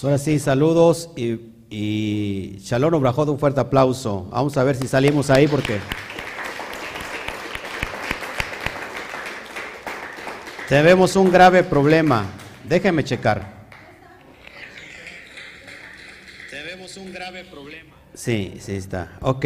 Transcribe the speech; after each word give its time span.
Pues 0.00 0.12
ahora 0.12 0.18
sí, 0.24 0.38
saludos 0.38 1.10
y, 1.14 1.38
y 1.68 2.56
Shalom 2.60 2.94
Obrajot, 2.94 3.28
un 3.28 3.38
fuerte 3.38 3.60
aplauso. 3.60 4.28
Vamos 4.30 4.56
a 4.56 4.64
ver 4.64 4.74
si 4.74 4.88
salimos 4.88 5.28
ahí 5.28 5.46
porque... 5.46 5.78
Tenemos 10.70 11.16
un 11.16 11.30
grave 11.30 11.62
problema. 11.64 12.24
Déjeme 12.66 13.04
checar. 13.04 13.66
Tenemos 16.50 16.96
un 16.96 17.12
grave 17.12 17.44
problema. 17.44 17.94
Sí, 18.14 18.54
sí 18.58 18.76
está. 18.76 19.18
Ok. 19.20 19.44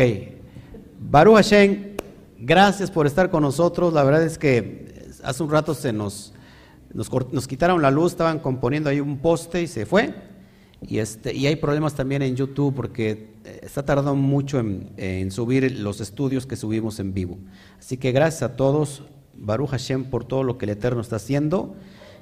Baruch 1.00 1.34
Hashem, 1.34 1.96
gracias 2.38 2.92
por 2.92 3.08
estar 3.08 3.28
con 3.28 3.42
nosotros. 3.42 3.92
La 3.92 4.04
verdad 4.04 4.22
es 4.22 4.38
que 4.38 5.08
hace 5.24 5.42
un 5.42 5.50
rato 5.50 5.74
se 5.74 5.92
nos, 5.92 6.32
nos, 6.92 7.10
nos 7.32 7.48
quitaron 7.48 7.82
la 7.82 7.90
luz, 7.90 8.12
estaban 8.12 8.38
componiendo 8.38 8.88
ahí 8.88 9.00
un 9.00 9.18
poste 9.18 9.60
y 9.60 9.66
se 9.66 9.84
fue. 9.84 10.32
Y, 10.86 10.98
este, 10.98 11.34
y 11.34 11.46
hay 11.46 11.56
problemas 11.56 11.94
también 11.94 12.22
en 12.22 12.36
YouTube 12.36 12.74
porque 12.74 13.30
eh, 13.44 13.60
está 13.62 13.84
tardando 13.84 14.14
mucho 14.14 14.58
en, 14.58 15.30
subir 15.30 15.78
los 15.78 16.00
estudios 16.00 16.46
que 16.46 16.56
subimos 16.56 17.00
en 17.00 17.14
vivo. 17.14 17.38
Así 17.78 17.96
que 17.96 18.12
gracias 18.12 18.42
a 18.42 18.56
todos, 18.56 19.02
Baruch 19.34 19.70
Hashem, 19.70 20.04
por 20.04 20.24
todo 20.24 20.42
lo 20.42 20.58
que 20.58 20.66
el 20.66 20.70
Eterno 20.70 21.00
está 21.00 21.16
haciendo. 21.16 21.74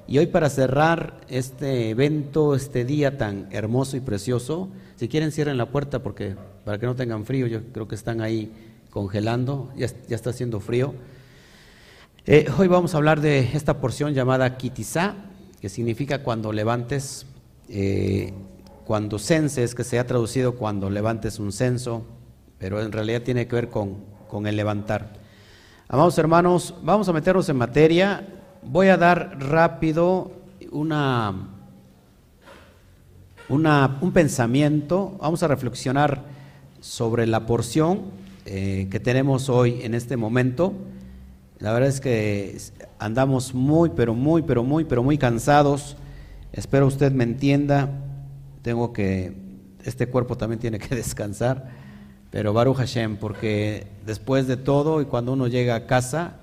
Y 0.07 0.17
hoy 0.17 0.27
para 0.27 0.49
cerrar 0.49 1.21
este 1.29 1.89
evento, 1.89 2.55
este 2.55 2.83
día 2.83 3.17
tan 3.17 3.47
hermoso 3.51 3.95
y 3.95 4.01
precioso, 4.01 4.69
si 4.95 5.07
quieren 5.07 5.31
cierren 5.31 5.57
la 5.57 5.69
puerta 5.69 6.03
porque 6.03 6.35
para 6.65 6.77
que 6.77 6.85
no 6.85 6.95
tengan 6.95 7.25
frío, 7.25 7.47
yo 7.47 7.61
creo 7.71 7.87
que 7.87 7.95
están 7.95 8.21
ahí 8.21 8.51
congelando, 8.89 9.71
ya, 9.75 9.87
ya 10.07 10.15
está 10.15 10.31
haciendo 10.31 10.59
frío. 10.59 10.93
Eh, 12.25 12.45
hoy 12.57 12.69
vamos 12.69 12.93
a 12.93 12.97
hablar 12.97 13.19
de 13.19 13.39
esta 13.53 13.81
porción 13.81 14.13
llamada 14.13 14.55
Kitizá, 14.55 15.15
que 15.59 15.67
significa 15.67 16.23
cuando 16.23 16.53
levantes, 16.53 17.25
eh, 17.67 18.33
cuando 18.85 19.19
censes, 19.19 19.75
que 19.75 19.83
se 19.83 19.99
ha 19.99 20.05
traducido 20.07 20.55
cuando 20.55 20.89
levantes 20.89 21.39
un 21.39 21.51
censo, 21.51 22.03
pero 22.59 22.81
en 22.81 22.91
realidad 22.91 23.21
tiene 23.21 23.47
que 23.47 23.55
ver 23.55 23.69
con, 23.69 23.95
con 24.27 24.47
el 24.47 24.55
levantar. 24.55 25.13
Amados 25.87 26.17
hermanos, 26.17 26.75
vamos 26.83 27.07
a 27.09 27.13
meternos 27.13 27.47
en 27.49 27.57
materia. 27.57 28.27
Voy 28.63 28.87
a 28.87 28.97
dar 28.97 29.37
rápido 29.39 30.31
una, 30.71 31.33
una- 33.49 33.97
un 34.01 34.11
pensamiento, 34.11 35.17
vamos 35.21 35.43
a 35.43 35.47
reflexionar 35.47 36.23
sobre 36.81 37.27
la 37.27 37.45
porción 37.45 38.01
eh, 38.45 38.87
que 38.91 38.99
tenemos 38.99 39.49
hoy 39.49 39.81
en 39.83 39.93
este 39.93 40.17
momento. 40.17 40.73
La 41.59 41.71
verdad 41.71 41.89
es 41.89 42.01
que 42.01 42.57
andamos 42.99 43.53
muy, 43.53 43.89
pero 43.95 44.13
muy, 44.13 44.41
pero 44.41 44.63
muy, 44.63 44.83
pero 44.83 45.03
muy 45.03 45.17
cansados. 45.17 45.95
Espero 46.51 46.87
usted 46.87 47.11
me 47.13 47.23
entienda. 47.23 47.89
Tengo 48.63 48.91
que, 48.91 49.33
este 49.83 50.07
cuerpo 50.07 50.35
también 50.35 50.59
tiene 50.59 50.79
que 50.79 50.95
descansar. 50.95 51.69
Pero 52.31 52.51
Baruch 52.51 52.77
Hashem, 52.77 53.17
porque 53.17 53.85
después 54.07 54.47
de 54.47 54.57
todo 54.57 55.01
y 55.01 55.05
cuando 55.05 55.33
uno 55.33 55.45
llega 55.47 55.75
a 55.75 55.85
casa, 55.85 56.37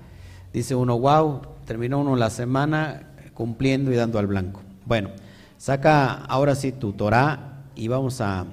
dice 0.53 0.73
uno, 0.73 0.97
wow, 0.97 1.41
terminó 1.65 1.99
uno 1.99 2.15
la 2.15 2.29
semana 2.29 3.09
cumpliendo 3.33 3.91
y 3.91 3.95
dando 3.95 4.17
al 4.17 4.27
blanco. 4.27 4.61
Bueno, 4.85 5.09
saca 5.57 6.13
ahora 6.13 6.55
sí 6.55 6.71
tu 6.71 6.93
Torah 6.93 7.65
y 7.75 7.89
vamos 7.89 8.21
a 8.21 8.45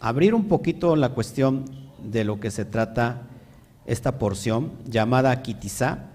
abrir 0.00 0.34
un 0.34 0.48
poquito 0.48 0.96
la 0.96 1.10
cuestión 1.10 1.64
de 2.02 2.24
lo 2.24 2.40
que 2.40 2.50
se 2.50 2.64
trata 2.64 3.22
esta 3.84 4.18
porción 4.18 4.72
llamada 4.86 5.42
Kitizá. 5.42 6.10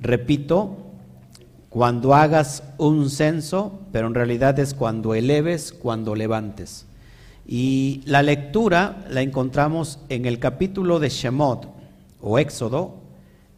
Repito, 0.00 0.85
cuando 1.76 2.14
hagas 2.14 2.62
un 2.78 3.10
censo, 3.10 3.80
pero 3.92 4.06
en 4.06 4.14
realidad 4.14 4.58
es 4.58 4.72
cuando 4.72 5.14
eleves, 5.14 5.74
cuando 5.74 6.14
levantes. 6.14 6.86
Y 7.46 8.00
la 8.06 8.22
lectura 8.22 9.04
la 9.10 9.20
encontramos 9.20 9.98
en 10.08 10.24
el 10.24 10.38
capítulo 10.38 10.98
de 10.98 11.10
Shemot 11.10 11.68
o 12.22 12.38
Éxodo, 12.38 12.94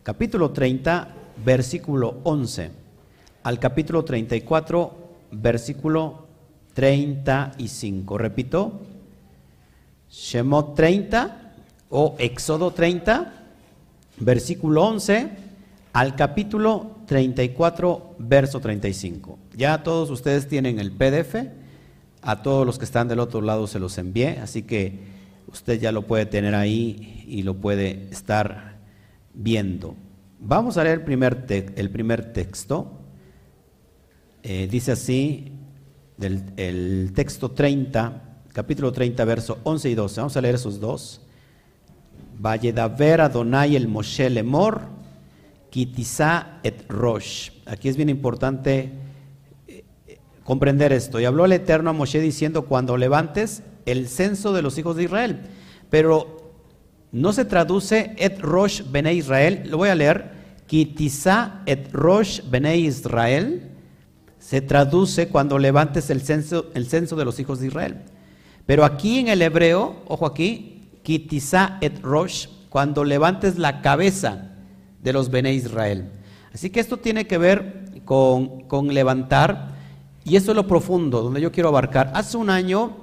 capítulo 0.02 0.50
30, 0.50 1.14
versículo 1.44 2.16
11, 2.24 2.72
al 3.44 3.60
capítulo 3.60 4.04
34, 4.04 4.96
versículo 5.30 6.26
35. 6.74 8.18
Repito, 8.18 8.80
Shemot 10.10 10.74
30 10.74 11.54
o 11.90 12.16
Éxodo 12.18 12.72
30, 12.72 13.32
versículo 14.18 14.86
11 14.86 15.28
al 15.92 16.16
capítulo 16.16 16.97
34, 17.08 18.16
verso 18.18 18.60
35. 18.60 19.38
Ya 19.56 19.82
todos 19.82 20.10
ustedes 20.10 20.46
tienen 20.46 20.78
el 20.78 20.92
PDF, 20.92 21.34
a 22.20 22.42
todos 22.42 22.66
los 22.66 22.78
que 22.78 22.84
están 22.84 23.08
del 23.08 23.18
otro 23.18 23.40
lado 23.40 23.66
se 23.66 23.80
los 23.80 23.96
envié, 23.96 24.38
así 24.38 24.62
que 24.62 25.00
usted 25.50 25.80
ya 25.80 25.90
lo 25.90 26.02
puede 26.02 26.26
tener 26.26 26.54
ahí 26.54 27.24
y 27.26 27.42
lo 27.42 27.54
puede 27.54 28.08
estar 28.10 28.76
viendo. 29.32 29.96
Vamos 30.38 30.76
a 30.76 30.84
leer 30.84 30.98
el 30.98 31.90
primer, 31.90 32.32
texto. 32.32 32.92
Eh, 34.42 34.68
dice 34.70 34.92
así, 34.92 35.52
del, 36.18 36.44
el 36.58 37.12
texto 37.14 37.50
30, 37.50 38.22
capítulo 38.52 38.92
30, 38.92 39.24
verso 39.24 39.58
11 39.64 39.90
y 39.90 39.94
12. 39.94 40.20
Vamos 40.20 40.36
a 40.36 40.40
leer 40.42 40.56
esos 40.56 40.78
dos. 40.78 41.22
Valledaver 42.38 43.22
Adonai 43.22 43.76
el 43.76 43.88
Moshe 43.88 44.28
Lemor, 44.28 44.97
Kitizá 45.70 46.60
et 46.62 46.88
Rosh. 46.88 47.50
Aquí 47.66 47.88
es 47.88 47.96
bien 47.96 48.08
importante 48.08 48.92
eh, 49.66 49.84
eh, 50.06 50.18
comprender 50.44 50.92
esto. 50.92 51.20
Y 51.20 51.24
habló 51.24 51.44
el 51.44 51.52
Eterno 51.52 51.90
a 51.90 51.92
Moshe 51.92 52.20
diciendo, 52.20 52.66
cuando 52.66 52.96
levantes 52.96 53.62
el 53.86 54.08
censo 54.08 54.52
de 54.52 54.62
los 54.62 54.78
hijos 54.78 54.96
de 54.96 55.04
Israel. 55.04 55.40
Pero 55.90 56.52
no 57.12 57.32
se 57.32 57.44
traduce 57.44 58.14
et 58.18 58.40
Rosh 58.40 58.82
Bene 58.90 59.14
Israel. 59.14 59.62
Lo 59.66 59.78
voy 59.78 59.88
a 59.88 59.94
leer. 59.94 60.32
Kitizá 60.66 61.62
et 61.66 61.92
Rosh 61.92 62.40
Bene 62.48 62.76
Israel. 62.76 63.70
Se 64.38 64.60
traduce 64.60 65.28
cuando 65.28 65.58
levantes 65.58 66.10
el 66.10 66.22
censo, 66.22 66.70
el 66.74 66.86
censo 66.86 67.16
de 67.16 67.24
los 67.24 67.38
hijos 67.40 67.60
de 67.60 67.66
Israel. 67.66 67.96
Pero 68.66 68.84
aquí 68.84 69.18
en 69.18 69.28
el 69.28 69.42
hebreo, 69.42 70.02
ojo 70.06 70.26
aquí, 70.26 70.90
Kitizá 71.02 71.78
et 71.80 72.00
Rosh, 72.02 72.48
cuando 72.68 73.02
levantes 73.04 73.58
la 73.58 73.80
cabeza 73.80 74.47
de 75.02 75.12
los 75.12 75.30
Bene 75.30 75.52
Israel. 75.54 76.10
Así 76.52 76.70
que 76.70 76.80
esto 76.80 76.96
tiene 76.96 77.26
que 77.26 77.38
ver 77.38 78.02
con, 78.04 78.62
con 78.62 78.92
levantar, 78.92 79.76
y 80.24 80.36
eso 80.36 80.52
es 80.52 80.56
lo 80.56 80.66
profundo, 80.66 81.22
donde 81.22 81.40
yo 81.40 81.52
quiero 81.52 81.68
abarcar. 81.68 82.10
Hace 82.14 82.36
un 82.36 82.50
año 82.50 82.96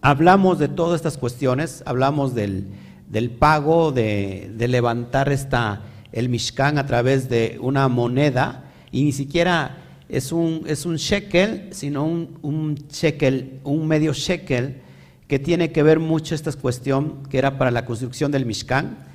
hablamos 0.00 0.58
de 0.58 0.68
todas 0.68 0.96
estas 0.96 1.18
cuestiones, 1.18 1.82
hablamos 1.86 2.34
del, 2.34 2.68
del 3.08 3.30
pago, 3.30 3.92
de, 3.92 4.52
de 4.56 4.68
levantar 4.68 5.30
esta, 5.30 5.82
el 6.12 6.28
Mishkan 6.28 6.78
a 6.78 6.86
través 6.86 7.28
de 7.28 7.58
una 7.60 7.88
moneda, 7.88 8.64
y 8.90 9.04
ni 9.04 9.12
siquiera 9.12 9.78
es 10.08 10.32
un, 10.32 10.62
es 10.66 10.86
un 10.86 10.96
shekel, 10.96 11.68
sino 11.72 12.04
un, 12.04 12.38
un 12.42 12.74
shekel, 12.74 13.60
un 13.62 13.86
medio 13.86 14.12
shekel, 14.12 14.80
que 15.28 15.38
tiene 15.38 15.70
que 15.70 15.84
ver 15.84 16.00
mucho 16.00 16.34
esta 16.34 16.50
cuestión, 16.52 17.22
que 17.28 17.38
era 17.38 17.58
para 17.58 17.70
la 17.70 17.84
construcción 17.84 18.32
del 18.32 18.46
Mishkan, 18.46 19.09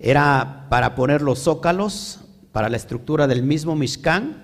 era 0.00 0.66
para 0.70 0.94
poner 0.94 1.20
los 1.20 1.40
zócalos, 1.40 2.20
para 2.52 2.68
la 2.68 2.76
estructura 2.76 3.26
del 3.26 3.42
mismo 3.42 3.76
Mishkan, 3.76 4.42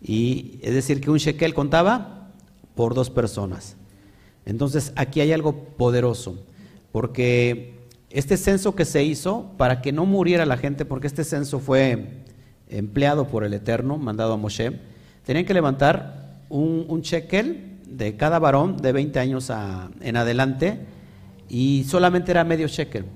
y 0.00 0.60
es 0.62 0.74
decir, 0.74 1.00
que 1.00 1.10
un 1.10 1.16
shekel 1.16 1.54
contaba 1.54 2.30
por 2.74 2.94
dos 2.94 3.10
personas. 3.10 3.76
Entonces, 4.44 4.92
aquí 4.94 5.20
hay 5.20 5.32
algo 5.32 5.64
poderoso, 5.76 6.44
porque 6.92 7.78
este 8.10 8.36
censo 8.36 8.74
que 8.74 8.84
se 8.84 9.02
hizo 9.02 9.52
para 9.56 9.80
que 9.82 9.92
no 9.92 10.06
muriera 10.06 10.46
la 10.46 10.56
gente, 10.56 10.84
porque 10.84 11.06
este 11.06 11.24
censo 11.24 11.58
fue 11.58 12.22
empleado 12.68 13.26
por 13.28 13.44
el 13.44 13.54
Eterno, 13.54 13.98
mandado 13.98 14.34
a 14.34 14.36
Moshe, 14.36 14.78
tenían 15.24 15.46
que 15.46 15.54
levantar 15.54 16.42
un, 16.48 17.00
shekel 17.00 17.78
de 17.86 18.16
cada 18.16 18.38
varón 18.38 18.76
de 18.76 18.92
20 18.92 19.18
años 19.18 19.50
en 20.00 20.16
adelante 20.16 20.80
y 21.48 21.84
solamente 21.88 22.30
era 22.30 22.44
medio 22.44 22.68
shekel. 22.68 23.06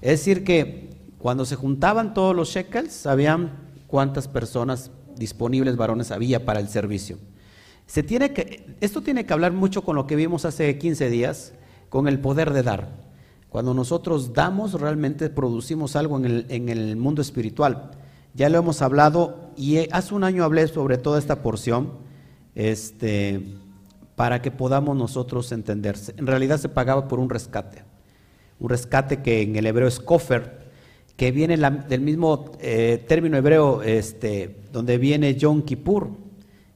Es 0.00 0.20
decir, 0.20 0.44
que 0.44 0.95
cuando 1.26 1.44
se 1.44 1.56
juntaban 1.56 2.14
todos 2.14 2.36
los 2.36 2.50
shekels, 2.50 2.92
sabían 2.92 3.50
cuántas 3.88 4.28
personas 4.28 4.92
disponibles 5.16 5.76
varones 5.76 6.12
había 6.12 6.44
para 6.44 6.60
el 6.60 6.68
servicio. 6.68 7.18
Se 7.84 8.04
tiene 8.04 8.32
que, 8.32 8.76
esto 8.80 9.02
tiene 9.02 9.26
que 9.26 9.32
hablar 9.32 9.50
mucho 9.50 9.82
con 9.82 9.96
lo 9.96 10.06
que 10.06 10.14
vimos 10.14 10.44
hace 10.44 10.78
15 10.78 11.10
días, 11.10 11.52
con 11.88 12.06
el 12.06 12.20
poder 12.20 12.52
de 12.52 12.62
dar. 12.62 12.90
Cuando 13.48 13.74
nosotros 13.74 14.34
damos, 14.34 14.80
realmente 14.80 15.28
producimos 15.28 15.96
algo 15.96 16.16
en 16.16 16.26
el, 16.26 16.46
en 16.48 16.68
el 16.68 16.94
mundo 16.94 17.22
espiritual. 17.22 17.90
Ya 18.34 18.48
lo 18.48 18.58
hemos 18.58 18.80
hablado 18.80 19.50
y 19.56 19.78
eh, 19.78 19.88
hace 19.90 20.14
un 20.14 20.22
año 20.22 20.44
hablé 20.44 20.68
sobre 20.68 20.96
toda 20.96 21.18
esta 21.18 21.42
porción, 21.42 21.90
este, 22.54 23.42
para 24.14 24.42
que 24.42 24.52
podamos 24.52 24.96
nosotros 24.96 25.50
entenderse. 25.50 26.14
En 26.18 26.28
realidad 26.28 26.58
se 26.58 26.68
pagaba 26.68 27.08
por 27.08 27.18
un 27.18 27.30
rescate, 27.30 27.82
un 28.60 28.68
rescate 28.68 29.22
que 29.22 29.42
en 29.42 29.56
el 29.56 29.66
hebreo 29.66 29.88
es 29.88 29.98
kofer, 29.98 30.65
que 31.16 31.32
viene 31.32 31.56
del 31.88 32.00
mismo 32.02 32.52
eh, 32.60 33.04
término 33.08 33.36
hebreo 33.36 33.82
este, 33.82 34.56
donde 34.72 34.98
viene 34.98 35.34
Yom 35.34 35.62
Kippur, 35.62 36.10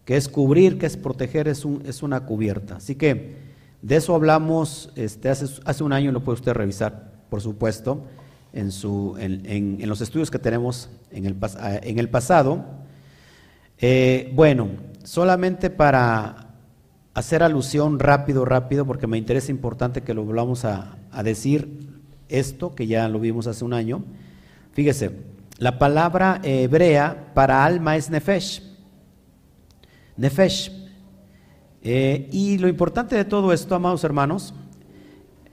que 0.04 0.16
es 0.16 0.28
cubrir, 0.28 0.78
que 0.78 0.86
es 0.86 0.96
proteger, 0.96 1.46
es, 1.46 1.64
un- 1.64 1.82
es 1.86 2.02
una 2.02 2.20
cubierta. 2.26 2.76
Así 2.76 2.94
que 2.94 3.50
De 3.82 3.96
eso 3.96 4.14
hablamos 4.14 4.90
este, 4.96 5.30
hace, 5.30 5.46
hace 5.64 5.82
un 5.84 5.92
año, 5.94 6.12
lo 6.12 6.22
puede 6.22 6.34
usted 6.36 6.52
revisar, 6.52 7.12
por 7.30 7.40
supuesto, 7.40 8.04
en, 8.52 8.72
su, 8.72 9.16
en, 9.18 9.78
los 9.88 10.00
estudios 10.02 10.30
que 10.30 10.38
tenemos 10.38 10.90
en 11.10 11.24
el, 11.24 11.36
en 11.82 11.98
el 11.98 12.08
pasado. 12.10 12.64
Eh, 13.78 14.32
bueno, 14.34 14.68
solamente 15.04 15.70
para 15.70 16.48
hacer 17.14 17.42
alusión 17.42 17.98
rápido, 17.98 18.44
rápido, 18.44 18.84
porque 18.86 19.06
me 19.06 19.16
interesa 19.16 19.50
importante 19.50 20.02
que 20.02 20.12
lo 20.14 20.24
volvamos 20.24 20.64
a, 20.66 20.96
a 21.10 21.22
decir 21.22 21.88
esto, 22.28 22.74
que 22.74 22.86
ya 22.86 23.08
lo 23.08 23.18
vimos 23.18 23.46
hace 23.46 23.64
un 23.64 23.72
año. 23.72 24.04
Fíjese, 24.72 25.10
la 25.58 25.78
palabra 25.78 26.40
hebrea 26.42 27.32
para 27.34 27.64
alma 27.64 27.96
es 27.96 28.08
nefesh. 28.08 28.62
Nefesh. 30.16 30.72
Eh, 31.82 32.28
y 32.32 32.58
lo 32.58 32.68
importante 32.68 33.16
de 33.16 33.24
todo 33.24 33.52
esto, 33.52 33.74
amados 33.74 34.04
hermanos, 34.04 34.54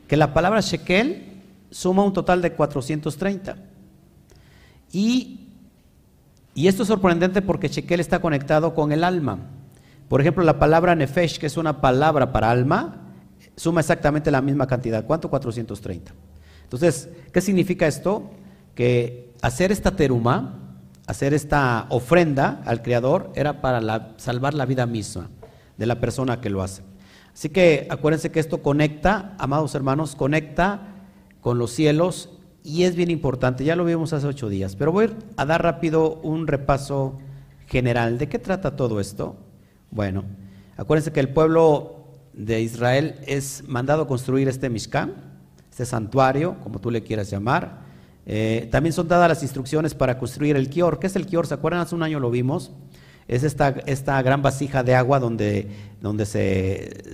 que 0.08 0.18
la 0.18 0.34
palabra 0.34 0.62
shekel 0.62 1.42
suma 1.70 2.04
un 2.04 2.14
total 2.14 2.42
de 2.42 2.54
430. 2.54 3.58
Y, 4.92 5.50
y 6.54 6.68
esto 6.68 6.84
es 6.84 6.88
sorprendente 6.88 7.42
porque 7.42 7.68
shekel 7.68 8.00
está 8.00 8.20
conectado 8.20 8.74
con 8.74 8.92
el 8.92 9.04
alma. 9.04 9.40
Por 10.08 10.22
ejemplo, 10.22 10.44
la 10.44 10.60
palabra 10.60 10.96
nefesh, 10.96 11.38
que 11.38 11.48
es 11.48 11.58
una 11.58 11.82
palabra 11.82 12.32
para 12.32 12.50
alma, 12.50 13.02
suma 13.56 13.82
exactamente 13.82 14.32
la 14.32 14.42
misma 14.42 14.68
cantidad. 14.68 15.06
¿Cuánto? 15.06 15.30
430. 15.30 16.14
Entonces, 16.64 17.10
¿qué 17.34 17.42
significa 17.42 17.88
esto? 17.88 18.32
Que 18.78 19.34
hacer 19.42 19.72
esta 19.72 19.96
teruma, 19.96 20.78
hacer 21.08 21.34
esta 21.34 21.88
ofrenda 21.90 22.62
al 22.64 22.84
Creador, 22.84 23.32
era 23.34 23.60
para 23.60 24.14
salvar 24.18 24.54
la 24.54 24.68
vida 24.68 24.86
misma 24.86 25.32
de 25.78 25.88
la 25.88 26.00
persona 26.00 26.42
que 26.42 26.52
lo 26.52 26.62
hace. 26.62 26.84
Así 27.34 27.50
que 27.50 27.88
acuérdense 27.90 28.32
que 28.32 28.40
esto 28.40 28.62
conecta, 28.62 29.36
amados 29.40 29.74
hermanos, 29.74 30.16
conecta 30.16 30.94
con 31.42 31.58
los 31.58 31.72
cielos 31.72 32.30
y 32.64 32.84
es 32.84 32.96
bien 32.96 33.10
importante, 33.10 33.64
ya 33.64 33.76
lo 33.76 33.84
vimos 33.84 34.14
hace 34.14 34.28
ocho 34.28 34.48
días, 34.48 34.76
pero 34.76 34.92
voy 34.92 35.10
a 35.38 35.46
dar 35.46 35.64
rápido 35.64 36.20
un 36.22 36.46
repaso 36.46 37.18
general. 37.66 38.20
¿De 38.20 38.30
qué 38.30 38.38
trata 38.38 38.76
todo 38.76 39.00
esto? 39.00 39.38
Bueno, 39.90 40.24
acuérdense 40.76 41.12
que 41.12 41.20
el 41.20 41.30
pueblo 41.30 42.04
de 42.34 42.62
Israel 42.62 43.16
es 43.26 43.64
mandado 43.68 44.06
construir 44.06 44.48
este 44.48 44.70
Mishkan, 44.70 45.16
este 45.72 45.88
santuario, 45.88 46.58
como 46.62 46.80
tú 46.80 46.92
le 46.92 47.02
quieras 47.02 47.32
llamar. 47.32 47.87
Eh, 48.28 48.68
también 48.72 48.94
son 48.94 49.08
dadas 49.08 49.30
las 49.30 49.42
instrucciones 49.42 49.96
para 49.96 50.20
construir 50.20 50.56
el 50.56 50.70
Kior. 50.70 51.00
¿Qué 51.00 51.08
es 51.08 51.16
el 51.16 51.26
Kior? 51.26 51.48
¿Se 51.48 51.56
acuerdan? 51.56 51.82
Hace 51.82 51.96
un 51.96 52.04
año 52.04 52.20
lo 52.20 52.30
vimos 52.30 52.72
es 53.28 53.44
esta, 53.44 53.70
esta 53.86 54.22
gran 54.22 54.42
vasija 54.42 54.84
de 54.84 54.96
agua 54.96 55.20
donde, 55.20 55.68
donde 56.02 56.26
se, 56.26 57.14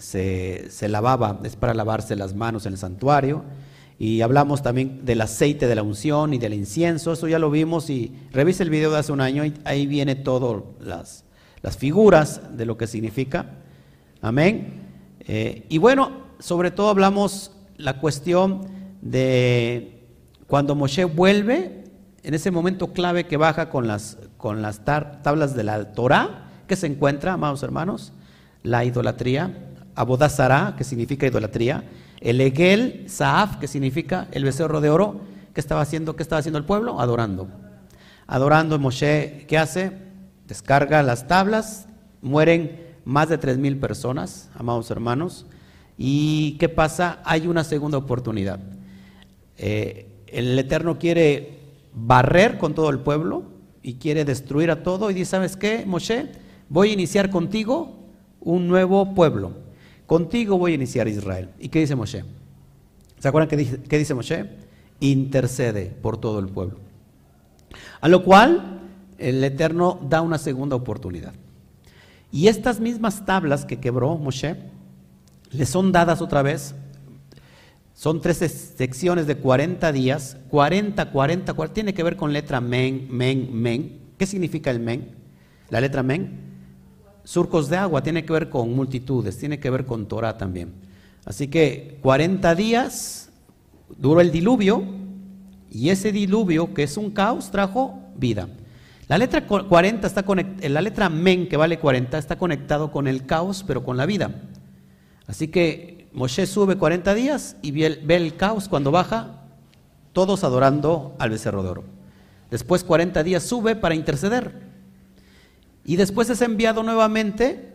se, 0.69 0.89
lavaba, 0.89 1.39
es 1.44 1.56
para 1.56 1.74
lavarse 1.74 2.15
las 2.15 2.36
manos 2.36 2.65
en 2.65 2.74
el 2.74 2.77
santuario. 2.77 3.44
Y 3.98 4.21
hablamos 4.21 4.62
también 4.62 5.06
del 5.06 5.21
aceite 5.21 5.68
de 5.68 5.75
la 5.75 5.83
unción 5.83 6.33
y 6.33 6.38
del 6.38 6.54
incienso, 6.54 7.13
eso 7.13 7.27
ya 7.27 7.39
lo 7.39 7.50
vimos 7.50 7.89
y 7.89 8.12
revise 8.31 8.63
el 8.63 8.69
video 8.69 8.92
de 8.92 8.98
hace 9.00 9.12
un 9.12 9.21
año, 9.21 9.44
ahí 9.65 9.88
viene 9.88 10.15
todas 10.15 10.63
las, 10.80 11.24
las 11.62 11.77
figuras 11.77 12.42
de 12.57 12.65
lo 12.65 12.77
que 12.77 12.88
significa. 12.88 13.45
Amén. 14.21 14.81
Eh, 15.21 15.65
y 15.69 15.77
bueno, 15.77 16.12
sobre 16.39 16.71
todo 16.71 16.89
hablamos 16.89 17.51
la 17.77 18.00
cuestión 18.00 18.68
de 19.01 19.93
cuando 20.53 20.75
Moshe 20.75 21.05
vuelve, 21.05 21.83
en 22.21 22.35
ese 22.35 22.51
momento 22.51 22.94
clave 22.94 23.25
que 23.25 23.38
baja 23.38 23.71
con 23.71 23.88
las, 23.88 24.19
con 24.38 24.61
las 24.61 24.85
tablas 24.85 25.55
de 25.55 25.63
la 25.63 25.94
Torah, 25.94 26.51
que 26.67 26.75
se 26.75 26.85
encuentra, 26.85 27.33
amados 27.33 27.63
hermanos, 27.63 28.13
la 28.61 28.85
idolatría, 28.85 29.71
Abodazara, 29.95 30.75
que 30.77 30.83
significa 30.83 31.25
idolatría, 31.25 31.85
el 32.19 32.39
Egel, 32.39 33.05
Saaf, 33.07 33.55
que 33.57 33.67
significa 33.67 34.27
el 34.31 34.44
becerro 34.44 34.79
de 34.79 34.91
oro, 34.91 35.21
¿qué 35.55 35.59
estaba 35.59 35.81
haciendo? 35.81 36.15
¿Qué 36.15 36.21
estaba 36.21 36.39
haciendo 36.39 36.59
el 36.59 36.65
pueblo? 36.65 37.01
Adorando. 37.01 37.47
Adorando, 38.27 38.77
Moshe, 38.77 39.47
¿qué 39.47 39.57
hace? 39.57 39.91
Descarga 40.45 41.01
las 41.01 41.27
tablas, 41.27 41.88
mueren 42.21 42.79
más 43.05 43.27
de 43.27 43.39
tres 43.39 43.57
mil 43.57 43.79
personas, 43.79 44.51
amados 44.53 44.91
hermanos, 44.91 45.47
y 45.97 46.57
¿qué 46.59 46.69
pasa? 46.69 47.23
Hay 47.25 47.47
una 47.47 47.63
segunda 47.63 47.97
oportunidad. 47.97 48.59
Eh, 49.57 50.11
el 50.33 50.57
Eterno 50.59 51.00
quiere 51.00 51.59
barrer 51.94 52.57
con 52.57 52.74
todo 52.74 52.89
el 52.89 53.00
pueblo, 53.00 53.53
y 53.83 53.95
quiere 53.95 54.24
destruir 54.25 54.71
a 54.71 54.81
todo 54.81 55.12
y 55.12 55.13
dice, 55.13 55.31
¿sabes 55.31 55.57
qué, 55.57 55.85
Moshe? 55.85 56.31
Voy 56.69 56.89
a 56.89 56.94
iniciar 56.94 57.30
contigo 57.30 58.00
un 58.39 58.68
nuevo 58.68 59.13
pueblo. 59.13 59.51
Contigo 60.07 60.57
voy 60.57 60.71
a 60.71 60.75
iniciar 60.75 61.07
Israel. 61.09 61.50
¿Y 61.59 61.68
qué 61.68 61.80
dice 61.80 61.95
Moshe? 61.95 62.24
¿Se 63.19 63.27
acuerdan 63.27 63.50
qué 63.50 63.57
dice, 63.57 63.80
qué 63.83 63.97
dice 63.97 64.13
Moshe? 64.13 64.50
Intercede 65.01 65.94
por 66.01 66.18
todo 66.18 66.39
el 66.39 66.47
pueblo. 66.47 66.77
A 68.00 68.07
lo 68.07 68.24
cual 68.24 68.79
el 69.18 69.44
Eterno 69.44 70.00
da 70.09 70.21
una 70.21 70.38
segunda 70.38 70.77
oportunidad. 70.77 71.33
Y 72.31 72.47
estas 72.47 72.79
mismas 72.79 73.25
tablas 73.25 73.65
que 73.65 73.79
quebró 73.79 74.18
Moshe 74.18 74.56
le 75.51 75.65
son 75.65 75.91
dadas 75.91 76.21
otra 76.21 76.41
vez 76.41 76.74
son 78.03 78.19
tres 78.19 78.39
secciones 78.75 79.27
de 79.27 79.38
40 79.38 79.94
días, 79.94 80.35
40, 80.50 81.09
40, 81.09 81.53
40, 81.53 81.73
tiene 81.73 81.94
que 81.94 82.03
ver 82.03 82.17
con 82.17 82.33
letra 82.33 82.59
men, 82.59 83.07
men, 83.09 83.47
men. 83.53 83.97
¿Qué 84.17 84.25
significa 84.25 84.71
el 84.71 84.81
men? 84.81 85.11
La 85.69 85.79
letra 85.79 86.03
men. 86.03 86.38
Surcos 87.23 87.69
de 87.69 87.77
agua, 87.77 88.03
tiene 88.03 88.25
que 88.25 88.33
ver 88.33 88.50
con 88.50 88.75
multitudes, 88.75 89.38
tiene 89.38 89.57
que 89.57 89.69
ver 89.69 89.85
con 89.85 90.09
Torah 90.09 90.38
también. 90.38 90.73
Así 91.23 91.47
que 91.47 91.97
40 92.01 92.53
días 92.55 93.29
duró 93.97 94.19
el 94.19 94.33
diluvio 94.33 94.83
y 95.71 95.88
ese 95.88 96.11
diluvio, 96.11 96.73
que 96.73 96.83
es 96.83 96.97
un 96.97 97.09
caos, 97.09 97.51
trajo 97.51 98.01
vida. 98.17 98.50
La 99.07 99.17
letra 99.17 99.47
40 99.47 100.05
está 100.05 100.25
la 100.67 100.81
letra 100.81 101.07
men, 101.07 101.47
que 101.47 101.55
vale 101.55 101.79
40, 101.79 102.17
está 102.17 102.38
conectado 102.38 102.91
con 102.91 103.07
el 103.07 103.25
caos, 103.25 103.63
pero 103.65 103.85
con 103.85 103.95
la 103.95 104.05
vida. 104.05 104.41
Así 105.25 105.47
que 105.47 106.02
Moshe 106.13 106.45
sube 106.45 106.77
40 106.77 107.13
días 107.15 107.56
y 107.62 107.71
ve 107.71 108.15
el, 108.15 108.36
caos 108.36 108.69
cuando 108.69 108.92
baja, 108.92 109.42
todos 110.13 110.44
adorando 110.44 111.15
al 111.18 111.31
becerro 111.31 111.63
de 111.63 111.69
oro. 111.69 111.83
Después 112.51 112.83
40 112.83 113.24
días 113.24 113.43
sube 113.43 113.75
para 113.75 113.96
interceder. 113.96 114.62
Y 115.84 115.96
después 115.96 116.29
es 116.29 116.41
enviado 116.41 116.84
nuevamente 116.84 117.74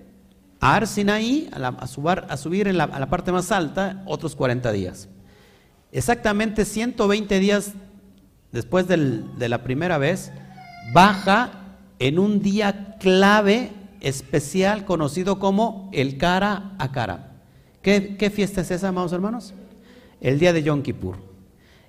a 0.61 0.77
Arsinaí, 0.77 1.51
a, 1.53 1.67
a, 1.67 2.37
subir, 2.37 2.69
en 2.69 2.79
la, 2.79 2.85
a 2.85 3.01
la 3.01 3.11
parte 3.11 3.33
más 3.33 3.51
alta, 3.51 4.03
otros 4.07 4.37
40 4.37 4.71
días. 4.71 5.09
Exactamente 5.91 6.65
120 6.65 7.39
días 7.41 7.73
después 8.53 8.87
de 8.87 9.49
la 9.49 9.63
primera 9.63 9.99
vez, 9.99 10.33
baja 10.93 11.51
en 11.99 12.19
un 12.19 12.41
día 12.41 12.97
clave 13.01 13.73
especial 14.01 14.85
conocido 14.85 15.39
como 15.39 15.91
el 15.93 16.19
cara 16.19 16.73
a 16.79 16.93
cara. 16.93 17.28
¿Qué, 17.89 18.29
fiesta 18.29 18.61
es 18.61 18.71
esa, 18.71 18.89
amados 18.89 19.15
hermanos? 19.15 19.55
El 20.21 20.39
día 20.39 20.53
de 20.53 20.63
Yom 20.63 20.83
Kippur. 20.83 21.17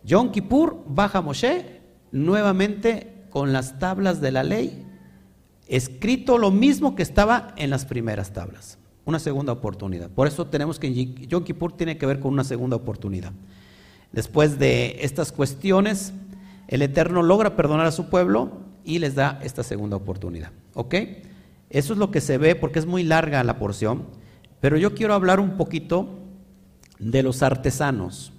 Yom 0.06 0.32
Kippur 0.32 0.82
baja 0.88 1.20
Moshe 1.20 1.82
nuevamente 2.14 3.26
con 3.30 3.52
las 3.52 3.80
tablas 3.80 4.22
de 4.22 4.32
la 4.32 4.44
ley, 4.44 4.86
escrito 5.68 6.38
lo 6.38 6.52
mismo 6.52 6.96
que 6.96 7.04
estaba 7.04 7.54
en 7.58 7.70
las 7.70 7.84
primeras 7.84 8.32
tablas. 8.32 8.78
Una 9.04 9.20
segunda 9.20 9.52
oportunidad. 9.52 10.10
Por 10.10 10.26
eso 10.28 10.48
tenemos 10.48 10.80
que 10.80 10.94
Yom 11.28 11.44
Kippur 11.44 11.74
tiene 11.74 11.98
que 11.98 12.06
ver 12.06 12.22
con 12.22 12.32
una 12.32 12.46
segunda 12.46 12.78
oportunidad. 12.78 13.34
Después 14.14 14.58
de 14.58 15.00
estas 15.02 15.34
cuestiones, 15.34 16.14
el 16.70 16.82
Eterno 16.82 17.24
logra 17.24 17.58
perdonar 17.58 17.88
a 17.88 17.92
su 17.92 18.10
pueblo 18.10 18.52
y 18.86 19.00
les 19.00 19.16
da 19.16 19.38
esta 19.44 19.64
segunda 19.64 19.98
oportunidad. 19.98 20.54
¿Ok? 20.76 20.96
Eso 21.70 21.92
es 21.92 22.00
lo 22.00 22.10
que 22.10 22.22
se 22.22 22.38
ve 22.38 22.56
porque 22.56 22.80
es 22.80 22.86
muy 22.86 23.04
larga 23.04 23.44
la 23.44 23.60
porción. 23.60 24.06
Pero 24.62 24.78
yo 24.78 24.94
quiero 24.94 25.14
hablar 25.14 25.40
un 25.40 25.58
poquito 25.58 26.20
de 27.00 27.24
los 27.24 27.42
artesanos, 27.44 28.34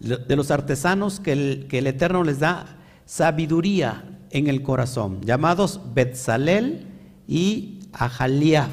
de 0.00 0.36
los 0.36 0.50
artesanos 0.50 1.20
que 1.20 1.32
el, 1.32 1.86
Eterno 1.86 2.24
les 2.24 2.40
da 2.40 2.76
sabiduría 3.04 4.04
en 4.30 4.48
el 4.48 4.62
corazón, 4.62 5.20
llamados 5.22 5.80
Betzalel 5.94 6.86
y 7.28 7.80
Ahaliaf. 7.92 8.72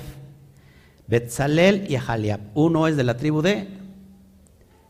Betzalel 1.08 1.86
y 1.90 1.96
Ahaliaf. 1.96 2.42
Uno 2.56 2.88
es 2.88 2.98
de 2.98 3.04
la 3.04 3.18
tribu 3.18 3.42
de 3.42 3.68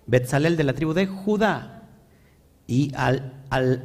Betzalel 0.08 0.56
de 0.56 0.64
la 0.64 0.74
tribu 0.74 0.94
de 0.94 1.08
Judá 1.08 1.90
y 2.68 2.94
al, 2.96 3.34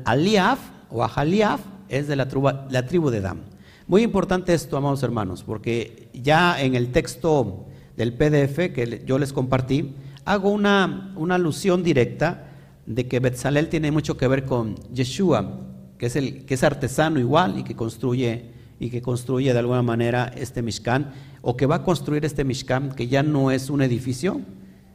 Aliaf 0.04 0.60
o 0.90 1.02
Ahaliaf 1.02 1.60
es 1.88 2.06
de 2.06 2.14
la 2.14 2.28
tribu, 2.28 2.50
la 2.70 2.86
tribu 2.86 3.10
de 3.10 3.20
Dam. 3.20 3.40
Muy 3.88 4.02
importante 4.02 4.54
esto, 4.54 4.76
amados 4.76 5.02
hermanos, 5.02 5.42
porque 5.42 6.08
ya 6.12 6.60
en 6.60 6.74
el 6.74 6.92
texto 6.92 7.66
del 7.96 8.12
PDF 8.12 8.72
que 8.72 9.02
yo 9.06 9.18
les 9.18 9.32
compartí, 9.32 9.94
hago 10.24 10.50
una, 10.50 11.12
una 11.16 11.36
alusión 11.36 11.82
directa 11.82 12.48
de 12.86 13.08
que 13.08 13.20
Betzalel 13.20 13.68
tiene 13.68 13.90
mucho 13.90 14.16
que 14.16 14.28
ver 14.28 14.44
con 14.44 14.76
Yeshua, 14.92 15.60
que 15.98 16.06
es, 16.06 16.16
el, 16.16 16.44
que 16.44 16.54
es 16.54 16.62
artesano 16.62 17.18
igual 17.18 17.58
y 17.58 17.64
que 17.64 17.74
construye 17.74 18.56
y 18.78 18.90
que 18.90 19.00
construye 19.00 19.52
de 19.52 19.58
alguna 19.58 19.82
manera 19.82 20.30
este 20.36 20.62
Mishkan, 20.62 21.12
o 21.40 21.56
que 21.56 21.66
va 21.66 21.76
a 21.76 21.82
construir 21.82 22.24
este 22.24 22.44
Mishkan, 22.44 22.94
que 22.94 23.08
ya 23.08 23.22
no 23.22 23.50
es 23.50 23.70
un 23.70 23.80
edificio, 23.80 24.40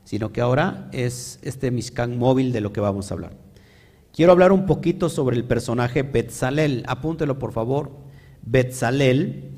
sino 0.03 0.31
que 0.31 0.41
ahora 0.41 0.89
es 0.91 1.39
este 1.41 1.71
Mishkan 1.71 2.17
móvil 2.17 2.51
de 2.51 2.61
lo 2.61 2.71
que 2.73 2.79
vamos 2.79 3.09
a 3.09 3.15
hablar. 3.15 3.31
Quiero 4.13 4.33
hablar 4.33 4.51
un 4.51 4.65
poquito 4.65 5.09
sobre 5.09 5.37
el 5.37 5.45
personaje 5.45 6.03
Betzalel. 6.03 6.83
Apúntelo 6.85 7.39
por 7.39 7.53
favor. 7.53 7.91
Betzalel. 8.41 9.51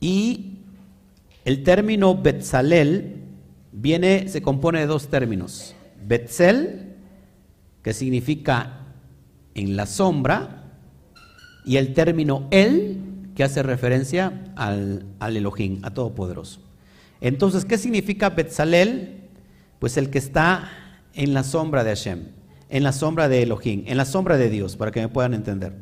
Y 0.00 0.49
el 1.44 1.62
término 1.62 2.16
Betzalel 2.16 3.16
viene, 3.72 4.28
se 4.28 4.42
compone 4.42 4.80
de 4.80 4.86
dos 4.86 5.08
términos. 5.08 5.74
Betzel, 6.06 6.96
que 7.82 7.92
significa 7.92 8.86
en 9.54 9.76
la 9.76 9.86
sombra, 9.86 10.56
y 11.64 11.76
el 11.76 11.94
término 11.94 12.46
El, 12.50 12.98
que 13.34 13.44
hace 13.44 13.62
referencia 13.62 14.52
al, 14.56 15.06
al 15.18 15.36
Elohim, 15.36 15.80
a 15.82 15.90
Todopoderoso. 15.90 16.60
Entonces, 17.20 17.64
¿qué 17.64 17.78
significa 17.78 18.30
Betzalel? 18.30 19.28
Pues 19.78 19.96
el 19.96 20.10
que 20.10 20.18
está 20.18 20.70
en 21.14 21.34
la 21.34 21.42
sombra 21.42 21.84
de 21.84 21.90
Hashem, 21.90 22.28
en 22.68 22.82
la 22.82 22.92
sombra 22.92 23.28
de 23.28 23.42
Elohim, 23.42 23.84
en 23.86 23.96
la 23.96 24.04
sombra 24.04 24.36
de 24.36 24.50
Dios, 24.50 24.76
para 24.76 24.90
que 24.90 25.00
me 25.00 25.08
puedan 25.08 25.34
entender. 25.34 25.74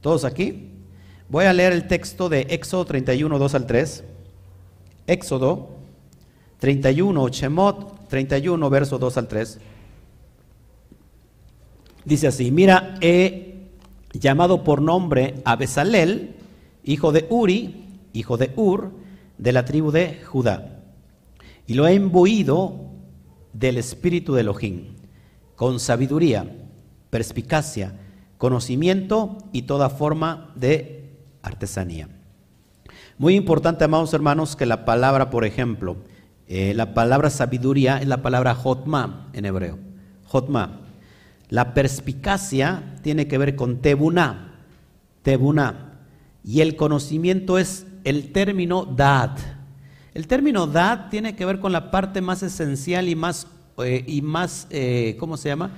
¿Todos 0.00 0.24
aquí? 0.24 0.70
Voy 1.28 1.44
a 1.44 1.52
leer 1.52 1.72
el 1.72 1.86
texto 1.86 2.28
de 2.28 2.42
Éxodo 2.50 2.84
31, 2.84 3.38
2 3.38 3.54
al 3.54 3.66
3. 3.66 4.04
Éxodo 5.08 5.70
31, 6.60 7.28
Shemot 7.30 8.08
31, 8.08 8.70
verso 8.70 8.98
2 8.98 9.16
al 9.16 9.26
3. 9.26 9.58
Dice 12.04 12.26
así, 12.28 12.50
mira, 12.50 12.94
he 13.00 13.70
llamado 14.12 14.62
por 14.64 14.80
nombre 14.80 15.42
a 15.44 15.56
Besalel, 15.56 16.36
hijo 16.84 17.10
de 17.12 17.26
Uri, 17.28 17.86
hijo 18.12 18.36
de 18.36 18.52
Ur, 18.56 18.92
de 19.36 19.52
la 19.52 19.64
tribu 19.64 19.90
de 19.90 20.22
Judá, 20.24 20.82
y 21.66 21.74
lo 21.74 21.86
he 21.86 21.94
imbuido 21.94 22.86
del 23.52 23.78
espíritu 23.78 24.34
de 24.34 24.40
Elohim, 24.42 24.96
con 25.56 25.80
sabiduría, 25.80 26.50
perspicacia, 27.10 27.94
conocimiento 28.36 29.38
y 29.52 29.62
toda 29.62 29.90
forma 29.90 30.52
de 30.54 31.10
artesanía. 31.42 32.08
Muy 33.18 33.34
importante, 33.34 33.82
amados 33.82 34.14
hermanos, 34.14 34.54
que 34.54 34.64
la 34.64 34.84
palabra, 34.84 35.28
por 35.28 35.44
ejemplo, 35.44 35.96
eh, 36.46 36.72
la 36.72 36.94
palabra 36.94 37.30
sabiduría 37.30 37.98
es 37.98 38.06
la 38.06 38.22
palabra 38.22 38.54
hotma 38.54 39.28
en 39.32 39.44
hebreo. 39.44 39.76
Hotma. 40.30 40.82
La 41.48 41.74
perspicacia 41.74 42.94
tiene 43.02 43.26
que 43.26 43.36
ver 43.36 43.56
con 43.56 43.78
tebuná. 43.78 44.54
Tebuná. 45.22 45.98
Y 46.44 46.60
el 46.60 46.76
conocimiento 46.76 47.58
es 47.58 47.86
el 48.04 48.30
término 48.30 48.84
dad. 48.84 49.36
El 50.14 50.28
término 50.28 50.68
dad 50.68 51.08
tiene 51.10 51.34
que 51.34 51.44
ver 51.44 51.58
con 51.58 51.72
la 51.72 51.90
parte 51.90 52.20
más 52.20 52.44
esencial 52.44 53.08
y 53.08 53.16
más, 53.16 53.48
eh, 53.78 54.04
y 54.06 54.22
más 54.22 54.68
eh, 54.70 55.16
¿cómo 55.18 55.36
se 55.36 55.48
llama? 55.48 55.72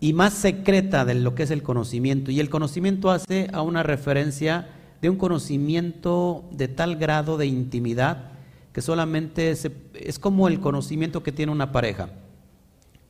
Y 0.00 0.12
más 0.12 0.32
secreta 0.32 1.04
de 1.04 1.14
lo 1.14 1.36
que 1.36 1.44
es 1.44 1.52
el 1.52 1.62
conocimiento. 1.62 2.32
Y 2.32 2.40
el 2.40 2.50
conocimiento 2.50 3.12
hace 3.12 3.48
a 3.52 3.62
una 3.62 3.84
referencia 3.84 4.66
de 5.04 5.10
un 5.10 5.16
conocimiento 5.16 6.48
de 6.50 6.66
tal 6.66 6.96
grado 6.96 7.36
de 7.36 7.44
intimidad 7.44 8.30
que 8.72 8.80
solamente 8.80 9.50
es 9.50 10.18
como 10.18 10.48
el 10.48 10.60
conocimiento 10.60 11.22
que 11.22 11.30
tiene 11.30 11.52
una 11.52 11.72
pareja. 11.72 12.08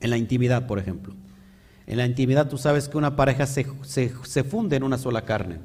En 0.01 0.11
la 0.11 0.17
intimidad, 0.17 0.67
por 0.67 0.81
ejemplo. 0.81 1.15
En 1.87 1.99
la 1.99 2.05
intimidad 2.05 2.49
tú 2.49 2.59
sabes 2.59 2.89
que 2.89 2.99
una 2.99 3.15
pareja 3.15 3.47
se, 3.47 3.65
se 3.85 4.43
funde 4.43 4.75
en 4.75 4.83
una 4.83 4.99
sola 4.99 5.25
carne. 5.25 5.61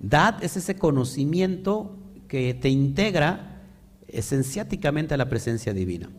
Dad 0.00 0.44
es 0.44 0.58
ese 0.58 0.76
conocimiento 0.76 1.96
que 2.28 2.52
te 2.52 2.68
integra 2.68 3.62
esenciáticamente 4.06 5.14
a 5.14 5.16
la 5.16 5.30
presencia 5.30 5.72
divina. 5.72 6.10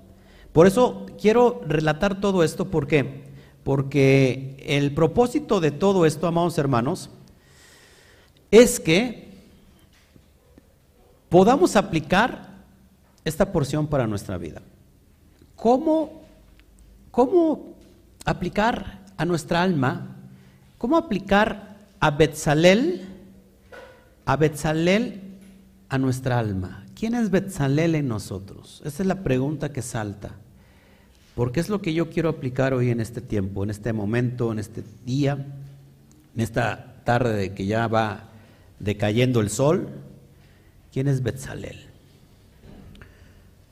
Por 0.54 0.66
eso 0.66 1.06
quiero 1.22 1.62
relatar 1.68 2.20
todo 2.20 2.44
esto, 2.44 2.72
¿por 2.72 2.88
qué? 2.88 3.26
Porque 3.64 4.58
el 4.66 4.96
propósito 4.96 5.60
de 5.60 5.70
todo 5.70 6.08
esto, 6.08 6.26
amados 6.26 6.58
hermanos, 6.58 7.12
es 8.50 8.80
que 8.80 9.25
podamos 11.36 11.76
aplicar 11.76 12.48
esta 13.26 13.52
porción 13.52 13.88
para 13.88 14.08
nuestra 14.08 14.38
vida. 14.38 14.62
¿Cómo, 15.58 16.22
cómo 17.12 17.76
aplicar 18.24 19.02
a 19.18 19.26
nuestra 19.26 19.62
alma? 19.62 20.16
¿Cómo 20.78 20.96
aplicar 20.96 21.76
a 22.00 22.12
Betzalel, 22.12 23.06
a 24.24 24.38
Betzalel 24.38 25.24
a 25.90 25.98
nuestra 25.98 26.40
alma. 26.40 26.86
¿Quién 26.98 27.16
es 27.16 27.30
Betzalel 27.30 27.96
en 27.96 28.08
nosotros? 28.08 28.82
Esa 28.86 29.04
es 29.04 29.08
la 29.08 29.22
pregunta 29.22 29.74
que 29.74 29.82
salta. 29.82 30.38
Porque 31.36 31.60
es 31.60 31.68
lo 31.68 31.82
que 31.82 31.94
yo 31.94 32.10
quiero 32.10 32.30
aplicar 32.30 32.74
hoy 32.74 32.92
en 32.92 33.02
este 33.02 33.20
tiempo, 33.20 33.66
en 33.66 33.72
este 33.72 33.92
momento, 33.92 34.54
en 34.54 34.60
este 34.60 34.86
día, 35.04 35.34
en 36.34 36.42
esta 36.42 37.04
tarde 37.04 37.34
de 37.34 37.54
que 37.54 37.66
ya 37.66 37.88
va 37.90 38.30
decayendo 38.80 39.42
el 39.42 39.50
sol. 39.50 39.90
¿Quién 40.96 41.10
es 41.10 41.24
Betzalel? 41.24 41.76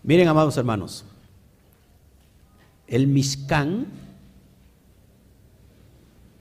Miren, 0.03 0.27
amados 0.27 0.57
hermanos, 0.57 1.05
el 2.85 3.07
Mishkan, 3.07 3.85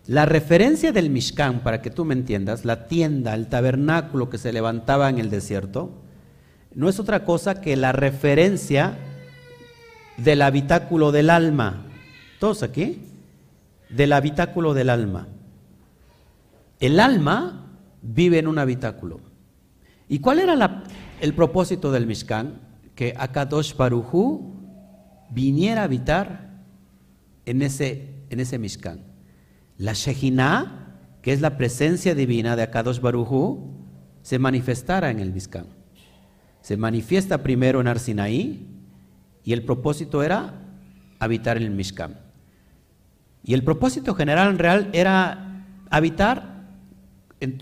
la 0.09 0.27
referencia 0.27 0.91
del 0.91 1.09
Mishkan, 1.09 1.61
para 1.61 1.83
que 1.83 1.91
tú 1.91 2.05
me 2.05 2.15
entiendas, 2.15 2.65
la 2.65 2.89
tienda, 2.89 3.35
el 3.35 3.47
tabernáculo 3.47 4.29
que 4.29 4.39
se 4.39 4.53
levantaba 4.53 5.09
en 5.09 5.21
el 5.21 5.31
desierto, 5.31 5.93
no 6.75 6.89
es 6.89 6.99
otra 6.99 7.25
cosa 7.25 7.61
que 7.61 7.77
la 7.77 7.93
referencia 7.93 8.99
del 10.17 10.43
habitáculo 10.43 11.13
del 11.13 11.31
alma. 11.31 11.87
¿Todos 12.41 12.65
aquí? 12.65 13.05
Del 13.89 14.13
habitáculo 14.13 14.75
del 14.75 14.91
alma. 14.91 15.29
El 16.81 16.99
alma 16.99 17.69
vive 18.03 18.41
en 18.41 18.49
un 18.49 18.59
habitáculo. 18.59 19.32
¿Y 20.13 20.19
cuál 20.19 20.41
era 20.41 20.85
el 21.23 21.33
propósito 21.33 21.91
del 21.91 22.07
Mishkan? 22.07 22.61
Que 22.95 23.15
Akadosh 23.17 23.75
Barujú 23.75 24.61
viniera 25.31 25.81
a 25.81 25.85
habitar 25.85 26.51
en 27.47 27.63
ese, 27.63 28.27
en 28.29 28.39
ese 28.39 28.59
Mishkan. 28.59 29.01
La 29.79 29.95
Shejinah, 29.95 31.17
que 31.23 31.33
es 31.33 31.41
la 31.41 31.57
presencia 31.57 32.15
divina 32.15 32.57
de 32.57 32.63
Akadosh 32.63 33.01
Barujú, 33.01 33.87
se 34.21 34.39
manifestara 34.39 35.11
en 35.11 35.19
el 35.19 35.33
Mishkan. 35.33 35.69
Se 36.61 36.77
manifiesta 36.77 37.43
primero 37.43 37.81
en 37.81 37.89
Arsinaí 37.89 38.69
y 39.43 39.55
el 39.55 39.65
propósito 39.65 40.23
era 40.23 40.61
habitar 41.21 41.57
en 41.57 41.63
el 41.63 41.71
Mishkan. 41.71 42.21
Y 43.43 43.55
el 43.55 43.65
propósito 43.65 44.15
general 44.15 44.51
en 44.51 44.59
real 44.59 44.91
era 44.93 45.65
habitar 45.89 46.67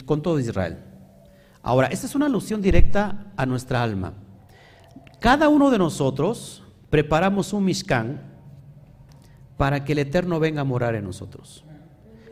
con 0.05 0.21
todo 0.21 0.41
Israel. 0.41 0.90
Ahora, 1.63 1.89
esta 1.89 2.07
es 2.07 2.15
una 2.15 2.27
alusión 2.27 2.63
directa 2.63 3.33
a 3.37 3.47
nuestra 3.47 3.83
alma. 3.83 4.15
Cada 5.19 5.49
uno 5.49 5.71
de 5.71 5.79
nosotros 5.79 6.63
preparamos 6.89 7.53
un 7.53 7.65
Mishkan 7.65 8.23
para 9.57 9.85
que 9.85 9.93
el 9.93 9.99
Eterno 9.99 10.41
venga 10.41 10.63
a 10.63 10.65
morar 10.65 10.95
en 10.95 11.05
nosotros. 11.05 11.65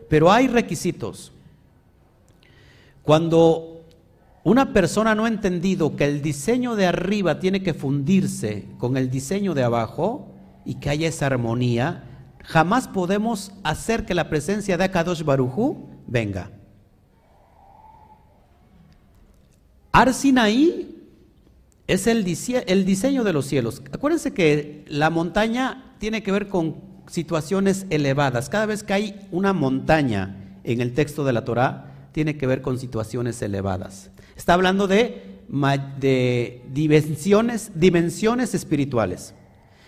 Pero 0.09 0.31
hay 0.31 0.47
requisitos. 0.47 1.31
Cuando 3.03 3.85
una 4.43 4.73
persona 4.73 5.13
no 5.13 5.25
ha 5.25 5.27
entendido 5.27 5.95
que 5.95 6.05
el 6.05 6.21
diseño 6.21 6.75
de 6.75 6.87
arriba 6.87 7.39
tiene 7.39 7.61
que 7.61 7.75
fundirse 7.75 8.65
con 8.79 8.97
el 8.97 9.11
diseño 9.11 9.53
de 9.53 9.63
abajo 9.63 10.33
y 10.65 10.75
que 10.75 10.89
haya 10.89 11.07
esa 11.07 11.27
armonía, 11.27 12.03
jamás 12.43 12.87
podemos 12.87 13.51
hacer 13.63 14.05
que 14.05 14.15
la 14.15 14.29
presencia 14.29 14.77
de 14.77 14.85
Akadosh 14.85 15.23
Barujú 15.23 15.87
venga. 16.07 16.51
Arsinaí 19.91 20.95
es 21.87 22.05
el, 22.05 22.23
diseño 22.23 23.23
de 23.23 23.33
los 23.33 23.45
cielos. 23.47 23.81
Acuérdense 23.91 24.33
que 24.33 24.85
la 24.87 25.09
montaña 25.09 25.95
tiene 25.97 26.21
que 26.21 26.31
ver 26.31 26.47
con 26.47 26.75
situaciones 27.07 27.87
elevadas. 27.89 28.49
Cada 28.49 28.67
vez 28.67 28.83
que 28.83 28.93
hay 28.93 29.27
una 29.31 29.53
montaña 29.53 30.59
en 30.63 30.81
el 30.81 30.93
texto 30.93 31.23
de 31.23 31.33
la 31.33 31.45
Torah, 31.45 32.09
tiene 32.11 32.37
que 32.37 32.45
ver 32.45 32.61
con 32.61 32.77
situaciones 32.77 33.41
elevadas. 33.41 34.11
Está 34.35 34.53
hablando 34.53 34.87
de, 34.87 35.41
dimensiones 36.71 38.53
espirituales. 38.53 39.33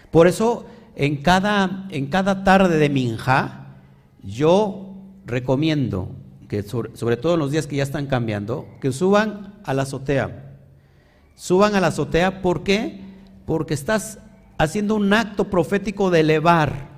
Por 0.10 0.26
eso, 0.26 0.66
en 0.96 1.18
cada, 1.18 1.86
en 1.92 2.08
cada 2.08 2.44
tarde 2.44 2.80
de 2.80 2.90
Minja, 2.90 3.76
yo 4.24 4.96
recomiendo 5.26 6.16
que, 6.52 6.64
sobre, 6.64 7.16
todo 7.16 7.36
en 7.36 7.40
los 7.40 7.52
días 7.52 7.66
que 7.66 7.78
ya 7.78 7.84
están 7.84 8.08
cambiando, 8.08 8.68
que 8.82 8.92
suban 8.92 9.54
a 9.64 9.74
la 9.74 9.84
azotea. 9.84 10.58
Suban 11.34 11.76
a 11.76 11.80
la 11.80 11.88
azotea, 11.88 12.42
¿por 12.42 12.64
qué? 12.64 13.00
Porque 13.46 13.74
estás 13.74 14.20
haciendo 14.58 14.96
un 14.96 15.14
acto 15.14 15.50
profético 15.50 16.12
de 16.12 16.20
elevar 16.20 16.90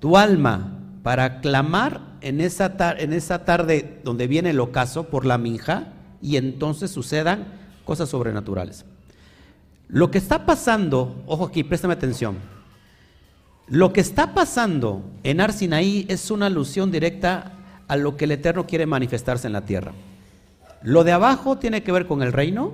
tu 0.00 0.16
alma 0.16 0.76
para 1.04 1.40
clamar 1.40 2.00
en 2.20 2.40
esa, 2.40 2.74
en 2.98 3.12
esa 3.12 3.44
tarde 3.44 4.00
donde 4.02 4.26
viene 4.26 4.50
el 4.50 4.58
ocaso 4.58 5.04
por 5.04 5.24
la 5.24 5.38
minja 5.38 5.92
y 6.20 6.36
entonces 6.36 6.90
sucedan 6.90 7.46
cosas 7.84 8.08
sobrenaturales. 8.08 8.84
Lo 9.86 10.10
que 10.10 10.18
está 10.18 10.46
pasando, 10.46 11.22
ojo 11.28 11.44
aquí, 11.44 11.62
préstame 11.62 11.94
atención, 11.94 12.38
Lo 13.68 13.92
que 13.92 14.00
está 14.00 14.34
pasando 14.34 15.04
en 15.22 15.40
Arsinaí 15.40 16.06
es 16.08 16.32
una 16.32 16.46
alusión 16.46 16.90
directa 16.90 17.52
a 17.90 17.96
lo 17.96 18.16
que 18.16 18.24
el 18.24 18.30
Eterno 18.30 18.68
quiere 18.68 18.86
manifestarse 18.86 19.48
en 19.48 19.52
la 19.52 19.66
tierra. 19.66 19.90
Lo 20.80 21.02
de 21.02 21.10
abajo 21.10 21.58
tiene 21.58 21.82
que 21.82 21.90
ver 21.90 22.06
con 22.06 22.22
el 22.22 22.32
reino, 22.32 22.70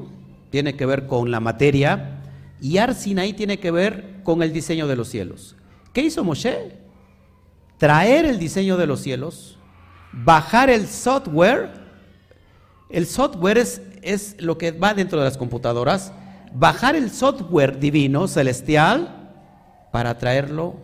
tiene 0.50 0.76
que 0.76 0.84
ver 0.84 1.06
con 1.06 1.30
la 1.30 1.40
materia, 1.40 2.20
y 2.60 2.76
Arsinaí 2.76 3.32
tiene 3.32 3.58
que 3.58 3.70
ver 3.70 4.20
con 4.24 4.42
el 4.42 4.52
diseño 4.52 4.86
de 4.86 4.94
los 4.94 5.08
cielos. 5.08 5.56
¿Qué 5.94 6.02
hizo 6.02 6.22
Moshe? 6.22 6.76
Traer 7.78 8.26
el 8.26 8.38
diseño 8.38 8.76
de 8.76 8.86
los 8.86 9.00
cielos, 9.00 9.58
bajar 10.12 10.68
el 10.68 10.86
software. 10.86 11.70
El 12.90 13.06
software 13.06 13.56
es, 13.56 14.36
lo 14.38 14.58
que 14.58 14.72
va 14.72 14.92
dentro 14.92 15.18
de 15.18 15.24
las 15.24 15.38
computadoras. 15.38 16.12
Bajar 16.52 16.94
el 16.94 17.10
software 17.10 17.78
divino, 17.78 18.28
celestial, 18.28 19.32
para 19.92 20.18
traerlo 20.18 20.76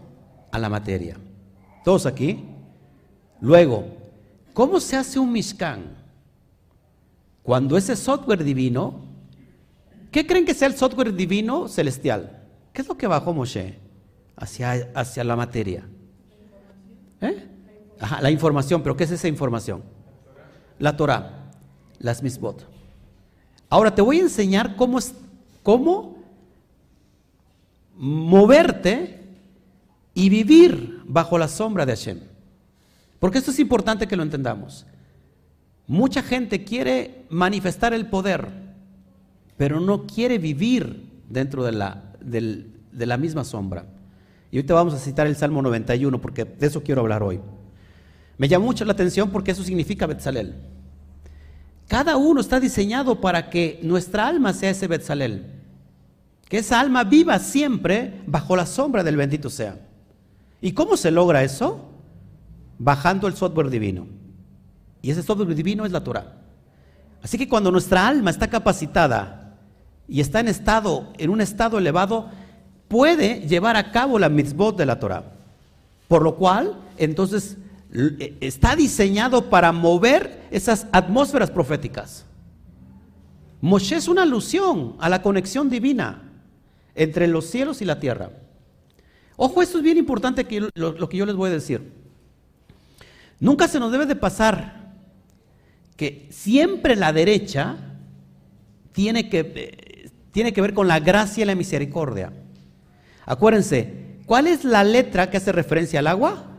a 0.51 0.59
la 0.59 0.71
materia. 0.71 1.19
¿Todos 1.85 2.07
aquí? 2.07 2.49
Luego, 3.43 4.01
¿cómo 4.52 4.80
se 4.80 4.97
hace 4.97 5.18
un 5.18 5.32
Mishkan? 5.32 5.97
Cuando 7.42 7.76
ese 7.76 7.97
software 7.97 8.44
divino, 8.44 9.04
¿qué 10.11 10.26
creen 10.26 10.44
que 10.44 10.54
sea 10.54 10.68
el 10.68 10.76
software 10.76 11.14
divino 11.14 11.68
celestial? 11.68 12.42
¿Qué 12.73 12.82
es 12.82 12.88
lo 12.88 12.97
que 12.97 13.06
bajó 13.06 13.32
Moshe 13.32 13.78
hacia, 14.37 14.90
hacia 14.94 15.25
la 15.25 15.37
materia? 15.37 15.88
¿Eh? 17.21 17.49
la 18.21 18.30
información, 18.30 18.82
pero 18.82 18.97
¿qué 18.97 19.04
es 19.04 19.12
esa 19.12 19.28
información? 19.28 19.82
La 20.78 20.97
Torah, 20.97 21.52
las 21.99 22.23
misbot. 22.23 22.66
Ahora 23.68 23.94
te 23.94 24.02
voy 24.02 24.18
a 24.18 24.23
enseñar 24.23 24.76
cómo, 24.76 24.99
cómo 25.62 26.18
moverte 27.94 29.21
y 30.14 30.28
vivir 30.28 31.00
bajo 31.04 31.38
la 31.38 31.49
sombra 31.49 31.87
de 31.87 31.92
Hashem. 31.92 32.32
Porque 33.23 33.38
esto 33.38 33.52
es 33.52 33.61
importante 33.61 34.09
que 34.09 34.17
lo 34.17 34.25
entendamos. 34.25 34.85
Mucha 35.87 36.25
gente 36.25 36.64
quiere 36.64 37.25
manifestar 37.31 37.95
el 37.95 38.07
poder, 38.07 38.49
pero 39.57 39.79
no 39.79 40.09
quiere 40.09 40.38
vivir 40.38 41.09
dentro 41.29 41.62
de 41.62 41.71
la, 41.71 42.02
de 42.21 43.07
la 43.07 43.17
misma 43.19 43.45
sombra. 43.45 43.87
Y 44.50 44.57
ahorita 44.57 44.75
vamos 44.75 44.95
a 44.95 44.99
citar 44.99 45.29
el 45.29 45.37
Salmo 45.37 45.62
91 45.62 46.21
porque 46.21 46.45
de 46.45 46.67
eso 46.67 46.83
quiero 46.83 47.02
hablar 47.02 47.23
hoy. 47.23 47.38
Me 48.38 48.49
llama 48.49 48.64
mucho 48.64 48.85
la 48.85 48.93
atención 48.93 49.31
porque 49.31 49.52
eso 49.52 49.62
significa 49.62 50.09
Betzalel. 50.09 50.57
Cada 51.87 52.17
uno 52.17 52.41
está 52.41 52.59
diseñado 52.59 53.21
para 53.21 53.50
que 53.50 53.79
nuestra 53.85 54.26
alma 54.26 54.52
sea 54.52 54.71
ese 54.71 54.88
Betzalel. 54.88 55.47
Que 56.49 56.59
esa 56.59 56.81
alma 56.81 57.05
viva 57.05 57.38
siempre 57.38 58.21
bajo 58.26 58.57
la 58.57 58.67
sombra 58.67 59.05
del 59.05 59.17
bendito 59.17 59.49
sea. 59.49 59.79
¿Y 60.61 60.73
cómo 60.73 60.97
se 60.97 61.12
logra 61.12 61.45
eso? 61.45 61.92
Bajando 62.83 63.29
el 63.29 63.37
software 63.37 63.71
divino. 63.71 64.09
Y 65.03 65.12
ese 65.12 65.23
software 65.23 65.55
divino 65.55 65.87
es 65.87 65.93
la 65.93 66.03
Torah. 66.03 66.33
Así 67.23 67.39
que 67.39 67.49
cuando 67.49 67.71
nuestra 67.71 68.09
alma 68.09 68.31
está 68.31 68.51
capacitada 68.51 69.57
y 70.09 70.21
está 70.21 70.41
en 70.41 70.49
estado, 70.49 71.12
en 71.17 71.31
un 71.31 71.41
estado 71.41 71.79
elevado, 71.79 72.29
puede 72.89 73.47
llevar 73.47 73.77
a 73.77 73.93
cabo 73.93 74.19
la 74.19 74.29
mitzvot 74.29 74.77
de 74.77 74.87
la 74.87 74.99
Torah. 74.99 75.23
Por 76.09 76.23
lo 76.23 76.35
cual, 76.35 76.77
entonces, 76.99 77.57
e, 77.95 78.37
está 78.41 78.75
diseñado 78.75 79.49
para 79.49 79.71
mover 79.71 80.49
esas 80.51 80.89
atmósferas 80.91 81.53
proféticas. 81.53 82.27
Moshe 83.61 83.95
es 83.95 84.09
una 84.09 84.23
alusión 84.23 84.97
a 84.99 85.09
la 85.09 85.23
conexión 85.23 85.71
divina 85.71 86.33
entre 86.97 87.28
los 87.28 87.47
cielos 87.47 87.80
y 87.80 87.85
la 87.85 88.00
tierra. 88.00 88.30
Ojo, 89.37 89.63
esto 89.63 89.78
es 89.78 89.85
bien 89.85 89.99
importante 89.99 90.47
que 90.47 90.69
lo, 90.75 90.93
lo 90.93 91.09
que 91.09 91.17
yo 91.17 91.26
les 91.26 91.37
voy 91.37 91.49
a 91.49 91.52
decir. 91.52 92.01
Nunca 93.43 93.67
se 93.67 93.81
nos 93.81 93.91
debe 93.91 94.07
de 94.07 94.15
pasar 94.15 94.93
que 95.97 96.28
siempre 96.31 96.95
la 96.95 97.13
derecha 97.13 97.75
tiene 98.93 99.28
que, 99.28 99.41
eh, 99.41 100.11
tiene 100.31 100.52
que 100.52 100.61
ver 100.61 100.73
con 100.75 100.87
la 100.87 101.00
gracia 101.00 101.43
y 101.43 101.47
la 101.47 101.57
misericordia. 101.57 102.33
Acuérdense, 103.26 104.21
¿cuál 104.26 104.47
es 104.47 104.63
la 104.63 104.85
letra 104.85 105.28
que 105.28 105.39
hace 105.39 105.50
referencia 105.50 105.99
al 105.99 106.07
agua? 106.07 106.52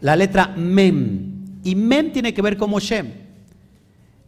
La 0.00 0.16
letra 0.16 0.48
Mem. 0.56 1.60
Y 1.62 1.76
Mem 1.76 2.10
tiene 2.10 2.34
que 2.34 2.42
ver 2.42 2.56
con 2.56 2.68
Moshe. 2.68 3.04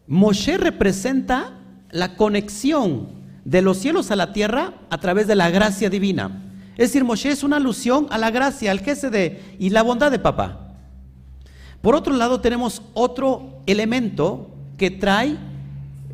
Moshe 0.07 0.57
representa 0.57 1.59
la 1.91 2.15
conexión 2.15 3.09
de 3.45 3.61
los 3.61 3.79
cielos 3.79 4.13
a 4.13 4.17
la 4.17 4.33
tierra 4.33 4.75
a 4.89 4.99
través 4.99 5.27
de 5.27 5.35
la 5.35 5.51
gracia 5.51 5.91
divina. 5.91 6.45
Es 6.77 6.91
decir, 6.91 7.03
Moshe 7.03 7.31
es 7.31 7.43
una 7.43 7.57
alusión 7.57 8.07
a 8.11 8.19
la 8.19 8.31
gracia, 8.31 8.71
al 8.71 8.79
de 8.79 9.57
y 9.59 9.71
la 9.71 9.83
bondad 9.83 10.13
de 10.13 10.21
papá. 10.21 10.64
Por 11.85 11.95
otro 11.95 12.15
lado, 12.15 12.41
tenemos 12.41 12.81
otro 12.95 13.61
elemento 13.67 14.49
que 14.79 14.91
trae, 14.91 15.37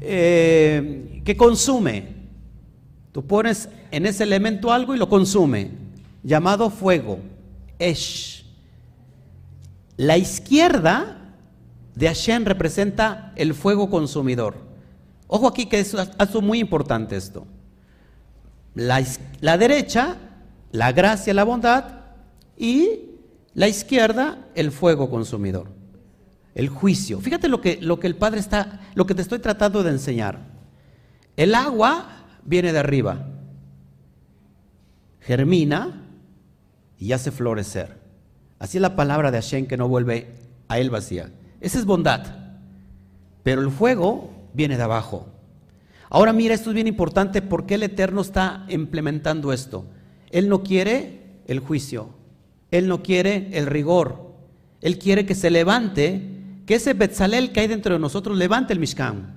eh, 0.01 1.23
que 1.25 1.37
consume. 1.37 2.09
Tú 3.13 3.25
pones 3.25 3.69
en 3.93 4.05
ese 4.05 4.25
elemento 4.25 4.73
algo 4.73 4.97
y 4.97 4.99
lo 4.99 5.09
consume, 5.09 5.71
llamado 6.25 6.71
fuego, 6.71 7.21
Esh. 7.79 8.45
La 9.97 10.19
izquierda 10.19 11.37
de 11.95 12.09
Hashem 12.09 12.47
representa 12.47 13.33
el 13.37 13.55
fuego 13.55 13.89
consumidor. 13.91 14.57
Ojo 15.29 15.47
aquí 15.47 15.67
que 15.67 15.79
es 15.79 15.95
algo 15.95 16.43
muy 16.43 16.59
importante 16.59 17.15
esto. 17.15 17.47
La, 18.75 19.07
la 19.41 19.57
derecha, 19.57 20.17
la 20.73 20.91
gracia, 20.91 21.33
la 21.33 21.45
bondad, 21.45 21.85
y 22.59 23.10
la 23.55 23.69
izquierda, 23.69 24.39
el 24.55 24.71
fuego 24.71 25.11
consumidor. 25.11 25.69
El 26.55 26.69
juicio. 26.69 27.21
Fíjate 27.21 27.49
lo 27.49 27.61
que, 27.61 27.79
lo 27.81 28.01
que 28.01 28.07
el 28.07 28.17
Padre 28.17 28.41
está, 28.41 28.81
lo 28.95 29.07
que 29.07 29.15
te 29.15 29.23
estoy 29.23 29.39
tratando 29.39 29.83
de 29.83 29.91
enseñar. 29.91 30.39
El 31.37 31.55
agua 31.55 32.27
viene 32.45 32.73
de 32.73 32.79
arriba, 32.79 33.27
germina 35.21 36.03
y 36.99 37.13
hace 37.13 37.31
florecer. 37.31 37.99
Así 38.59 38.79
es 38.79 38.83
la 38.83 38.97
palabra 38.97 39.31
de 39.31 39.39
Hashem 39.39 39.67
que 39.67 39.77
no 39.77 39.89
vuelve 39.89 40.35
a 40.69 40.79
él 40.79 40.91
vacía. 40.91 41.31
Esa 41.61 41.79
es 41.79 41.85
bondad. 41.85 42.27
Pero 43.43 43.63
el 43.63 43.71
fuego 43.71 44.31
viene 44.53 44.77
de 44.77 44.83
abajo. 44.83 45.29
Ahora 46.11 46.33
mira, 46.33 46.55
esto 46.55 46.71
es 46.71 46.75
bien 46.75 46.89
importante 46.89 47.41
porque 47.41 47.77
el 47.77 47.85
Eterno 47.85 48.21
está 48.21 48.67
implementando 48.69 49.53
esto. 49.53 49.87
Él 50.31 50.49
no 50.49 50.63
quiere 50.63 51.41
el 51.47 51.61
juicio. 51.61 52.20
Él 52.71 52.89
no 52.89 53.03
quiere 53.03 53.49
el 53.53 53.67
rigor. 53.67 54.31
Él 54.81 54.99
quiere 54.99 55.27
que 55.27 55.35
se 55.35 55.51
levante, 55.51 56.23
que 56.67 56.77
ese 56.77 56.95
Betzalel 56.95 57.53
que 57.53 57.61
hay 57.61 57.67
dentro 57.67 57.95
de 57.95 58.01
nosotros 58.01 58.37
levante 58.37 58.73
el 58.73 58.79
Mishkan. 58.79 59.35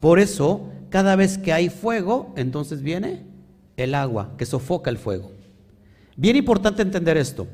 Por 0.00 0.18
eso 0.18 0.70
cada 0.90 1.16
vez 1.16 1.38
que 1.38 1.52
hay 1.52 1.68
fuego, 1.68 2.32
entonces 2.36 2.82
viene 2.82 3.22
el 3.76 3.94
agua 3.94 4.32
que 4.36 4.46
sofoca 4.46 4.90
el 4.90 4.98
fuego. 4.98 5.32
Bien 6.16 6.36
importante 6.36 6.82
entender 6.82 7.16
esto. 7.16 7.46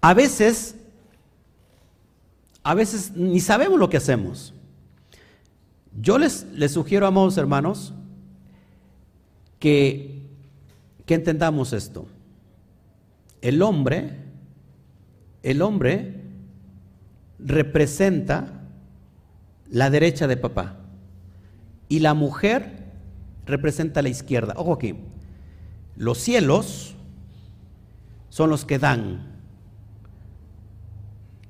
A 0.00 0.14
veces, 0.14 0.74
a 2.62 2.74
veces 2.74 3.12
ni 3.14 3.40
sabemos 3.40 3.78
lo 3.78 3.88
que 3.88 3.96
hacemos. 3.96 4.54
Yo 6.00 6.18
les, 6.18 6.44
les 6.52 6.72
sugiero, 6.72 7.06
amados 7.06 7.36
hermanos, 7.36 7.92
que, 9.58 10.22
que 11.04 11.14
entendamos 11.14 11.72
esto. 11.72 12.06
El 13.40 13.62
hombre, 13.62 14.16
el 15.42 15.62
hombre 15.62 16.22
representa 17.38 18.62
la 19.70 19.90
derecha 19.90 20.26
de 20.26 20.36
papá. 20.36 20.76
Y 21.88 22.00
la 22.00 22.14
mujer 22.14 22.92
representa 23.46 24.02
la 24.02 24.08
izquierda. 24.08 24.54
Ojo 24.56 24.74
aquí. 24.74 24.94
Los 25.96 26.18
cielos 26.18 26.94
son 28.28 28.50
los 28.50 28.64
que 28.64 28.78
dan. 28.78 29.38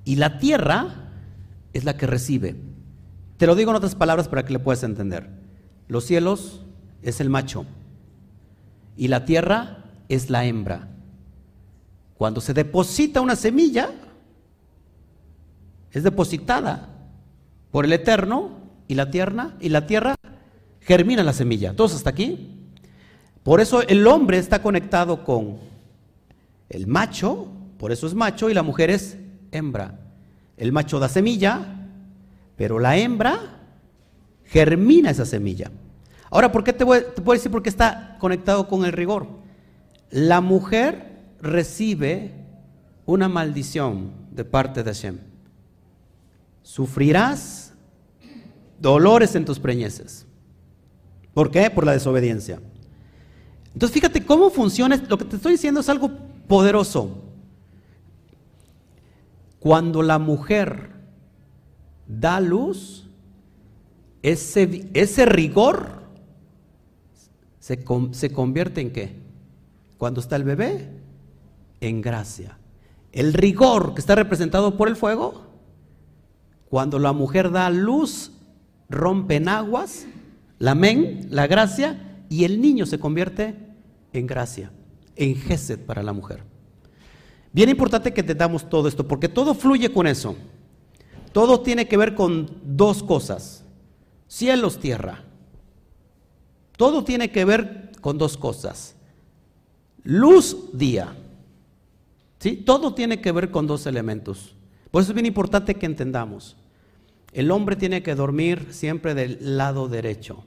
Y 0.05 0.17
la 0.17 0.39
tierra 0.39 1.11
es 1.73 1.85
la 1.85 1.97
que 1.97 2.07
recibe. 2.07 2.57
Te 3.37 3.47
lo 3.47 3.55
digo 3.55 3.71
en 3.71 3.77
otras 3.77 3.95
palabras 3.95 4.29
para 4.29 4.45
que 4.45 4.53
le 4.53 4.59
puedas 4.59 4.83
entender. 4.83 5.29
Los 5.87 6.05
cielos 6.05 6.65
es 7.03 7.21
el 7.21 7.31
macho 7.31 7.67
y 8.97 9.09
la 9.09 9.25
tierra 9.25 9.85
es 10.09 10.29
la 10.29 10.45
hembra. 10.45 10.89
Cuando 12.19 12.41
se 12.41 12.53
deposita 12.53 13.21
una 13.21 13.37
semilla, 13.37 13.91
es 15.93 16.03
depositada 16.03 16.89
por 17.71 17.85
el 17.85 17.93
Eterno 17.93 18.59
y 18.89 18.97
la 18.97 19.09
tierra 19.09 19.55
y 19.61 19.69
la 19.69 19.87
tierra 19.87 20.17
germina 20.81 21.23
la 21.23 21.33
semilla. 21.33 21.75
¿Todos 21.77 21.95
hasta 21.95 22.11
aquí? 22.11 22.57
Por 23.45 23.61
eso 23.61 23.83
el 23.83 24.05
hombre 24.09 24.39
está 24.39 24.61
conectado 24.61 25.25
con 25.25 25.59
el 26.69 26.89
macho, 26.89 27.47
por 27.79 27.93
eso 27.93 28.09
es 28.09 28.15
macho, 28.15 28.51
y 28.51 28.55
la 28.55 28.65
mujer 28.65 28.91
es 28.91 29.17
hembra. 29.53 30.01
El 30.57 30.73
macho 30.73 30.99
da 30.99 31.09
semilla, 31.09 31.89
pero 32.57 32.81
la 32.81 32.97
hembra 32.97 33.61
germina 34.45 35.11
esa 35.11 35.25
semilla. 35.25 35.71
Ahora, 36.31 36.51
¿por 36.51 36.65
qué 36.65 36.73
te, 36.73 36.85
te 36.85 37.23
puedo 37.23 37.39
decir 37.39 37.53
por 37.53 37.63
qué 37.63 37.69
está 37.69 38.17
conectado 38.19 38.67
con 38.67 38.85
el 38.85 38.91
rigor? 38.91 39.29
La 40.11 40.41
mujer 40.41 41.08
recibe 41.41 42.33
una 43.07 43.29
maldición 43.29 44.13
de 44.31 44.45
parte 44.45 44.83
de 44.83 44.93
Hashem. 44.93 45.19
Sufrirás 46.63 47.73
dolores 48.79 49.35
en 49.35 49.45
tus 49.45 49.59
preñeces. 49.59 50.27
¿Por 51.33 51.51
qué? 51.51 51.71
Por 51.71 51.87
la 51.87 51.93
desobediencia. 51.93 52.61
Entonces 53.73 53.95
fíjate 53.95 54.25
cómo 54.25 54.51
funciona, 54.51 54.97
lo 55.09 55.19
que 55.19 55.25
te 55.25 55.37
estoy 55.37 55.53
diciendo 55.53 55.81
es 55.81 55.89
algo 55.89 56.11
poderoso. 56.47 57.23
Cuando 59.61 60.03
la 60.03 60.19
mujer 60.19 60.91
da 62.07 62.41
luz, 62.41 63.07
ese, 64.23 64.91
ese 64.95 65.27
rigor 65.27 66.03
se, 67.61 67.85
se 68.13 68.33
convierte 68.33 68.81
en 68.81 68.93
qué? 68.93 69.17
Cuando 69.97 70.21
está 70.21 70.37
el 70.37 70.45
bebé, 70.45 70.98
en 71.81 72.01
gracia. 72.01 72.59
El 73.13 73.33
rigor 73.33 73.95
que 73.95 74.01
está 74.01 74.15
representado 74.15 74.77
por 74.77 74.89
el 74.89 74.97
fuego, 74.97 75.47
cuando 76.69 76.99
la 76.99 77.13
mujer 77.13 77.51
da 77.51 77.71
luz, 77.71 78.33
rompen 78.89 79.49
aguas, 79.49 80.07
la 80.59 80.75
men, 80.75 81.27
la 81.31 81.47
gracia, 81.47 82.25
y 82.29 82.45
el 82.45 82.61
niño 82.61 82.85
se 82.85 82.99
convierte 82.99 83.57
en 84.13 84.27
gracia, 84.27 84.71
en 85.17 85.35
gesed 85.37 85.81
para 85.81 86.03
la 86.03 86.13
mujer. 86.13 86.45
Bien 87.53 87.71
importante 87.71 88.13
que 88.13 88.21
entendamos 88.21 88.69
todo 88.69 88.89
esto, 88.89 89.09
porque 89.09 89.29
todo 89.29 89.55
fluye 89.55 89.91
con 89.91 90.07
eso. 90.07 90.37
Todo 91.33 91.61
tiene 91.61 91.89
que 91.89 91.97
ver 91.97 92.15
con 92.15 92.51
dos 92.65 93.03
cosas, 93.03 93.65
cielos, 94.27 94.79
tierra. 94.79 95.25
Todo 96.77 97.05
tiene 97.05 97.31
que 97.31 97.45
ver 97.45 97.91
con 98.01 98.19
dos 98.19 98.37
cosas, 98.37 98.95
luz, 100.05 100.57
día. 100.73 101.17
¿Sí? 102.39 102.57
Todo 102.57 102.95
tiene 102.95 103.21
que 103.21 103.33
ver 103.33 103.51
con 103.51 103.67
dos 103.67 103.87
elementos. 103.87 104.55
Por 104.91 105.03
eso 105.03 105.13
es 105.13 105.15
bien 105.15 105.27
importante 105.27 105.75
que 105.75 105.87
entendamos. 105.87 106.57
El 107.33 107.51
hombre 107.51 107.77
tiene 107.77 108.03
que 108.03 108.15
dormir 108.15 108.69
siempre 108.71 109.15
del 109.15 109.39
lado 109.57 109.89
derecho. 109.89 110.45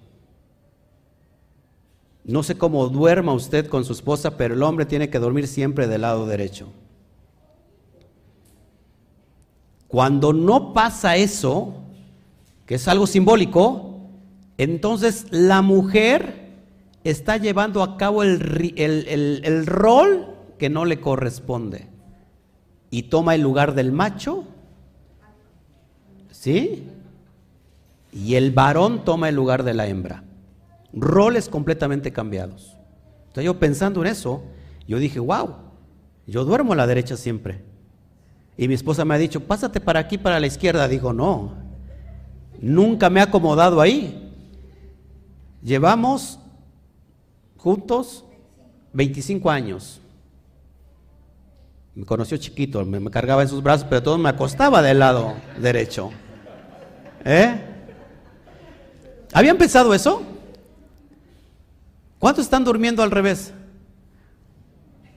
No 2.23 2.43
sé 2.43 2.57
cómo 2.57 2.87
duerma 2.87 3.33
usted 3.33 3.67
con 3.67 3.83
su 3.83 3.93
esposa, 3.93 4.37
pero 4.37 4.53
el 4.53 4.63
hombre 4.63 4.85
tiene 4.85 5.09
que 5.09 5.19
dormir 5.19 5.47
siempre 5.47 5.87
del 5.87 6.01
lado 6.01 6.25
derecho. 6.25 6.71
Cuando 9.87 10.31
no 10.31 10.73
pasa 10.73 11.17
eso, 11.17 11.73
que 12.65 12.75
es 12.75 12.87
algo 12.87 13.07
simbólico, 13.07 13.99
entonces 14.57 15.25
la 15.31 15.61
mujer 15.61 16.51
está 17.03 17.37
llevando 17.37 17.83
a 17.83 17.97
cabo 17.97 18.23
el, 18.23 18.73
el, 18.77 19.65
rol 19.65 20.27
que 20.61 20.69
no 20.69 20.85
le 20.85 20.99
corresponde 20.99 21.87
y 22.91 23.01
toma 23.09 23.33
el 23.33 23.41
lugar 23.41 23.73
del 23.73 23.91
macho, 23.91 24.43
¿sí? 26.29 26.87
Y 28.13 28.35
el 28.35 28.51
varón 28.51 29.03
toma 29.03 29.29
el 29.29 29.35
lugar 29.35 29.63
de 29.63 29.73
la 29.73 29.87
hembra. 29.87 30.23
Roles 30.93 31.49
completamente 31.49 32.13
cambiados. 32.13 32.77
Entonces 33.21 33.45
yo 33.45 33.57
pensando 33.57 34.01
en 34.01 34.11
eso, 34.11 34.43
yo 34.87 34.99
dije, 34.99 35.19
wow, 35.19 35.55
yo 36.27 36.45
duermo 36.45 36.73
a 36.73 36.75
la 36.75 36.85
derecha 36.85 37.17
siempre. 37.17 37.63
Y 38.55 38.67
mi 38.67 38.75
esposa 38.75 39.03
me 39.03 39.15
ha 39.15 39.17
dicho, 39.17 39.39
pásate 39.39 39.81
para 39.81 40.01
aquí, 40.01 40.19
para 40.19 40.39
la 40.39 40.45
izquierda. 40.45 40.87
Digo, 40.87 41.11
no, 41.11 41.55
nunca 42.59 43.09
me 43.09 43.19
he 43.19 43.23
acomodado 43.23 43.81
ahí. 43.81 44.31
Llevamos 45.63 46.37
juntos 47.57 48.25
25 48.93 49.49
años. 49.49 50.01
Me 51.93 52.05
conoció 52.05 52.37
chiquito, 52.37 52.85
me, 52.85 53.11
cargaba 53.11 53.41
en 53.41 53.49
sus 53.49 53.61
brazos, 53.61 53.85
pero 53.89 54.01
todo 54.01 54.17
me 54.17 54.29
acostaba 54.29 54.81
del 54.81 54.99
lado 54.99 55.35
derecho. 55.59 56.11
¿Eh? 57.25 57.53
¿Habían 59.33 59.57
pensado 59.57 59.93
eso? 59.93 60.21
¿Cuántos 62.17 62.45
están 62.45 62.63
durmiendo 62.63 63.03
al 63.03 63.11
revés? 63.11 63.53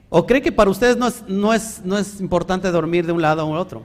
¿O 0.09 0.25
cree 0.25 0.41
que 0.41 0.51
para 0.51 0.69
ustedes 0.69 0.97
no 0.97 1.07
es, 1.07 1.23
no 1.27 1.53
es, 1.53 1.81
no 1.83 1.97
es 1.97 2.19
importante 2.19 2.69
dormir 2.71 3.05
de 3.05 3.13
un 3.13 3.21
lado 3.21 3.41
a 3.41 3.59
otro? 3.59 3.83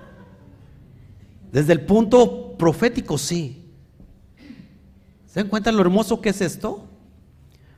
Desde 1.53 1.73
el 1.73 1.85
punto 1.85 2.57
profético, 2.57 3.19
sí. 3.19 3.73
¿Se 5.27 5.41
dan 5.41 5.49
cuenta 5.49 5.71
lo 5.71 5.81
hermoso 5.81 6.21
que 6.21 6.31
es 6.31 6.41
esto? 6.41 6.87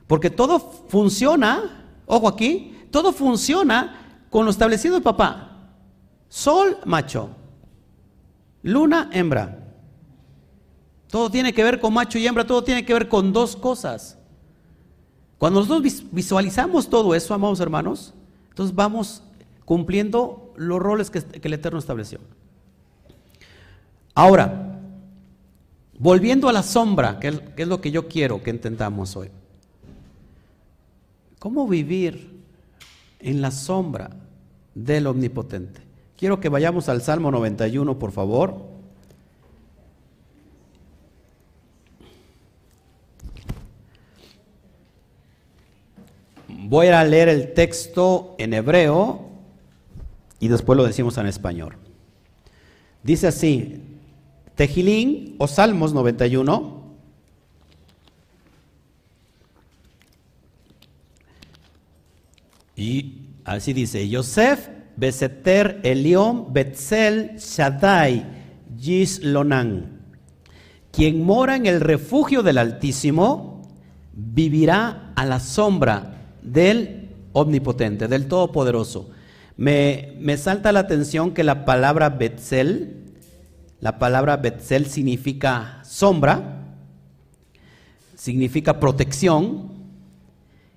Porque 0.07 0.29
todo 0.29 0.59
funciona, 0.59 1.87
ojo 2.05 2.27
aquí, 2.27 2.75
todo 2.91 3.13
funciona 3.13 4.02
con 4.33 4.45
lo 4.45 4.51
establecido 4.51 4.99
papá. 4.99 5.51
Sol, 6.27 6.79
macho. 6.85 7.29
Luna, 8.63 9.11
hembra. 9.13 9.59
Todo 11.07 11.29
tiene 11.29 11.53
que 11.53 11.63
ver 11.63 11.79
con 11.79 11.93
macho 11.93 12.17
y 12.17 12.25
hembra, 12.25 12.43
todo 12.43 12.63
tiene 12.63 12.83
que 12.83 12.93
ver 12.93 13.07
con 13.07 13.31
dos 13.31 13.55
cosas. 13.55 14.17
Cuando 15.37 15.59
nosotros 15.59 16.09
visualizamos 16.11 16.89
todo 16.89 17.13
eso, 17.13 17.35
amados 17.35 17.59
hermanos, 17.59 18.15
entonces 18.49 18.75
vamos 18.75 19.21
cumpliendo 19.65 20.51
los 20.57 20.79
roles 20.79 21.11
que, 21.11 21.19
el 21.19 21.53
Eterno 21.53 21.77
estableció. 21.77 22.17
Ahora, 24.15 24.79
volviendo 25.99 26.49
a 26.49 26.53
la 26.53 26.63
sombra, 26.63 27.19
que 27.19 27.39
es 27.55 27.67
lo 27.67 27.79
que 27.81 27.91
yo 27.91 28.07
quiero 28.07 28.41
que 28.41 28.49
entendamos 28.49 29.15
hoy. 29.15 29.29
¿Cómo 31.37 31.67
vivir 31.67 32.41
en 33.19 33.39
la 33.39 33.51
sombra 33.51 34.22
del 34.75 35.07
Omnipotente? 35.07 35.81
Quiero 36.17 36.39
que 36.39 36.49
vayamos 36.49 36.89
al 36.89 37.01
Salmo 37.01 37.31
91, 37.31 37.99
por 37.99 38.11
favor. 38.11 38.73
Voy 46.47 46.87
a 46.87 47.03
leer 47.03 47.29
el 47.29 47.53
texto 47.53 48.35
en 48.37 48.53
hebreo 48.53 49.29
y 50.39 50.47
después 50.47 50.77
lo 50.77 50.85
decimos 50.85 51.17
en 51.17 51.27
español. 51.27 51.77
Dice 53.03 53.27
así, 53.27 53.81
Tejilín 54.55 55.35
o 55.39 55.47
Salmos 55.47 55.93
91. 55.93 56.83
Y 62.75 63.22
así 63.45 63.73
dice, 63.73 64.07
Yosef, 64.07 64.69
Beseter, 64.95 65.79
Elión, 65.83 66.53
Betzel, 66.53 67.37
Shaddai, 67.37 68.25
Yislonan. 68.77 70.01
Quien 70.91 71.23
mora 71.23 71.55
en 71.55 71.65
el 71.65 71.81
refugio 71.81 72.43
del 72.43 72.59
Altísimo, 72.59 73.63
vivirá 74.13 75.11
a 75.15 75.25
la 75.25 75.39
sombra 75.39 76.21
del 76.41 77.09
omnipotente, 77.33 78.07
del 78.07 78.27
todopoderoso. 78.27 79.09
Me, 79.57 80.15
me 80.19 80.37
salta 80.37 80.71
la 80.71 80.81
atención 80.81 81.33
que 81.33 81.43
la 81.43 81.65
palabra 81.65 82.09
Betzel, 82.09 83.13
la 83.79 83.97
palabra 83.97 84.37
Betzel 84.37 84.85
significa 84.85 85.81
sombra, 85.83 86.63
significa 88.15 88.79
protección 88.79 89.71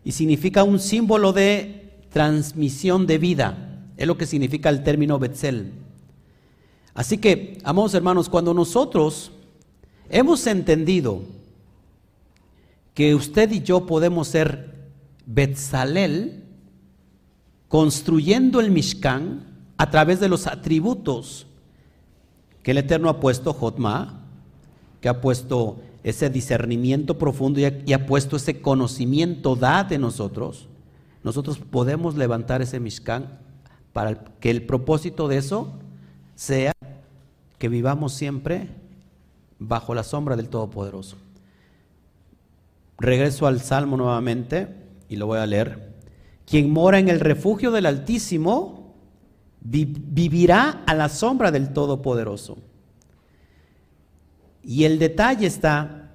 y 0.02 0.12
significa 0.12 0.64
un 0.64 0.78
símbolo 0.78 1.32
de 1.32 1.85
transmisión 2.16 3.06
de 3.06 3.18
vida. 3.18 3.82
Es 3.98 4.06
lo 4.06 4.16
que 4.16 4.24
significa 4.24 4.70
el 4.70 4.82
término 4.82 5.18
Betzel. 5.18 5.70
Así 6.94 7.18
que, 7.18 7.58
amados 7.62 7.92
hermanos, 7.92 8.30
cuando 8.30 8.54
nosotros 8.54 9.32
hemos 10.08 10.46
entendido 10.46 11.20
que 12.94 13.14
usted 13.14 13.52
y 13.52 13.60
yo 13.60 13.84
podemos 13.84 14.28
ser 14.28 14.76
Betzalel, 15.26 16.42
construyendo 17.68 18.60
el 18.60 18.70
Mishkan 18.70 19.44
a 19.76 19.90
través 19.90 20.18
de 20.18 20.30
los 20.30 20.46
atributos 20.46 21.46
que 22.62 22.70
el 22.70 22.78
Eterno 22.78 23.10
ha 23.10 23.20
puesto, 23.20 23.52
Jotma, 23.52 24.22
que 25.02 25.10
ha 25.10 25.20
puesto 25.20 25.82
ese 26.02 26.30
discernimiento 26.30 27.18
profundo 27.18 27.60
y 27.60 27.92
ha, 27.92 28.06
puesto 28.06 28.36
ese 28.36 28.62
conocimiento 28.62 29.54
da 29.54 29.84
de 29.84 29.98
nosotros, 29.98 30.66
nosotros 31.26 31.58
podemos 31.58 32.14
levantar 32.14 32.62
ese 32.62 32.78
Mishkan 32.78 33.40
para 33.92 34.14
que 34.14 34.48
el 34.48 34.64
propósito 34.64 35.26
de 35.26 35.38
eso 35.38 35.72
sea 36.36 36.70
que 37.58 37.68
vivamos 37.68 38.12
siempre 38.12 38.68
bajo 39.58 39.92
la 39.92 40.04
sombra 40.04 40.36
del 40.36 40.48
Todopoderoso. 40.48 41.16
Regreso 42.98 43.48
al 43.48 43.60
Salmo 43.60 43.96
nuevamente 43.96 44.68
y 45.08 45.16
lo 45.16 45.26
voy 45.26 45.40
a 45.40 45.46
leer. 45.46 45.96
Quien 46.46 46.70
mora 46.70 47.00
en 47.00 47.08
el 47.08 47.18
refugio 47.18 47.72
del 47.72 47.86
Altísimo 47.86 48.94
vivirá 49.62 50.84
a 50.86 50.94
la 50.94 51.08
sombra 51.08 51.50
del 51.50 51.72
Todopoderoso. 51.72 52.56
Y 54.62 54.84
el 54.84 55.00
detalle 55.00 55.48
está 55.48 56.12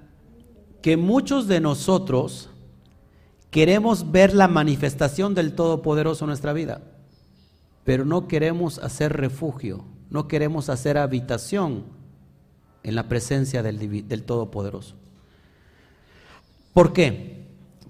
que 0.80 0.96
muchos 0.96 1.48
de 1.48 1.60
nosotros 1.60 2.48
queremos 3.52 4.10
ver 4.10 4.34
la 4.34 4.48
manifestación 4.48 5.34
del 5.34 5.54
Todopoderoso 5.54 6.24
en 6.24 6.28
nuestra 6.28 6.52
vida. 6.52 6.80
pero 7.84 8.04
no 8.04 8.28
queremos 8.28 8.78
hacer 8.78 9.12
refugio, 9.12 9.84
no 10.08 10.28
queremos 10.28 10.68
hacer 10.68 10.96
habitación 10.96 11.82
en 12.84 12.94
la 12.94 13.08
presencia 13.08 13.62
del, 13.62 14.06
del 14.08 14.22
Todopoderoso. 14.22 14.94
¿Por 16.72 16.92
qué? 16.92 17.42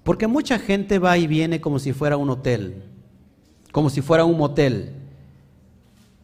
Porque 0.03 0.25
mucha 0.25 0.57
gente 0.57 0.97
va 0.97 1.17
y 1.17 1.27
viene 1.27 1.61
como 1.61 1.77
si 1.77 1.93
fuera 1.93 2.17
un 2.17 2.29
hotel, 2.31 2.83
como 3.71 3.91
si 3.91 4.01
fuera 4.01 4.25
un 4.25 4.37
motel. 4.37 4.93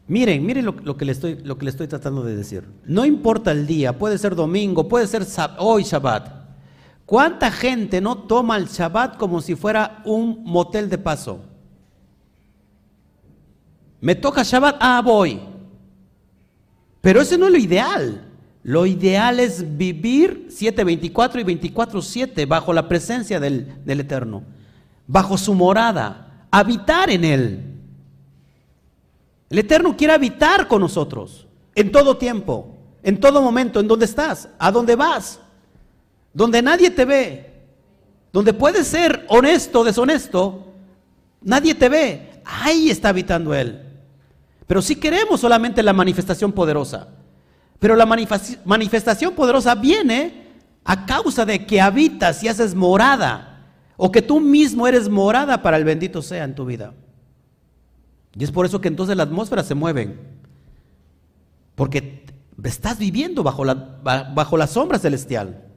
Miren, 0.08 0.44
miren 0.44 0.66
lo, 0.66 0.98
que 0.98 1.06
le 1.06 1.12
estoy, 1.12 1.36
lo 1.44 1.60
que 1.60 1.66
le 1.66 1.72
estoy 1.72 1.88
tratando 1.88 2.24
de 2.24 2.36
decir. 2.36 2.66
No 2.86 3.06
importa 3.06 3.52
el 3.52 3.68
día, 3.68 3.98
puede 4.00 4.18
ser 4.18 4.36
domingo, 4.36 4.88
puede 4.88 5.06
ser 5.06 5.26
hoy 5.60 5.84
Shabbat. 5.84 6.39
¿Cuánta 7.10 7.50
gente 7.50 8.02
no 8.02 8.20
toma 8.20 8.56
el 8.56 8.68
Shabbat 8.68 9.18
como 9.18 9.42
si 9.42 9.56
fuera 9.56 10.00
un 10.06 10.44
motel 10.44 10.92
de 10.92 11.00
paso? 11.00 11.42
Me 14.00 14.14
toca 14.14 14.44
Shabbat, 14.44 14.76
ah, 14.80 15.02
voy. 15.04 15.42
Pero 17.02 17.20
ese 17.20 17.36
no 17.36 17.48
es 17.48 17.52
lo 17.52 17.58
ideal. 17.58 18.28
Lo 18.62 18.86
ideal 18.86 19.40
es 19.40 19.76
vivir 19.76 20.50
7, 20.52 20.84
24 20.84 21.42
y 21.42 21.44
24, 21.46 22.00
7 22.00 22.46
bajo 22.46 22.74
la 22.74 22.88
presencia 22.88 23.40
del, 23.40 23.84
del 23.84 24.02
Eterno, 24.02 24.44
bajo 25.08 25.36
su 25.36 25.56
morada, 25.56 26.46
habitar 26.52 27.10
en 27.10 27.26
Él. 27.26 27.64
El 29.50 29.58
Eterno 29.58 29.98
quiere 29.98 30.14
habitar 30.14 30.68
con 30.68 30.82
nosotros 30.82 31.48
en 31.74 31.92
todo 31.92 32.18
tiempo, 32.18 32.78
en 33.02 33.20
todo 33.20 33.42
momento, 33.42 33.80
en 33.80 33.88
donde 33.88 34.06
estás, 34.06 34.50
a 34.60 34.72
dónde 34.72 34.96
vas, 34.96 35.40
donde 36.34 36.62
nadie 36.62 36.90
te 36.90 37.06
ve, 37.06 37.54
donde 38.32 38.54
puedes 38.54 38.88
ser 38.88 39.26
honesto, 39.30 39.84
deshonesto, 39.84 40.74
nadie 41.42 41.76
te 41.76 41.90
ve, 41.90 42.42
ahí 42.46 42.90
está 42.90 43.10
habitando 43.10 43.54
Él. 43.54 43.82
Pero 44.68 44.82
si 44.82 44.96
queremos 44.96 45.40
solamente 45.40 45.82
la 45.82 45.94
manifestación 45.94 46.52
poderosa, 46.52 47.08
pero 47.80 47.96
la 47.96 48.06
manifestación 48.06 49.34
poderosa 49.34 49.74
viene 49.76 50.48
a 50.84 51.06
causa 51.06 51.46
de 51.46 51.66
que 51.66 51.82
habitas 51.82 52.44
y 52.44 52.48
haces 52.48 52.76
morada, 52.76 53.50
o 53.98 54.12
que 54.12 54.22
tú 54.22 54.40
mismo 54.40 54.88
eres 54.88 55.10
morada 55.10 55.62
para 55.62 55.78
el 55.78 55.84
bendito 55.84 56.22
sea 56.22 56.46
en 56.46 56.56
tu 56.56 56.66
vida. 56.66 56.94
Y 58.34 58.44
es 58.44 58.52
por 58.52 58.66
eso 58.66 58.80
que 58.80 58.88
entonces 58.88 59.18
la 59.18 59.24
atmósfera 59.24 59.64
se 59.64 59.76
mueven. 59.76 60.20
Porque 61.76 62.26
estás 62.64 62.98
viviendo 62.98 63.44
bajo 63.44 63.66
la, 63.66 63.74
bajo 63.74 64.58
la 64.58 64.68
sombra 64.68 65.00
celestial. 65.00 65.69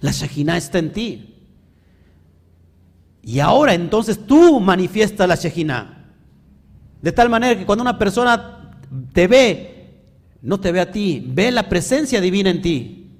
La 0.00 0.10
Shekhinah 0.10 0.56
está 0.56 0.78
en 0.78 0.92
ti. 0.92 1.34
Y 3.22 3.40
ahora 3.40 3.74
entonces 3.74 4.26
tú 4.26 4.60
manifiestas 4.60 5.28
la 5.28 5.34
Shekhinah. 5.34 6.12
De 7.00 7.12
tal 7.12 7.28
manera 7.28 7.58
que 7.58 7.66
cuando 7.66 7.82
una 7.82 7.98
persona 7.98 8.70
te 9.12 9.26
ve, 9.26 10.02
no 10.42 10.60
te 10.60 10.72
ve 10.72 10.80
a 10.80 10.90
ti, 10.90 11.24
ve 11.26 11.50
la 11.50 11.68
presencia 11.68 12.20
divina 12.20 12.50
en 12.50 12.62
ti. 12.62 13.10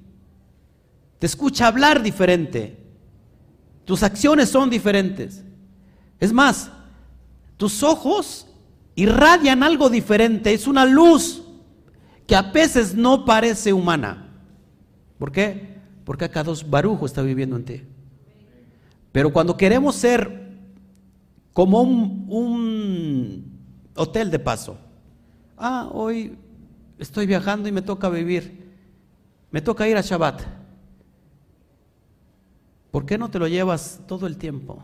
Te 1.19 1.25
escucha 1.25 1.67
hablar 1.67 2.03
diferente. 2.03 2.77
Tus 3.83 4.03
acciones 4.03 4.49
son 4.49 4.69
diferentes. 4.69 5.43
Es 6.19 6.33
más, 6.33 6.71
tus 7.57 7.83
ojos 7.83 8.47
irradian 8.95 9.63
algo 9.63 9.89
diferente, 9.89 10.53
es 10.53 10.67
una 10.67 10.85
luz 10.85 11.43
que 12.27 12.35
a 12.35 12.41
veces 12.41 12.95
no 12.95 13.25
parece 13.25 13.73
humana. 13.73 14.29
¿Por 15.17 15.31
qué? 15.31 15.74
Porque 16.05 16.25
acá 16.25 16.43
dos 16.43 16.69
Barujo 16.69 17.05
está 17.05 17.21
viviendo 17.21 17.57
en 17.57 17.65
ti. 17.65 17.83
Pero 19.11 19.33
cuando 19.33 19.57
queremos 19.57 19.95
ser 19.95 20.53
como 21.51 21.81
un, 21.81 22.25
un 22.29 23.59
hotel 23.95 24.31
de 24.31 24.39
paso, 24.39 24.77
ah, 25.57 25.89
hoy 25.91 26.37
estoy 26.99 27.25
viajando 27.25 27.67
y 27.67 27.71
me 27.71 27.81
toca 27.81 28.09
vivir, 28.09 28.73
me 29.51 29.61
toca 29.61 29.87
ir 29.87 29.97
a 29.97 30.01
Shabbat. 30.01 30.41
¿Por 32.91 33.05
qué 33.05 33.17
no 33.17 33.29
te 33.29 33.39
lo 33.39 33.47
llevas 33.47 34.01
todo 34.07 34.27
el 34.27 34.37
tiempo? 34.37 34.83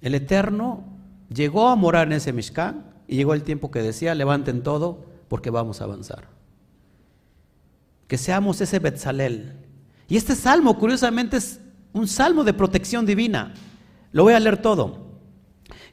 El 0.00 0.14
Eterno 0.14 0.84
llegó 1.28 1.68
a 1.68 1.76
morar 1.76 2.08
en 2.08 2.12
ese 2.12 2.32
Mishkan 2.32 2.84
y 3.08 3.16
llegó 3.16 3.34
el 3.34 3.42
tiempo 3.42 3.70
que 3.70 3.80
decía, 3.80 4.14
levanten 4.14 4.62
todo 4.62 5.04
porque 5.28 5.50
vamos 5.50 5.80
a 5.80 5.84
avanzar. 5.84 6.28
Que 8.14 8.18
seamos 8.18 8.60
ese 8.60 8.78
Betzalel. 8.78 9.54
Y 10.08 10.16
este 10.16 10.36
salmo, 10.36 10.78
curiosamente, 10.78 11.36
es 11.36 11.58
un 11.92 12.06
salmo 12.06 12.44
de 12.44 12.52
protección 12.52 13.04
divina. 13.04 13.54
Lo 14.12 14.22
voy 14.22 14.34
a 14.34 14.38
leer 14.38 14.58
todo. 14.58 15.18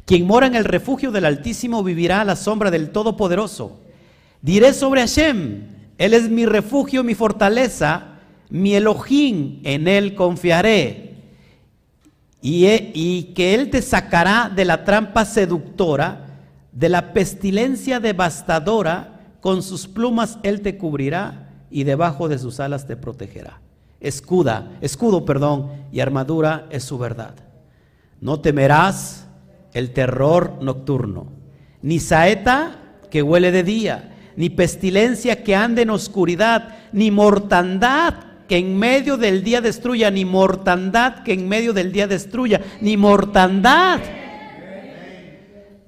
Quien 0.06 0.28
mora 0.28 0.46
en 0.46 0.54
el 0.54 0.66
refugio 0.66 1.12
del 1.12 1.26
Altísimo 1.26 1.84
vivirá 1.84 2.22
a 2.22 2.26
la 2.26 2.36
sombra 2.36 2.70
del 2.70 2.92
Todopoderoso. 2.92 3.82
Diré 4.40 4.76
sobre 4.76 5.02
Hashem, 5.02 5.64
Él 5.98 6.14
es 6.14 6.30
mi 6.30 6.46
refugio, 6.46 7.04
mi 7.04 7.16
fortaleza, 7.16 8.20
mi 8.52 8.76
Elohim, 8.76 9.60
en 9.64 9.88
Él 9.88 10.14
confiaré. 10.14 11.16
Y, 12.40 13.32
que 13.34 13.56
Él 13.56 13.72
te 13.72 13.82
sacará 13.82 14.52
de 14.56 14.66
la 14.66 14.84
trampa 14.84 15.26
seductora, 15.26 16.28
de 16.72 16.88
la 16.88 17.14
pestilencia 17.14 18.00
devastadora, 18.00 19.22
con 19.40 19.64
sus 19.64 19.88
plumas 19.88 20.38
Él 20.44 20.62
te 20.62 20.78
cubrirá 20.78 21.48
y 21.72 21.86
debajo 21.86 22.28
de 22.28 22.38
sus 22.38 22.60
alas 22.60 22.86
te 22.86 22.98
protegerá. 22.98 23.62
Escuda, 24.00 24.72
escudo, 24.82 25.26
perdón, 25.26 25.72
y 25.92 26.00
armadura 26.00 26.68
es 26.70 26.84
su 26.84 26.98
verdad. 26.98 27.36
No 28.20 28.40
temerás 28.42 29.28
el 29.74 29.92
terror 29.92 30.58
nocturno, 30.62 31.28
ni 31.82 32.00
saeta 32.00 32.76
que 33.10 33.22
huele 33.22 33.52
de 33.52 33.64
día, 33.64 34.16
ni 34.36 34.50
pestilencia 34.50 35.44
que 35.44 35.56
ande 35.56 35.84
en 35.84 35.90
oscuridad, 35.90 36.76
ni 36.92 37.12
mortandad 37.12 38.16
que 38.48 38.58
en 38.58 38.78
medio 38.78 39.18
del 39.18 39.44
día 39.44 39.62
destruya, 39.62 40.12
ni 40.12 40.26
mortandad 40.26 41.24
que 41.24 41.34
en 41.34 41.48
medio 41.48 41.72
del 41.72 41.92
día 41.92 42.08
destruya, 42.08 42.62
ni 42.82 42.98
mortandad. 42.98 44.02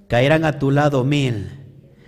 Caerán 0.08 0.46
a 0.46 0.60
tu 0.60 0.72
lado 0.72 1.04
mil 1.04 1.63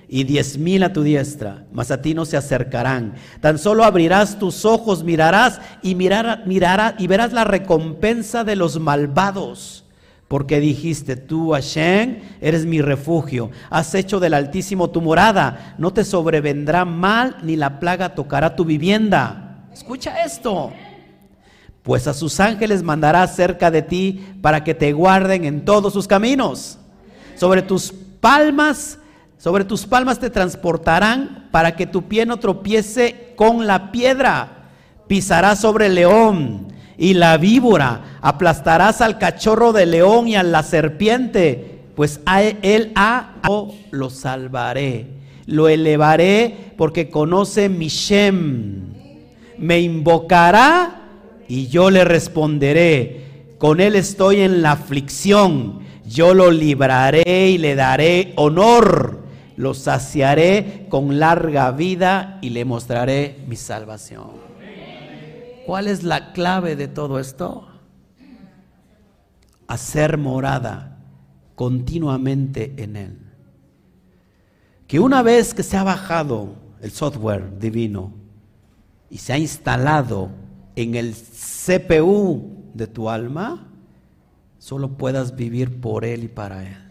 y 0.07 0.23
diez 0.23 0.57
mil 0.57 0.83
a 0.83 0.93
tu 0.93 1.03
diestra, 1.03 1.65
mas 1.71 1.91
a 1.91 2.01
ti 2.01 2.13
no 2.13 2.25
se 2.25 2.37
acercarán. 2.37 3.15
Tan 3.41 3.57
solo 3.57 3.83
abrirás 3.83 4.37
tus 4.37 4.65
ojos, 4.65 5.03
mirarás 5.03 5.59
y 5.81 5.95
mirarás, 5.95 6.45
mirarás 6.45 6.95
y 6.97 7.07
verás 7.07 7.33
la 7.33 7.43
recompensa 7.43 8.43
de 8.43 8.55
los 8.55 8.79
malvados. 8.79 9.83
Porque 10.27 10.59
dijiste, 10.59 11.15
tú, 11.15 11.51
Hashem, 11.51 12.19
eres 12.41 12.65
mi 12.65 12.81
refugio, 12.81 13.51
has 13.69 13.93
hecho 13.93 14.19
del 14.19 14.33
Altísimo 14.33 14.89
tu 14.89 15.01
morada, 15.01 15.75
no 15.77 15.93
te 15.93 16.03
sobrevendrá 16.03 16.83
mal, 16.83 17.37
ni 17.43 17.55
la 17.55 17.79
plaga 17.79 18.15
tocará 18.15 18.55
tu 18.55 18.65
vivienda. 18.65 19.67
Escucha 19.71 20.23
esto. 20.23 20.71
Pues 21.83 22.07
a 22.07 22.15
sus 22.15 22.39
ángeles 22.39 22.81
mandará 22.81 23.27
cerca 23.27 23.69
de 23.69 23.83
ti 23.83 24.25
para 24.41 24.63
que 24.63 24.73
te 24.73 24.91
guarden 24.93 25.45
en 25.45 25.63
todos 25.63 25.93
sus 25.93 26.07
caminos. 26.07 26.79
Sobre 27.35 27.61
tus 27.61 27.93
palmas, 28.19 28.97
sobre 29.38 29.63
tus 29.63 29.86
palmas 29.86 30.19
te 30.19 30.30
transportarán 30.30 31.50
para 31.52 31.76
que 31.76 31.86
tu 31.86 32.04
pie 32.04 32.26
no 32.26 32.38
tropiece 32.38 33.34
con 33.36 33.67
la 33.67 33.91
piedra. 33.91 34.69
Pisarás 35.08 35.60
sobre 35.60 35.88
el 35.88 35.95
león 35.95 36.67
y 36.98 37.13
la 37.13 37.38
víbora, 37.38 38.19
aplastarás 38.21 39.02
al 39.02 39.17
cachorro 39.17 39.74
de 39.74 39.86
león 39.86 40.28
y 40.28 40.36
a 40.36 40.43
la 40.43 40.63
serpiente, 40.63 41.82
pues 41.95 42.19
a 42.26 42.41
él 42.41 42.91
a 42.95 43.34
lo 43.91 44.10
salvaré, 44.10 45.08
lo 45.45 45.67
elevaré 45.67 46.74
porque 46.78 47.10
conoce 47.10 47.69
mi 47.69 47.88
Shem 47.88 48.95
me 49.58 49.80
invocará 49.80 51.02
y 51.48 51.67
yo 51.67 51.89
le 51.89 52.04
responderé. 52.04 53.26
Con 53.58 53.80
él 53.80 53.95
estoy 53.95 54.41
en 54.41 54.62
la 54.62 54.74
aflicción, 54.74 55.80
yo 56.06 56.34
lo 56.34 56.52
libraré 56.52 57.50
y 57.50 57.58
le 57.58 57.76
daré 57.76 58.34
honor. 58.36 59.24
Lo 59.57 59.73
saciaré 59.73 60.87
con 60.89 61.19
larga 61.19 61.71
vida 61.71 62.39
y 62.41 62.49
le 62.49 62.65
mostraré 62.65 63.43
mi 63.47 63.55
salvación. 63.55 64.31
¿Cuál 65.65 65.87
es 65.87 66.03
la 66.03 66.33
clave 66.33 66.75
de 66.75 66.87
todo 66.87 67.19
esto? 67.19 67.67
Hacer 69.67 70.17
morada 70.17 70.99
continuamente 71.55 72.73
en 72.77 72.95
Él. 72.95 73.19
Que 74.87 74.99
una 74.99 75.23
vez 75.23 75.53
que 75.53 75.63
se 75.63 75.77
ha 75.77 75.83
bajado 75.83 76.55
el 76.81 76.91
software 76.91 77.57
divino, 77.57 78.25
y 79.09 79.17
se 79.17 79.33
ha 79.33 79.37
instalado 79.37 80.29
en 80.75 80.95
el 80.95 81.15
CPU 81.15 82.65
de 82.73 82.87
tu 82.87 83.09
alma, 83.09 83.67
solo 84.57 84.97
puedas 84.97 85.35
vivir 85.35 85.79
por 85.79 86.05
Él 86.05 86.25
y 86.25 86.27
para 86.27 86.67
Él. 86.67 86.85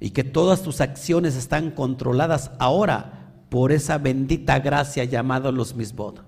Y 0.00 0.10
que 0.10 0.24
todas 0.24 0.62
tus 0.62 0.80
acciones 0.80 1.36
están 1.36 1.70
controladas 1.70 2.50
ahora 2.58 3.32
por 3.50 3.70
esa 3.70 3.98
bendita 3.98 4.58
gracia 4.58 5.04
llamada 5.04 5.52
los 5.52 5.76
misbod. 5.76 6.20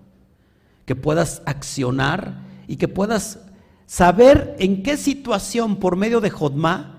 Que 0.85 0.95
puedas 0.95 1.43
accionar 1.47 2.43
y 2.69 2.77
que 2.77 2.89
puedas 2.89 3.41
saber 3.87 4.55
en 4.59 4.83
qué 4.83 4.97
situación 4.97 5.77
por 5.77 5.97
medio 5.97 6.21
de 6.21 6.31
Jodma 6.31 6.93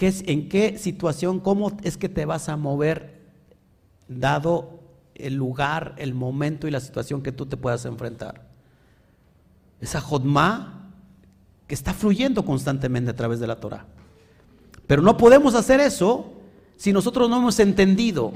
¿Qué 0.00 0.08
es, 0.08 0.24
¿En 0.26 0.48
qué 0.48 0.78
situación, 0.78 1.40
cómo 1.40 1.76
es 1.82 1.98
que 1.98 2.08
te 2.08 2.24
vas 2.24 2.48
a 2.48 2.56
mover 2.56 3.20
dado 4.08 4.80
el 5.14 5.34
lugar, 5.34 5.94
el 5.98 6.14
momento 6.14 6.66
y 6.66 6.70
la 6.70 6.80
situación 6.80 7.20
que 7.22 7.32
tú 7.32 7.44
te 7.44 7.58
puedas 7.58 7.84
enfrentar? 7.84 8.48
Esa 9.78 10.00
jodma 10.00 10.90
que 11.66 11.74
está 11.74 11.92
fluyendo 11.92 12.46
constantemente 12.46 13.10
a 13.10 13.14
través 13.14 13.40
de 13.40 13.46
la 13.46 13.56
Torah. 13.60 13.84
Pero 14.90 15.02
no 15.02 15.16
podemos 15.16 15.54
hacer 15.54 15.78
eso 15.78 16.32
si 16.76 16.92
nosotros 16.92 17.30
no 17.30 17.36
hemos 17.36 17.60
entendido 17.60 18.32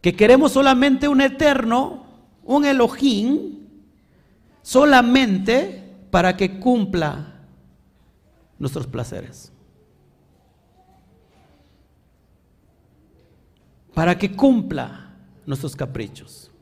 que 0.00 0.14
queremos 0.14 0.52
solamente 0.52 1.08
un 1.08 1.20
eterno, 1.20 2.06
un 2.44 2.64
Elohim, 2.64 3.66
solamente 4.62 6.06
para 6.12 6.36
que 6.36 6.60
cumpla 6.60 7.34
nuestros 8.60 8.86
placeres. 8.86 9.50
Para 13.92 14.16
que 14.16 14.36
cumpla 14.36 15.16
nuestros 15.46 15.74
caprichos. 15.74 16.52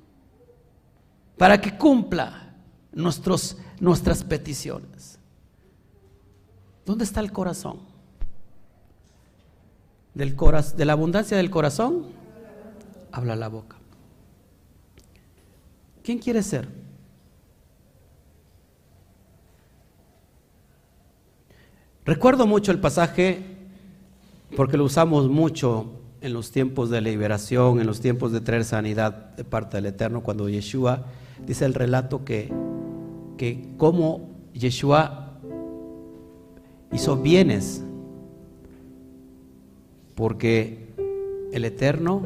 Para 1.37 1.61
que 1.61 1.77
cumpla 1.77 2.55
nuestros, 2.91 3.59
nuestras 3.81 4.25
peticiones. 4.25 5.19
¿Dónde 6.87 7.05
está 7.05 7.21
el 7.21 7.33
corazón? 7.33 7.92
Del 10.15 10.37
de 10.77 10.85
la 10.85 10.93
abundancia 10.93 11.37
del 11.37 11.51
corazón 11.51 12.07
habla 13.13 13.37
la 13.37 13.49
boca. 13.49 13.77
¿Quién 16.03 16.19
quiere 16.19 16.43
ser? 16.43 16.69
Recuerdo 22.05 22.47
mucho 22.47 22.73
el 22.73 22.81
pasaje 22.81 23.43
porque 24.57 24.77
lo 24.77 24.85
usamos 24.85 25.29
mucho 25.29 25.93
en 26.21 26.33
los 26.33 26.51
tiempos 26.51 26.91
de 26.91 27.01
liberación, 27.01 27.81
en 27.81 27.87
los 27.87 28.01
tiempos 28.01 28.33
de 28.33 28.41
traer 28.41 28.65
sanidad 28.65 29.35
de 29.37 29.45
parte 29.45 29.77
del 29.77 29.87
Eterno, 29.87 30.23
cuando 30.23 30.49
Yeshua 30.49 31.05
dice 31.47 31.65
el 31.65 31.75
relato 31.75 32.25
que, 32.25 32.53
que 33.37 33.75
como 33.77 34.31
Yeshua 34.53 35.39
hizo 36.93 37.17
bienes 37.17 37.83
porque 40.15 40.95
el 41.53 41.65
Eterno 41.65 42.23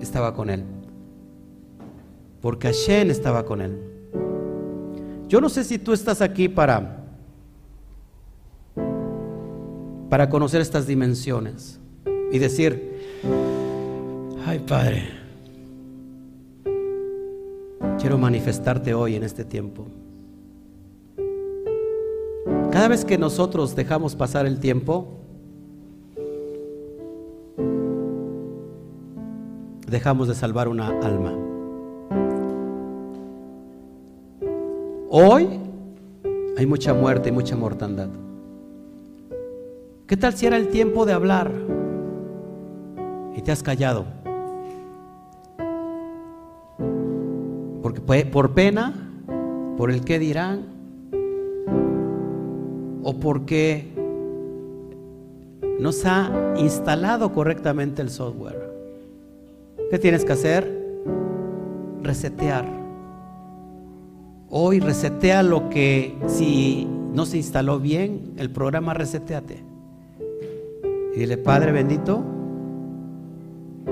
estaba 0.00 0.34
con 0.34 0.50
él, 0.50 0.64
porque 2.40 2.68
Hashem 2.68 3.10
estaba 3.10 3.44
con 3.44 3.60
él. 3.60 3.78
Yo 5.28 5.40
no 5.40 5.48
sé 5.48 5.64
si 5.64 5.78
tú 5.78 5.92
estás 5.92 6.20
aquí 6.20 6.48
para 6.48 7.00
para 10.10 10.28
conocer 10.28 10.60
estas 10.60 10.88
dimensiones 10.88 11.78
y 12.32 12.38
decir, 12.40 12.98
ay 14.44 14.58
Padre, 14.58 15.04
quiero 17.98 18.18
manifestarte 18.18 18.92
hoy 18.92 19.14
en 19.14 19.22
este 19.22 19.44
tiempo. 19.44 19.86
Cada 22.72 22.88
vez 22.88 23.04
que 23.04 23.18
nosotros 23.18 23.76
dejamos 23.76 24.16
pasar 24.16 24.46
el 24.46 24.58
tiempo, 24.58 25.19
dejamos 29.90 30.28
de 30.28 30.34
salvar 30.34 30.68
una 30.68 30.88
alma. 31.00 31.34
Hoy 35.10 35.60
hay 36.56 36.66
mucha 36.66 36.94
muerte 36.94 37.30
y 37.30 37.32
mucha 37.32 37.56
mortandad. 37.56 38.08
¿Qué 40.06 40.16
tal 40.16 40.34
si 40.34 40.46
era 40.46 40.56
el 40.56 40.68
tiempo 40.68 41.04
de 41.04 41.12
hablar 41.12 41.50
y 43.36 43.42
te 43.42 43.50
has 43.50 43.62
callado? 43.62 44.04
Porque 47.82 48.00
por 48.00 48.52
pena, 48.52 48.94
por 49.76 49.90
el 49.90 50.04
que 50.04 50.18
dirán, 50.18 50.66
o 53.02 53.18
porque 53.18 53.92
no 55.80 55.90
se 55.90 56.08
ha 56.08 56.54
instalado 56.58 57.32
correctamente 57.32 58.02
el 58.02 58.10
software. 58.10 58.59
¿Qué 59.90 59.98
tienes 59.98 60.24
que 60.24 60.32
hacer? 60.32 61.02
Resetear. 62.00 62.64
Hoy 64.48 64.78
resetea 64.78 65.42
lo 65.42 65.68
que 65.68 66.16
si 66.28 66.86
no 67.12 67.26
se 67.26 67.38
instaló 67.38 67.80
bien, 67.80 68.34
el 68.36 68.50
programa 68.50 68.94
reseteate. 68.94 69.64
Y 71.14 71.18
dile, 71.18 71.38
Padre 71.38 71.72
bendito, 71.72 72.22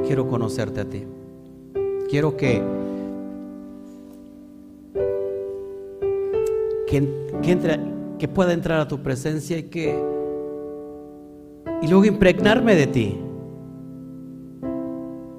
quiero 0.07 0.29
conocerte 0.29 0.81
a 0.83 0.85
ti. 0.85 1.03
Quiero 2.09 2.37
que, 2.37 2.63
que, 6.87 7.09
que 8.21 8.29
pueda 8.29 8.53
entrar 8.53 8.79
a 8.79 8.87
tu 8.87 9.03
presencia 9.03 9.59
y 9.59 9.65
que 9.65 10.01
y 11.83 11.87
luego 11.89 12.05
impregnarme 12.05 12.75
de 12.77 12.87
ti 12.87 13.19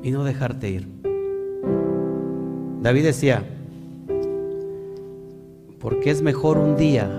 y 0.01 0.11
no 0.11 0.23
dejarte 0.23 0.69
ir. 0.69 0.87
David 2.81 3.03
decía, 3.03 3.43
porque 5.79 6.11
es 6.11 6.21
mejor 6.21 6.57
un 6.57 6.77
día 6.77 7.09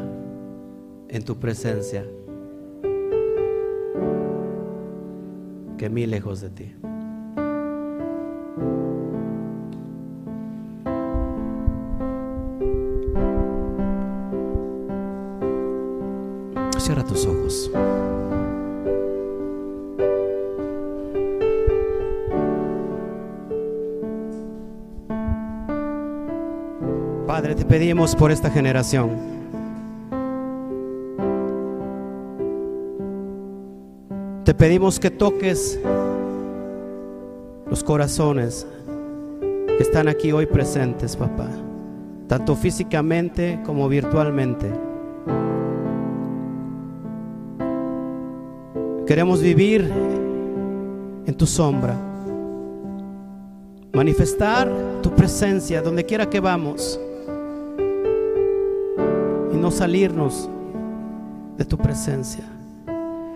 en 1.08 1.24
tu 1.24 1.36
presencia 1.38 2.04
que 5.76 5.90
mil 5.90 6.10
lejos 6.10 6.40
de 6.40 6.50
ti. 6.50 6.72
Padre, 27.40 27.54
te 27.54 27.64
pedimos 27.64 28.14
por 28.14 28.30
esta 28.30 28.50
generación. 28.50 29.12
Te 34.44 34.52
pedimos 34.52 35.00
que 35.00 35.10
toques 35.10 35.80
los 37.66 37.82
corazones 37.82 38.66
que 39.40 39.82
están 39.82 40.08
aquí 40.08 40.32
hoy 40.32 40.44
presentes, 40.44 41.16
papá, 41.16 41.48
tanto 42.26 42.54
físicamente 42.54 43.58
como 43.64 43.88
virtualmente. 43.88 44.70
Queremos 49.06 49.40
vivir 49.40 49.90
en 51.24 51.34
tu 51.38 51.46
sombra, 51.46 51.96
manifestar 53.94 54.70
tu 55.00 55.10
presencia 55.14 55.80
donde 55.80 56.04
quiera 56.04 56.28
que 56.28 56.38
vamos 56.38 57.00
no 59.60 59.70
salirnos 59.70 60.48
de 61.56 61.64
tu 61.64 61.76
presencia. 61.76 62.44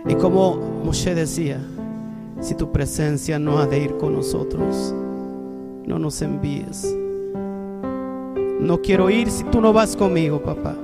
Y 0.06 0.14
como 0.14 0.56
Moshe 0.84 1.14
decía, 1.14 1.60
si 2.40 2.54
tu 2.54 2.72
presencia 2.72 3.38
no 3.38 3.58
ha 3.58 3.66
de 3.66 3.78
ir 3.78 3.96
con 3.98 4.14
nosotros, 4.14 4.94
no 5.86 5.98
nos 5.98 6.20
envíes. 6.22 6.94
No 8.60 8.80
quiero 8.80 9.10
ir 9.10 9.30
si 9.30 9.44
tú 9.44 9.60
no 9.60 9.72
vas 9.72 9.94
conmigo, 9.94 10.40
papá. 10.42 10.74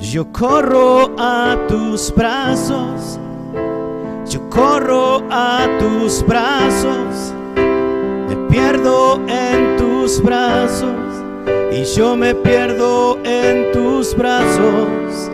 Yo 0.00 0.32
corro 0.32 1.10
a 1.18 1.58
tus 1.68 2.14
brazos, 2.14 3.18
yo 4.30 4.48
corro 4.48 5.22
a 5.30 5.66
tus 5.78 6.24
brazos, 6.26 7.34
me 7.54 8.36
pierdo 8.48 9.20
en 9.28 9.76
tus 9.76 10.22
brazos 10.22 11.07
y 11.78 11.84
yo 11.84 12.16
me 12.16 12.34
pierdo 12.34 13.18
en 13.24 13.70
tus 13.70 14.12
brazos. 14.16 15.30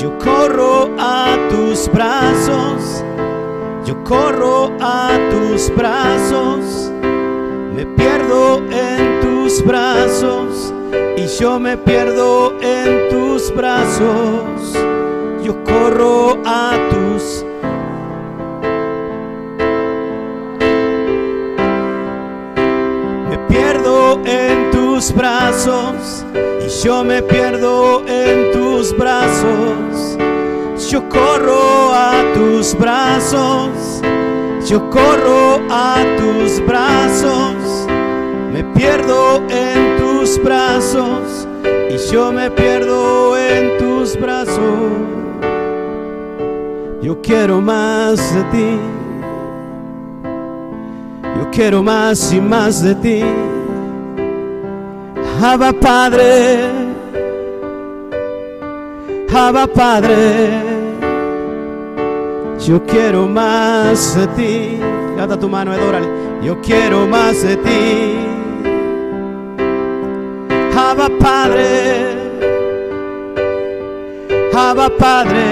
Yo 0.00 0.16
corro 0.18 0.94
a 0.96 1.36
tus 1.50 1.90
brazos, 1.92 3.02
yo 3.84 4.04
corro 4.04 4.70
a 4.80 5.18
tus 5.30 5.74
brazos, 5.74 6.92
me 7.74 7.84
pierdo 7.84 8.62
en 8.70 9.20
tus 9.20 9.64
brazos 9.64 10.72
y 11.16 11.26
yo 11.26 11.58
me 11.58 11.76
pierdo 11.76 12.54
en 12.60 13.08
tus 13.08 13.52
brazos. 13.52 14.72
Yo 15.42 15.64
corro 15.64 16.38
a 16.44 16.76
tus 16.90 17.44
me 23.30 23.38
pierdo 23.48 24.20
en 24.24 24.70
tus 24.70 24.75
brazos 25.14 26.24
y 26.64 26.84
yo 26.84 27.04
me 27.04 27.22
pierdo 27.22 28.02
en 28.06 28.50
tus 28.52 28.96
brazos. 28.96 30.16
Yo 30.90 31.06
corro 31.08 31.92
a 31.92 32.12
tus 32.34 32.74
brazos, 32.78 34.00
yo 34.66 34.88
corro 34.88 35.60
a 35.70 35.96
tus 36.16 36.64
brazos, 36.66 37.86
me 38.52 38.64
pierdo 38.74 39.42
en 39.50 39.98
tus 39.98 40.42
brazos 40.42 41.46
y 41.90 41.98
yo 42.10 42.32
me 42.32 42.50
pierdo 42.50 43.36
en 43.36 43.76
tus 43.76 44.18
brazos. 44.18 44.60
Yo 47.02 47.20
quiero 47.20 47.60
más 47.60 48.34
de 48.34 48.42
ti. 48.44 48.78
Yo 51.38 51.50
quiero 51.50 51.82
más 51.82 52.32
y 52.32 52.40
más 52.40 52.82
de 52.82 52.94
ti. 52.94 53.55
Abba 55.38 55.72
Padre, 55.72 56.70
Abba 59.32 59.66
Padre, 59.66 60.62
yo 62.58 62.82
quiero 62.86 63.26
más 63.26 64.16
de 64.16 64.26
ti. 64.28 64.78
Levanta 65.14 65.38
tu 65.38 65.48
mano, 65.48 65.72
adórale. 65.72 66.08
Yo 66.42 66.58
quiero 66.62 67.06
más 67.06 67.42
de 67.42 67.56
ti. 67.58 68.14
Abba 70.74 71.08
Padre, 71.18 72.16
Abba 74.54 74.88
Padre, 74.96 75.44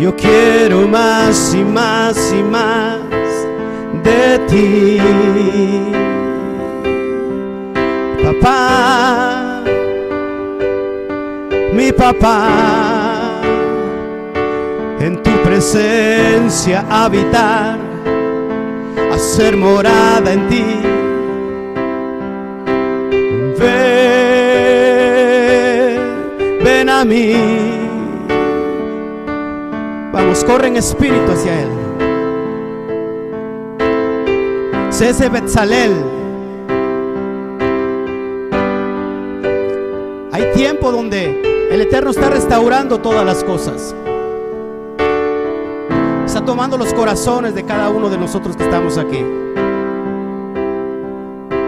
yo 0.00 0.14
quiero 0.16 0.88
más 0.88 1.54
y 1.54 1.64
más 1.64 2.34
y 2.36 2.42
más 2.42 2.98
de 4.02 4.38
ti. 4.48 6.05
Papá, 8.40 9.62
mi 11.72 11.92
papá, 11.92 12.48
en 15.00 15.22
tu 15.22 15.30
presencia 15.42 16.84
habitar, 16.90 17.78
hacer 19.12 19.56
morada 19.56 20.32
en 20.32 20.48
ti. 20.48 20.64
Ven, 23.58 23.76
ven 26.62 26.88
a 26.88 27.04
mí. 27.04 27.34
Vamos, 30.12 30.44
corre 30.44 30.68
en 30.68 30.76
espíritu 30.76 31.32
hacia 31.32 31.62
Él. 31.62 31.68
Cese 34.90 35.28
Betzalel. 35.28 36.15
Hay 40.36 40.52
tiempo 40.52 40.92
donde 40.92 41.70
el 41.70 41.80
Eterno 41.80 42.10
está 42.10 42.28
restaurando 42.28 42.98
todas 42.98 43.24
las 43.24 43.42
cosas. 43.42 43.94
Está 46.26 46.44
tomando 46.44 46.76
los 46.76 46.92
corazones 46.92 47.54
de 47.54 47.64
cada 47.64 47.88
uno 47.88 48.10
de 48.10 48.18
nosotros 48.18 48.54
que 48.54 48.64
estamos 48.64 48.98
aquí. 48.98 49.24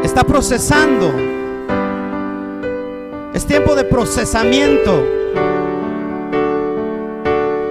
Está 0.05 0.23
procesando. 0.23 1.11
Es 3.33 3.47
tiempo 3.47 3.75
de 3.75 3.85
procesamiento. 3.85 5.03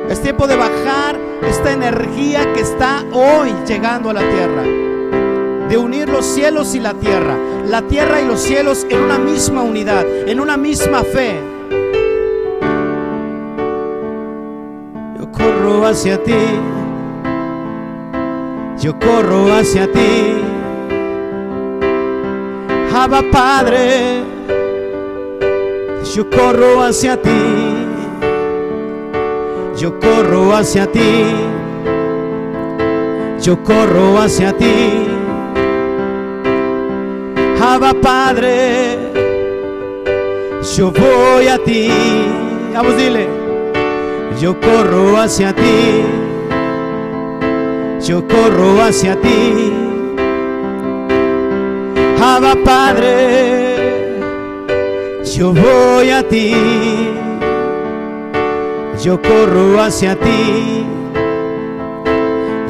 Es 0.09 0.19
tiempo 0.19 0.47
de 0.47 0.55
bajar 0.55 1.15
esta 1.47 1.73
energía 1.73 2.51
que 2.55 2.61
está 2.61 3.05
hoy 3.13 3.53
llegando 3.67 4.09
a 4.09 4.13
la 4.13 4.21
tierra. 4.21 4.86
De 5.69 5.77
unir 5.77 6.07
los 6.07 6.25
cielos 6.25 6.75
y 6.75 6.79
la 6.79 6.93
tierra. 6.93 7.37
La 7.67 7.81
tierra 7.81 8.21
y 8.21 8.25
los 8.25 8.39
cielos 8.39 8.85
en 8.89 9.01
una 9.01 9.17
misma 9.17 9.61
unidad, 9.63 10.05
en 10.27 10.39
una 10.39 10.55
misma 10.55 11.03
fe. 11.03 11.35
Yo 15.19 15.31
corro 15.31 15.85
hacia 15.85 16.23
ti. 16.23 16.33
Yo 18.79 18.97
corro 18.99 19.53
hacia 19.53 19.91
ti. 19.91 20.37
Abba 22.93 23.21
Padre. 23.31 24.23
Yo 26.15 26.29
corro 26.29 26.81
hacia 26.83 27.21
ti. 27.21 27.29
Yo 29.77 29.99
corro 29.99 30.55
hacia 30.55 30.87
ti. 30.87 31.25
Yo 33.41 33.63
corro 33.63 34.19
hacia 34.19 34.53
ti. 34.53 35.16
Abba 37.77 37.93
Padre, 37.93 38.97
yo 40.75 40.91
voy 40.91 41.47
a 41.47 41.59
ti. 41.59 41.91
Vamos, 42.73 42.97
dile. 42.97 43.27
Yo 44.41 44.59
corro 44.59 45.15
hacia 45.15 45.53
ti. 45.53 46.01
Yo 48.01 48.27
corro 48.27 48.81
hacia 48.81 49.15
ti. 49.21 49.71
Abba 52.19 52.55
Padre, 52.65 54.17
yo 55.35 55.53
voy 55.53 56.09
a 56.09 56.27
ti. 56.27 56.55
Yo 59.03 59.21
corro 59.21 59.79
hacia 59.79 60.15
ti. 60.15 60.83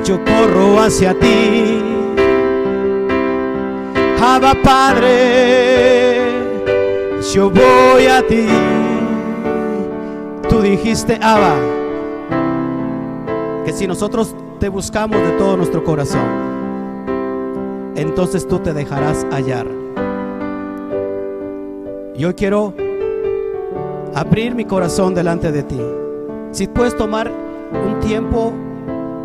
Yo 0.03 0.19
corro 0.25 0.81
hacia 0.81 1.13
ti. 1.13 1.66
Abba 4.29 4.55
Padre, 4.61 6.17
yo 7.33 7.49
voy 7.49 8.07
a 8.07 8.21
ti. 8.27 8.45
Tú 10.49 10.59
dijiste, 10.59 11.17
Abba, 11.21 11.55
que 13.63 13.71
si 13.71 13.87
nosotros 13.87 14.35
te 14.59 14.67
buscamos 14.67 15.21
de 15.21 15.31
todo 15.37 15.55
nuestro 15.55 15.81
corazón, 15.81 16.25
entonces 17.95 18.45
tú 18.45 18.59
te 18.59 18.73
dejarás 18.73 19.25
hallar. 19.31 19.65
Yo 22.17 22.35
quiero 22.35 22.73
abrir 24.13 24.55
mi 24.55 24.65
corazón 24.65 25.15
delante 25.15 25.53
de 25.53 25.63
ti. 25.63 25.79
Si 26.51 26.67
puedes 26.67 26.97
tomar 26.97 27.31
un 27.71 27.97
tiempo 28.01 28.51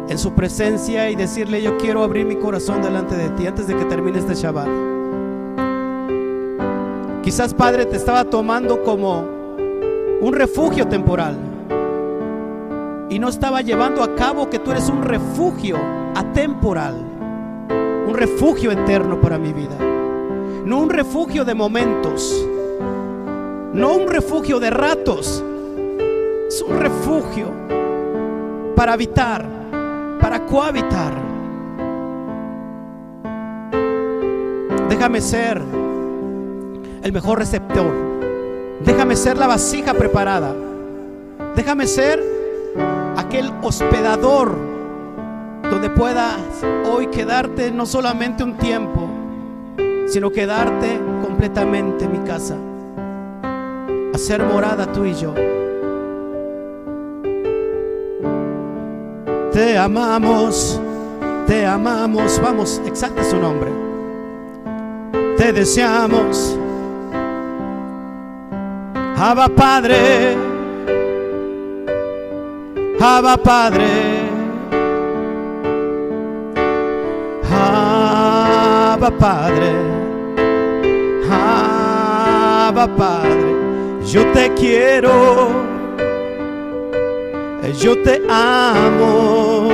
en 0.08 0.16
su 0.16 0.32
presencia 0.32 1.10
y 1.10 1.16
decirle, 1.16 1.60
yo 1.60 1.76
quiero 1.76 2.04
abrir 2.04 2.24
mi 2.24 2.36
corazón 2.36 2.82
delante 2.82 3.16
de 3.16 3.30
ti 3.30 3.48
antes 3.48 3.66
de 3.66 3.76
que 3.76 3.84
termine 3.86 4.20
este 4.20 4.36
Shabbat. 4.36 4.91
Quizás 7.22 7.54
Padre 7.54 7.86
te 7.86 7.96
estaba 7.96 8.24
tomando 8.24 8.82
como 8.82 9.20
un 10.20 10.32
refugio 10.32 10.88
temporal 10.88 11.36
y 13.10 13.18
no 13.20 13.28
estaba 13.28 13.60
llevando 13.60 14.02
a 14.02 14.16
cabo 14.16 14.50
que 14.50 14.58
tú 14.58 14.72
eres 14.72 14.88
un 14.88 15.02
refugio 15.04 15.76
atemporal, 16.16 16.96
un 18.08 18.14
refugio 18.14 18.72
eterno 18.72 19.20
para 19.20 19.38
mi 19.38 19.52
vida, 19.52 19.78
no 20.64 20.78
un 20.78 20.90
refugio 20.90 21.44
de 21.44 21.54
momentos, 21.54 22.44
no 23.72 23.94
un 23.94 24.08
refugio 24.08 24.58
de 24.58 24.70
ratos, 24.70 25.44
es 26.48 26.60
un 26.60 26.76
refugio 26.76 27.46
para 28.74 28.94
habitar, 28.94 29.46
para 30.20 30.44
cohabitar. 30.44 31.12
Déjame 34.88 35.20
ser 35.20 35.81
el 37.02 37.12
mejor 37.12 37.38
receptor. 37.38 37.90
Déjame 38.84 39.16
ser 39.16 39.36
la 39.36 39.46
vasija 39.46 39.94
preparada. 39.94 40.54
Déjame 41.56 41.86
ser 41.86 42.22
aquel 43.16 43.52
hospedador 43.62 44.56
donde 45.70 45.90
puedas 45.90 46.38
hoy 46.90 47.06
quedarte 47.08 47.70
no 47.70 47.86
solamente 47.86 48.44
un 48.44 48.56
tiempo, 48.56 49.08
sino 50.06 50.30
quedarte 50.30 51.00
completamente 51.22 52.04
en 52.04 52.12
mi 52.12 52.18
casa. 52.26 52.56
Hacer 54.14 54.42
morada 54.42 54.90
tú 54.92 55.04
y 55.04 55.14
yo. 55.14 55.34
Te 59.52 59.76
amamos, 59.76 60.80
te 61.46 61.66
amamos. 61.66 62.40
Vamos, 62.42 62.80
exalta 62.86 63.22
su 63.24 63.36
nombre. 63.38 63.70
Te 65.36 65.52
deseamos. 65.52 66.58
Abba 69.24 69.48
Padre, 69.48 70.36
Abba 73.00 73.38
Padre, 73.38 73.88
Abba 77.48 79.10
Padre, 79.12 79.74
Abba 81.30 82.88
Padre, 82.88 83.54
yo 84.04 84.26
te 84.32 84.52
quiero, 84.54 85.50
yo 87.78 88.02
te 88.02 88.22
amo, 88.28 89.70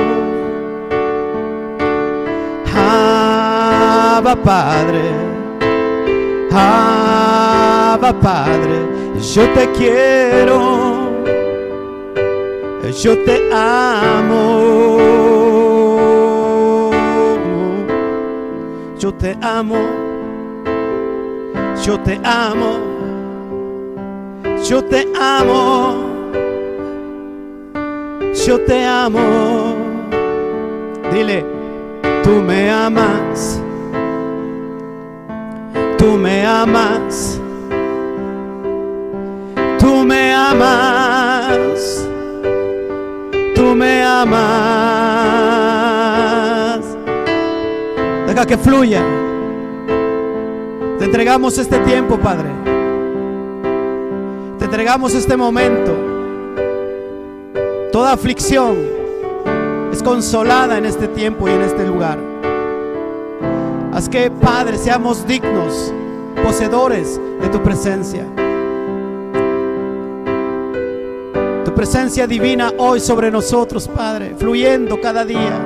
Abba 2.71 4.35
Padre, 4.35 5.28
Padre, 8.13 8.87
yo 9.33 9.47
te 9.53 9.69
quiero, 9.71 11.09
yo 13.03 13.17
te 13.23 13.49
amo, 13.53 14.59
yo 18.97 19.13
te 19.13 19.37
amo, 19.41 19.77
yo 21.85 21.99
te 21.99 22.19
amo, 22.23 22.79
yo 24.67 24.83
te 24.83 25.07
amo, 25.19 25.95
yo 28.45 28.59
te 28.61 28.85
amo. 28.85 29.75
Dile, 31.11 31.45
tú 32.23 32.41
me 32.41 32.71
amas 32.71 33.61
tú 35.99 36.17
me 36.17 36.45
amas, 36.45 37.39
tú 39.79 40.03
me 40.05 40.33
amas, 40.33 42.07
tú 43.55 43.75
me 43.75 44.03
amas. 44.03 44.39
Deja 48.27 48.45
que 48.45 48.57
fluya. 48.57 49.01
Te 50.99 51.05
entregamos 51.05 51.57
este 51.57 51.79
tiempo, 51.79 52.17
Padre. 52.17 52.49
Te 54.59 54.65
entregamos 54.65 55.13
este 55.15 55.37
momento. 55.37 55.95
Toda 57.91 58.13
aflicción 58.13 58.77
es 59.91 60.03
consolada 60.03 60.77
en 60.77 60.85
este 60.85 61.07
tiempo 61.07 61.47
y 61.47 61.51
en 61.51 61.61
este 61.61 61.87
lugar. 61.87 62.19
Haz 63.93 64.07
que, 64.07 64.29
Padre, 64.29 64.77
seamos 64.77 65.25
dignos, 65.25 65.91
poseedores 66.43 67.19
de 67.41 67.49
tu 67.49 67.63
presencia. 67.63 68.25
Presencia 71.79 72.27
divina 72.27 72.73
hoy 72.77 72.99
sobre 72.99 73.31
nosotros, 73.31 73.87
Padre, 73.87 74.35
fluyendo 74.37 74.99
cada 74.99 75.23
día. 75.23 75.57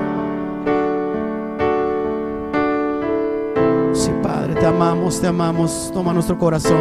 Sí, 3.93 4.11
Padre, 4.21 4.53
te 4.53 4.63
amamos, 4.63 5.19
te 5.19 5.25
amamos. 5.25 5.89
Toma 5.91 6.13
nuestro 6.13 6.37
corazón. 6.37 6.77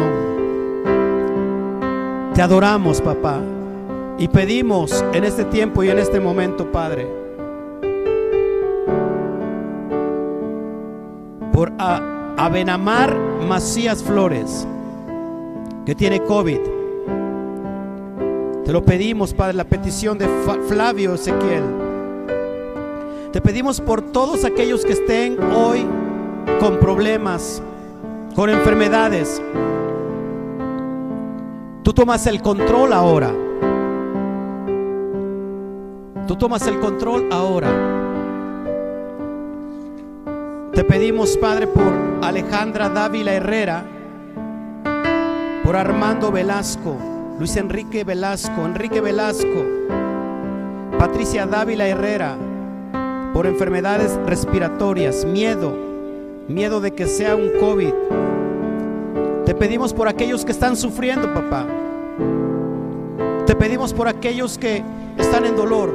Te 2.35 2.43
adoramos, 2.43 3.01
papá. 3.01 3.39
Y 4.19 4.27
pedimos 4.27 5.03
en 5.13 5.23
este 5.23 5.45
tiempo 5.45 5.83
y 5.83 5.89
en 5.89 5.97
este 5.97 6.19
momento, 6.19 6.71
Padre 6.71 7.23
por 11.51 11.71
Abenamar 12.37 13.15
Macías 13.47 14.03
Flores, 14.03 14.67
que 15.85 15.95
tiene 15.95 16.19
COVID. 16.23 16.82
Te 18.65 18.71
lo 18.71 18.85
pedimos, 18.85 19.33
Padre, 19.33 19.55
la 19.55 19.65
petición 19.65 20.17
de 20.17 20.25
Flavio 20.69 21.15
Ezequiel. 21.15 21.63
Te 23.33 23.41
pedimos 23.41 23.81
por 23.81 24.01
todos 24.01 24.45
aquellos 24.45 24.85
que 24.85 24.93
estén 24.93 25.37
hoy 25.53 25.85
con 26.61 26.79
problemas, 26.79 27.61
con 28.35 28.49
enfermedades. 28.49 29.41
Tú 31.83 31.91
tomas 31.91 32.25
el 32.25 32.41
control 32.41 32.93
ahora. 32.93 33.33
Tú 36.25 36.37
tomas 36.37 36.65
el 36.65 36.79
control 36.79 37.27
ahora. 37.33 37.69
Te 40.73 40.85
pedimos, 40.85 41.35
Padre, 41.35 41.67
por 41.67 41.91
Alejandra 42.21 42.87
Dávila 42.87 43.33
Herrera, 43.33 43.83
por 45.65 45.75
Armando 45.75 46.31
Velasco, 46.31 46.95
Luis 47.39 47.55
Enrique 47.57 48.03
Velasco, 48.03 48.63
Enrique 48.63 49.01
Velasco, 49.01 49.65
Patricia 50.99 51.47
Dávila 51.47 51.87
Herrera, 51.87 52.37
por 53.33 53.47
enfermedades 53.47 54.19
respiratorias, 54.27 55.25
miedo, 55.25 55.75
miedo 56.47 56.79
de 56.79 56.91
que 56.91 57.07
sea 57.07 57.35
un 57.35 57.49
COVID. 57.59 57.93
Te 59.45 59.55
pedimos 59.55 59.93
por 59.93 60.07
aquellos 60.07 60.45
que 60.45 60.51
están 60.51 60.77
sufriendo, 60.77 61.33
papá. 61.33 61.65
Te 63.47 63.55
pedimos 63.55 63.93
por 63.93 64.07
aquellos 64.07 64.59
que 64.59 64.83
están 65.17 65.45
en 65.45 65.55
dolor. 65.55 65.91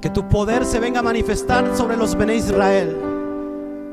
Que 0.00 0.08
tu 0.08 0.26
poder 0.26 0.64
se 0.64 0.80
venga 0.80 1.00
a 1.00 1.02
manifestar 1.02 1.76
sobre 1.76 1.98
los 1.98 2.16
Bene 2.16 2.36
Israel, 2.36 2.96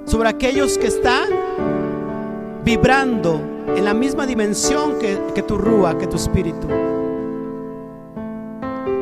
sobre 0.05 0.29
aquellos 0.29 0.77
que 0.77 0.87
están 0.87 1.27
vibrando 2.65 3.39
en 3.75 3.85
la 3.85 3.93
misma 3.93 4.25
dimensión 4.25 4.99
que, 4.99 5.17
que 5.33 5.43
tu 5.43 5.57
Rúa, 5.57 5.97
que 5.97 6.07
tu 6.07 6.17
Espíritu. 6.17 6.67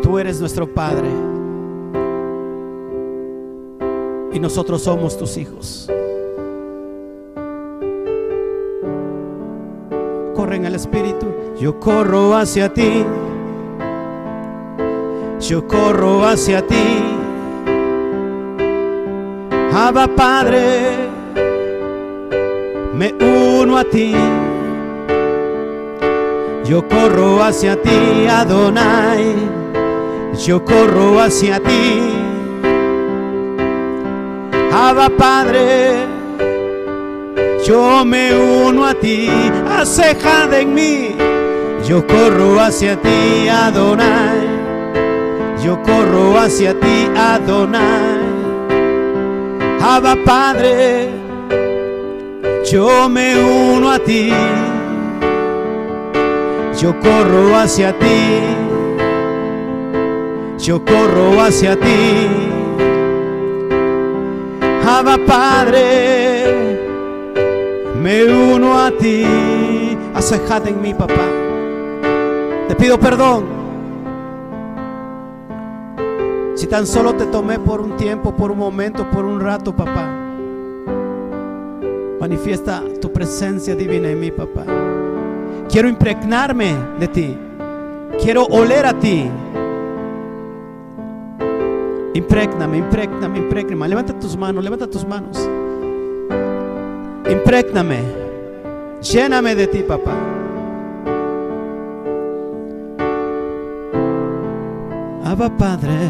Tú 0.04 0.20
eres 0.20 0.40
nuestro 0.40 0.68
Padre 0.68 1.08
y 4.34 4.40
nosotros 4.40 4.84
somos 4.84 5.18
tus 5.18 5.38
hijos. 5.38 5.90
Corre 10.36 10.58
en 10.58 10.66
el 10.66 10.76
Espíritu, 10.76 11.28
yo 11.58 11.80
corro 11.80 12.36
hacia 12.36 12.72
ti 12.72 13.06
yo 15.50 15.68
corro 15.68 16.26
hacia 16.26 16.66
ti. 16.66 16.76
Abba 19.74 20.08
Padre, 20.08 21.10
me 22.94 23.14
uno 23.20 23.78
a 23.78 23.84
ti. 23.84 24.16
Yo 26.66 26.88
corro 26.88 27.44
hacia 27.44 27.76
ti, 27.82 28.28
Adonai. 28.28 29.36
Yo 30.46 30.64
corro 30.64 31.20
hacia 31.20 31.60
ti. 31.60 32.02
Abba 34.72 35.10
Padre, 35.10 36.08
yo 37.66 38.06
me 38.06 38.34
uno 38.34 38.86
a 38.86 38.94
ti. 38.94 39.30
Acejada 39.70 40.60
en 40.60 40.74
mí. 40.74 41.16
Yo 41.88 42.06
corro 42.08 42.60
hacia 42.60 42.96
ti, 42.96 43.50
Adonai 43.50 44.64
yo 45.64 45.82
corro 45.82 46.38
hacia 46.38 46.74
ti, 46.74 47.10
Adonai. 47.16 48.20
Abba 49.82 50.16
Padre, 50.26 51.10
yo 52.66 53.10
me 53.10 53.36
uno 53.38 53.92
a 53.92 54.00
ti. 54.00 54.32
Yo 56.80 57.00
corro 57.00 57.56
hacia 57.56 57.98
ti. 57.98 58.42
Yo 60.60 60.84
corro 60.84 61.42
hacia 61.42 61.80
ti. 61.80 62.28
Abba 64.86 65.18
Padre, 65.26 66.80
me 68.02 68.26
uno 68.26 68.80
a 68.80 68.92
ti. 68.92 69.98
Acejad 70.14 70.68
en 70.68 70.82
mí, 70.82 70.94
papá. 70.94 71.28
Te 72.68 72.76
pido 72.76 73.00
perdón 73.00 73.64
si 76.56 76.68
tan 76.68 76.88
solo 76.88 77.14
te 77.14 77.26
tomé 77.26 77.60
por 77.60 77.82
un 77.82 77.98
tiempo, 77.98 78.34
por 78.34 78.50
un 78.50 78.58
momento, 78.58 79.10
por 79.10 79.26
un 79.26 79.42
rato, 79.42 79.76
papá. 79.76 80.23
Manifiesta 82.24 82.82
tu 83.02 83.12
presencia 83.12 83.76
divina 83.76 84.08
en 84.08 84.18
mí, 84.18 84.32
papá. 84.32 84.64
Quiero 85.68 85.90
impregnarme 85.90 86.74
de 86.98 87.08
ti. 87.10 87.38
Quiero 88.18 88.46
oler 88.46 88.86
a 88.86 88.94
ti. 88.98 89.30
Imprégname, 92.14 92.78
imprégname, 92.78 93.40
imprégname. 93.40 93.90
Levanta 93.90 94.18
tus 94.18 94.38
manos, 94.38 94.64
levanta 94.64 94.88
tus 94.88 95.06
manos. 95.06 95.38
Imprégname. 97.30 98.00
Lléname 99.02 99.54
de 99.54 99.68
ti, 99.68 99.80
papá. 99.80 100.16
Abba 105.26 105.50
Padre. 105.58 106.10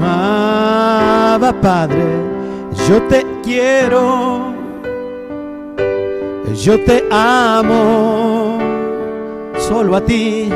Abba 0.00 1.52
Padre, 1.60 2.04
yo 2.86 3.02
te 3.08 3.26
quiero, 3.42 4.52
yo 6.54 6.78
te 6.84 7.04
amo, 7.10 8.58
solo 9.58 9.96
a 9.96 10.00
ti, 10.00 10.50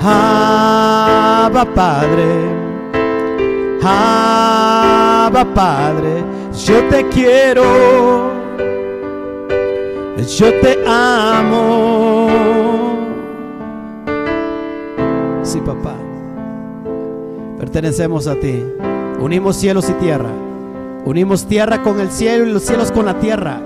Abba 0.00 1.64
Padre, 1.74 2.26
Abba 3.82 5.44
Padre, 5.54 6.24
yo 6.66 6.84
te 6.88 7.06
quiero, 7.08 7.62
yo 10.38 10.60
te 10.60 10.78
amo. 10.86 12.28
Sí, 15.42 15.60
papá. 15.60 15.96
Pertenecemos 17.58 18.26
a 18.28 18.36
ti. 18.36 18.64
Unimos 19.18 19.56
cielos 19.56 19.88
y 19.90 19.92
tierra. 19.94 20.30
Unimos 21.04 21.46
tierra 21.46 21.82
con 21.82 21.98
el 21.98 22.10
cielo 22.10 22.46
y 22.46 22.52
los 22.52 22.62
cielos 22.62 22.92
con 22.92 23.06
la 23.06 23.18
tierra. 23.18 23.60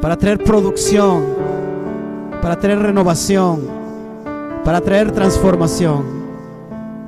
para 0.00 0.16
traer 0.16 0.38
producción, 0.44 1.24
para 2.40 2.58
traer 2.60 2.78
renovación, 2.78 3.60
para 4.64 4.80
traer 4.80 5.10
transformación. 5.10 6.04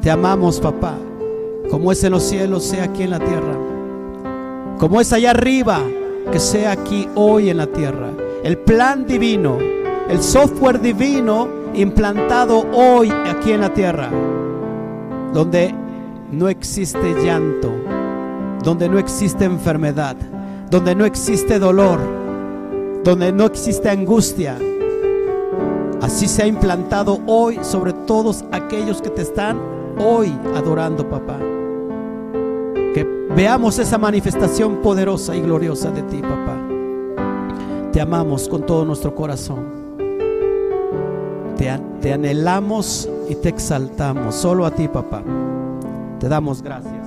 Te 0.01 0.11
amamos, 0.11 0.59
papá. 0.59 0.95
Como 1.70 1.93
es 1.93 2.03
en 2.03 2.12
los 2.12 2.24
cielos, 2.24 2.64
sea 2.64 2.85
aquí 2.85 3.03
en 3.03 3.11
la 3.11 3.18
tierra. 3.18 3.55
Como 4.79 5.01
es 5.01 5.12
allá 5.12 5.31
arriba, 5.31 5.81
que 6.33 6.39
sea 6.39 6.72
aquí 6.72 7.09
hoy 7.14 7.51
en 7.51 7.59
la 7.59 7.66
tierra. 7.66 8.09
El 8.43 8.59
plan 8.59 9.07
divino, 9.07 9.59
el 10.09 10.22
software 10.22 10.81
divino 10.81 11.49
implantado 11.74 12.64
hoy 12.72 13.12
aquí 13.29 13.53
en 13.53 13.61
la 13.61 13.72
tierra, 13.72 14.09
donde 15.33 15.74
no 16.33 16.49
existe 16.49 17.14
llanto, 17.22 17.70
donde 18.63 18.89
no 18.89 18.99
existe 18.99 19.45
enfermedad, 19.45 20.17
donde 20.71 20.95
no 20.95 21.05
existe 21.05 21.59
dolor, 21.59 22.01
donde 23.05 23.33
no 23.33 23.47
existe 23.47 23.89
angustia. 23.89 24.59
Así 26.01 26.29
se 26.29 26.43
ha 26.43 26.47
implantado 26.47 27.21
hoy 27.27 27.59
sobre 27.63 27.93
todos 27.93 28.45
aquellos 28.53 29.03
que 29.03 29.11
te 29.11 29.23
están 29.23 29.61
hoy 29.99 30.33
adorando, 30.55 31.09
papá. 31.09 31.39
Que 32.95 33.07
veamos 33.35 33.79
esa 33.79 33.99
manifestación 33.99 34.77
poderosa 34.77 35.35
y 35.37 35.41
gloriosa 35.41 35.91
de 35.91 36.03
ti, 36.03 36.21
papá. 36.23 36.57
Te 37.93 38.01
amamos 38.01 38.49
con 38.49 38.65
todo 38.65 38.85
nuestro 38.85 39.15
corazón. 39.15 39.79
Te, 41.57 42.13
anhelamos 42.13 43.09
y 43.29 43.35
te 43.35 43.49
exaltamos. 43.49 44.37
Solo 44.37 44.65
a 44.65 44.71
ti, 44.71 44.87
papá. 44.87 45.23
Te 46.21 46.29
damos 46.29 46.63
gracias. 46.63 46.97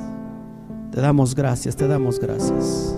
Te 0.92 1.00
damos 1.00 1.34
gracias, 1.34 1.76
te 1.76 1.88
damos 1.88 2.20
gracias. 2.20 2.96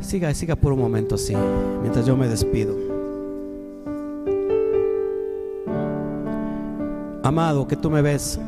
Siga, 0.00 0.32
siga 0.32 0.56
por 0.56 0.72
un 0.72 0.78
momento 0.78 1.16
así, 1.16 1.34
mientras 1.82 2.06
yo 2.06 2.16
me 2.16 2.28
despido. 2.28 2.74
Amado, 7.22 7.68
que 7.68 7.76
tú 7.76 7.90
me 7.90 8.00
ves. 8.00 8.38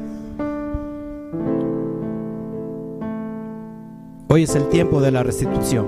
Hoy 4.29 4.45
es 4.45 4.55
el 4.55 4.69
tiempo 4.69 5.01
de 5.01 5.11
la 5.11 5.23
restitución. 5.23 5.87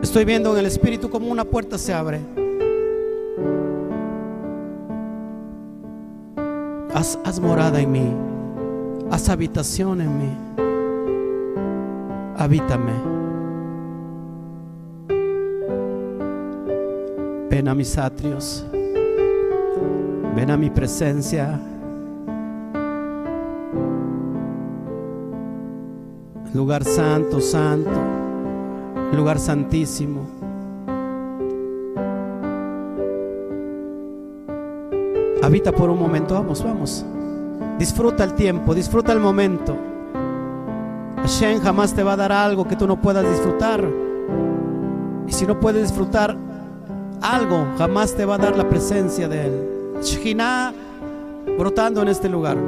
Estoy 0.00 0.24
viendo 0.24 0.52
en 0.52 0.60
el 0.60 0.66
Espíritu 0.66 1.10
como 1.10 1.26
una 1.26 1.44
puerta 1.44 1.76
se 1.76 1.92
abre. 1.92 2.45
Haz, 6.96 7.38
morada 7.40 7.78
en 7.78 7.92
mí. 7.92 8.10
Haz 9.10 9.28
habitación 9.28 10.00
en 10.00 10.16
mí. 10.16 10.30
Habítame. 12.38 12.92
Ven 17.50 17.68
a 17.68 17.74
mis 17.74 17.98
atrios. 17.98 18.64
Ven 20.34 20.50
a 20.50 20.56
mi 20.56 20.70
presencia. 20.70 21.60
Lugar 26.54 26.82
santo, 26.82 27.42
santo. 27.42 27.90
Lugar 29.12 29.38
santísimo. 29.38 30.35
Habita 35.46 35.70
por 35.70 35.88
un 35.90 36.00
momento, 36.00 36.34
vamos, 36.34 36.64
vamos. 36.64 37.04
Disfruta 37.78 38.24
el 38.24 38.34
tiempo, 38.34 38.74
disfruta 38.74 39.12
el 39.12 39.20
momento. 39.20 39.76
Hashem 41.18 41.60
jamás 41.60 41.94
te 41.94 42.02
va 42.02 42.14
a 42.14 42.16
dar 42.16 42.32
algo 42.32 42.66
que 42.66 42.74
tú 42.74 42.84
no 42.88 43.00
puedas 43.00 43.24
disfrutar. 43.30 43.88
Y 45.24 45.30
si 45.30 45.46
no 45.46 45.60
puedes 45.60 45.82
disfrutar 45.82 46.36
algo, 47.22 47.64
jamás 47.78 48.16
te 48.16 48.24
va 48.24 48.34
a 48.34 48.38
dar 48.38 48.56
la 48.56 48.68
presencia 48.68 49.28
de 49.28 49.46
Él. 49.46 49.68
Shekhinah 50.02 50.74
brotando 51.56 52.02
en 52.02 52.08
este 52.08 52.28
lugar. 52.28 52.58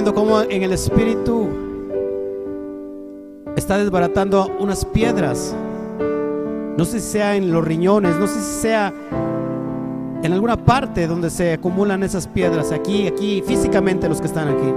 Viendo 0.00 0.14
cómo 0.14 0.40
en 0.40 0.62
el 0.62 0.72
espíritu 0.72 1.46
está 3.54 3.76
desbaratando 3.76 4.50
unas 4.58 4.82
piedras. 4.86 5.54
No 6.78 6.86
sé 6.86 7.00
si 7.00 7.10
sea 7.10 7.36
en 7.36 7.52
los 7.52 7.62
riñones, 7.62 8.16
no 8.16 8.26
sé 8.26 8.40
si 8.40 8.62
sea 8.62 8.94
en 10.22 10.32
alguna 10.32 10.56
parte 10.56 11.06
donde 11.06 11.28
se 11.28 11.52
acumulan 11.52 12.02
esas 12.02 12.26
piedras, 12.26 12.72
aquí, 12.72 13.08
aquí, 13.08 13.42
físicamente 13.46 14.08
los 14.08 14.22
que 14.22 14.26
están 14.28 14.48
aquí. 14.48 14.72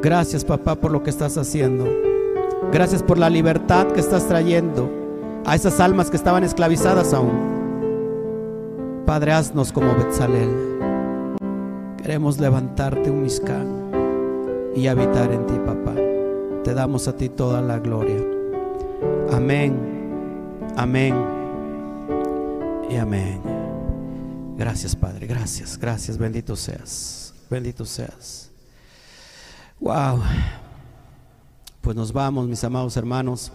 Gracias 0.00 0.42
papá 0.42 0.74
por 0.74 0.90
lo 0.90 1.02
que 1.02 1.10
estás 1.10 1.36
haciendo. 1.36 1.84
Gracias 2.72 3.02
por 3.02 3.18
la 3.18 3.28
libertad 3.28 3.88
que 3.88 4.00
estás 4.00 4.26
trayendo 4.26 4.88
a 5.44 5.54
esas 5.54 5.80
almas 5.80 6.08
que 6.08 6.16
estaban 6.16 6.44
esclavizadas 6.44 7.12
aún. 7.12 7.61
Padre, 9.06 9.32
haznos 9.32 9.72
como 9.72 9.94
Betzalel. 9.96 10.78
Queremos 12.00 12.38
levantarte 12.38 13.10
un 13.10 13.22
miscán 13.22 13.90
y 14.76 14.86
habitar 14.86 15.32
en 15.32 15.44
ti, 15.46 15.54
papá. 15.66 15.94
Te 16.62 16.72
damos 16.72 17.08
a 17.08 17.16
ti 17.16 17.28
toda 17.28 17.60
la 17.60 17.80
gloria. 17.80 18.22
Amén, 19.32 19.76
amén 20.76 21.14
y 22.88 22.96
amén. 22.96 23.40
Gracias, 24.56 24.94
Padre. 24.94 25.26
Gracias, 25.26 25.76
gracias. 25.76 26.16
Bendito 26.16 26.54
seas. 26.54 27.34
Bendito 27.50 27.84
seas. 27.84 28.50
Wow. 29.80 30.22
Pues 31.80 31.96
nos 31.96 32.12
vamos, 32.12 32.46
mis 32.46 32.62
amados 32.62 32.96
hermanos. 32.96 33.50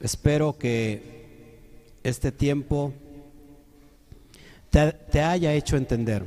Espero 0.00 0.58
que 0.58 1.98
este 2.02 2.30
tiempo 2.30 2.92
te, 4.72 5.20
haya 5.20 5.52
hecho 5.52 5.76
entender 5.76 6.24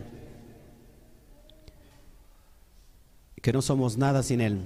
que 3.42 3.52
no 3.52 3.62
somos 3.62 3.98
nada 3.98 4.22
sin 4.22 4.40
Él, 4.40 4.62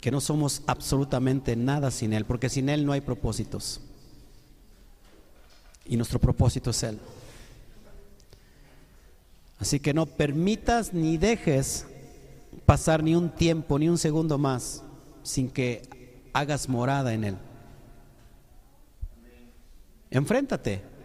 que 0.00 0.10
no 0.10 0.20
somos 0.20 0.62
absolutamente 0.66 1.56
nada 1.56 1.90
sin 1.90 2.12
Él, 2.12 2.26
porque 2.26 2.50
sin 2.50 2.68
Él 2.68 2.84
no 2.84 2.92
hay 2.92 3.00
propósitos. 3.00 3.80
Y 5.86 5.96
nuestro 5.96 6.18
propósito 6.18 6.70
es 6.70 6.82
Él. 6.82 6.98
Así 9.58 9.80
que 9.80 9.94
no 9.94 10.04
permitas 10.04 10.92
ni 10.92 11.16
dejes 11.16 11.86
pasar 12.66 13.02
ni 13.02 13.14
un 13.14 13.30
tiempo, 13.30 13.78
ni 13.78 13.88
un 13.88 13.96
segundo 13.96 14.36
más, 14.36 14.82
sin 15.22 15.48
que 15.48 16.20
hagas 16.34 16.68
morada 16.68 17.14
en 17.14 17.24
Él. 17.24 17.36
Enfréntate. 20.10 20.95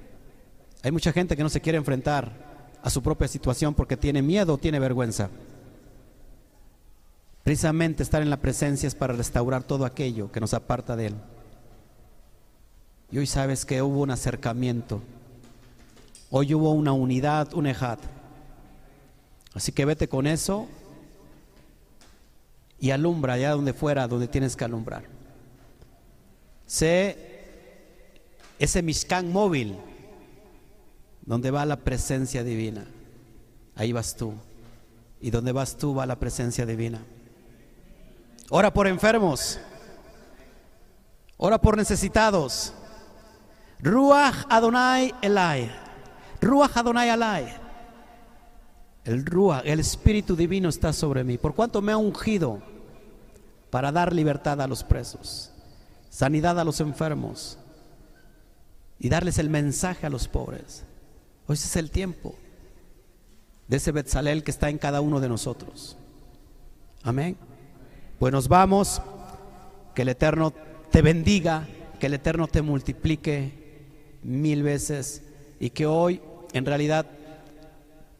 Hay 0.83 0.91
mucha 0.91 1.11
gente 1.11 1.37
que 1.37 1.43
no 1.43 1.49
se 1.49 1.61
quiere 1.61 1.77
enfrentar 1.77 2.31
a 2.81 2.89
su 2.89 3.03
propia 3.03 3.27
situación 3.27 3.73
porque 3.73 3.97
tiene 3.97 4.21
miedo 4.21 4.53
o 4.53 4.57
tiene 4.57 4.79
vergüenza. 4.79 5.29
Precisamente 7.43 8.03
estar 8.03 8.21
en 8.21 8.29
la 8.29 8.37
presencia 8.37 8.87
es 8.87 8.95
para 8.95 9.13
restaurar 9.13 9.63
todo 9.63 9.85
aquello 9.85 10.31
que 10.31 10.39
nos 10.39 10.53
aparta 10.53 10.95
de 10.95 11.07
Él. 11.07 11.15
Y 13.11 13.17
hoy 13.17 13.27
sabes 13.27 13.65
que 13.65 13.81
hubo 13.81 14.01
un 14.01 14.11
acercamiento. 14.11 15.01
Hoy 16.29 16.53
hubo 16.53 16.71
una 16.71 16.93
unidad, 16.93 17.53
un 17.53 17.67
ejad. 17.67 17.99
Así 19.53 19.71
que 19.71 19.85
vete 19.85 20.07
con 20.07 20.27
eso 20.27 20.67
y 22.79 22.91
alumbra 22.91 23.33
allá 23.33 23.51
donde 23.51 23.73
fuera, 23.73 24.07
donde 24.07 24.27
tienes 24.27 24.55
que 24.55 24.63
alumbrar. 24.63 25.03
Sé 26.65 27.17
ese 28.57 28.81
Mishkan 28.81 29.31
móvil 29.31 29.77
donde 31.21 31.51
va 31.51 31.65
la 31.65 31.77
presencia 31.77 32.43
divina. 32.43 32.85
Ahí 33.75 33.91
vas 33.91 34.15
tú. 34.15 34.33
Y 35.19 35.29
donde 35.29 35.51
vas 35.51 35.77
tú 35.77 35.95
va 35.95 36.05
la 36.05 36.19
presencia 36.19 36.65
divina. 36.65 37.01
Ora 38.49 38.73
por 38.73 38.87
enfermos. 38.87 39.59
Ora 41.37 41.59
por 41.59 41.77
necesitados. 41.77 42.73
Ruach 43.79 44.45
Adonai 44.49 45.13
Elai. 45.21 45.71
Ruach 46.41 46.75
Adonai 46.75 47.09
Elai. 47.09 47.61
El 49.03 49.25
Ruach, 49.25 49.63
el 49.65 49.79
Espíritu 49.79 50.35
Divino 50.35 50.69
está 50.69 50.93
sobre 50.93 51.23
mí. 51.23 51.37
Por 51.37 51.55
cuanto 51.55 51.81
me 51.81 51.91
ha 51.91 51.97
ungido 51.97 52.61
para 53.71 53.91
dar 53.91 54.13
libertad 54.13 54.61
a 54.61 54.67
los 54.67 54.83
presos, 54.83 55.51
sanidad 56.09 56.59
a 56.59 56.63
los 56.63 56.79
enfermos 56.81 57.57
y 58.99 59.09
darles 59.09 59.39
el 59.39 59.49
mensaje 59.49 60.05
a 60.05 60.09
los 60.09 60.27
pobres. 60.27 60.83
Hoy 61.47 61.55
es 61.55 61.75
el 61.75 61.91
tiempo 61.91 62.35
de 63.67 63.77
ese 63.77 63.91
Betzalel 63.91 64.43
que 64.43 64.51
está 64.51 64.69
en 64.69 64.77
cada 64.77 65.01
uno 65.01 65.19
de 65.19 65.29
nosotros. 65.29 65.97
Amén. 67.03 67.37
Pues 68.19 68.31
nos 68.31 68.47
vamos 68.47 69.01
que 69.95 70.03
el 70.03 70.09
Eterno 70.09 70.53
te 70.91 71.01
bendiga, 71.01 71.67
que 71.99 72.07
el 72.07 72.13
Eterno 72.13 72.47
te 72.47 72.61
multiplique 72.61 73.87
mil 74.23 74.61
veces 74.63 75.23
y 75.59 75.71
que 75.71 75.85
hoy 75.85 76.21
en 76.53 76.65
realidad 76.65 77.05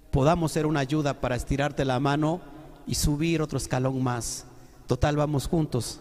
podamos 0.09 0.51
ser 0.51 0.65
una 0.65 0.79
ayuda 0.79 1.19
para 1.21 1.35
estirarte 1.35 1.85
la 1.85 1.99
mano 1.99 2.41
y 2.87 2.95
subir 2.95 3.41
otro 3.41 3.57
escalón 3.57 4.01
más. 4.01 4.45
Total, 4.87 5.15
vamos 5.15 5.47
juntos, 5.47 5.99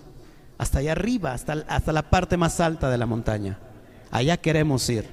hasta 0.59 0.79
allá 0.79 0.93
arriba, 0.93 1.33
hasta, 1.33 1.65
hasta 1.69 1.93
la 1.93 2.09
parte 2.09 2.37
más 2.37 2.61
alta 2.61 2.91
de 2.91 2.99
la 2.99 3.07
montaña. 3.07 3.59
Allá 4.11 4.37
queremos 4.37 4.89
ir. 4.89 5.09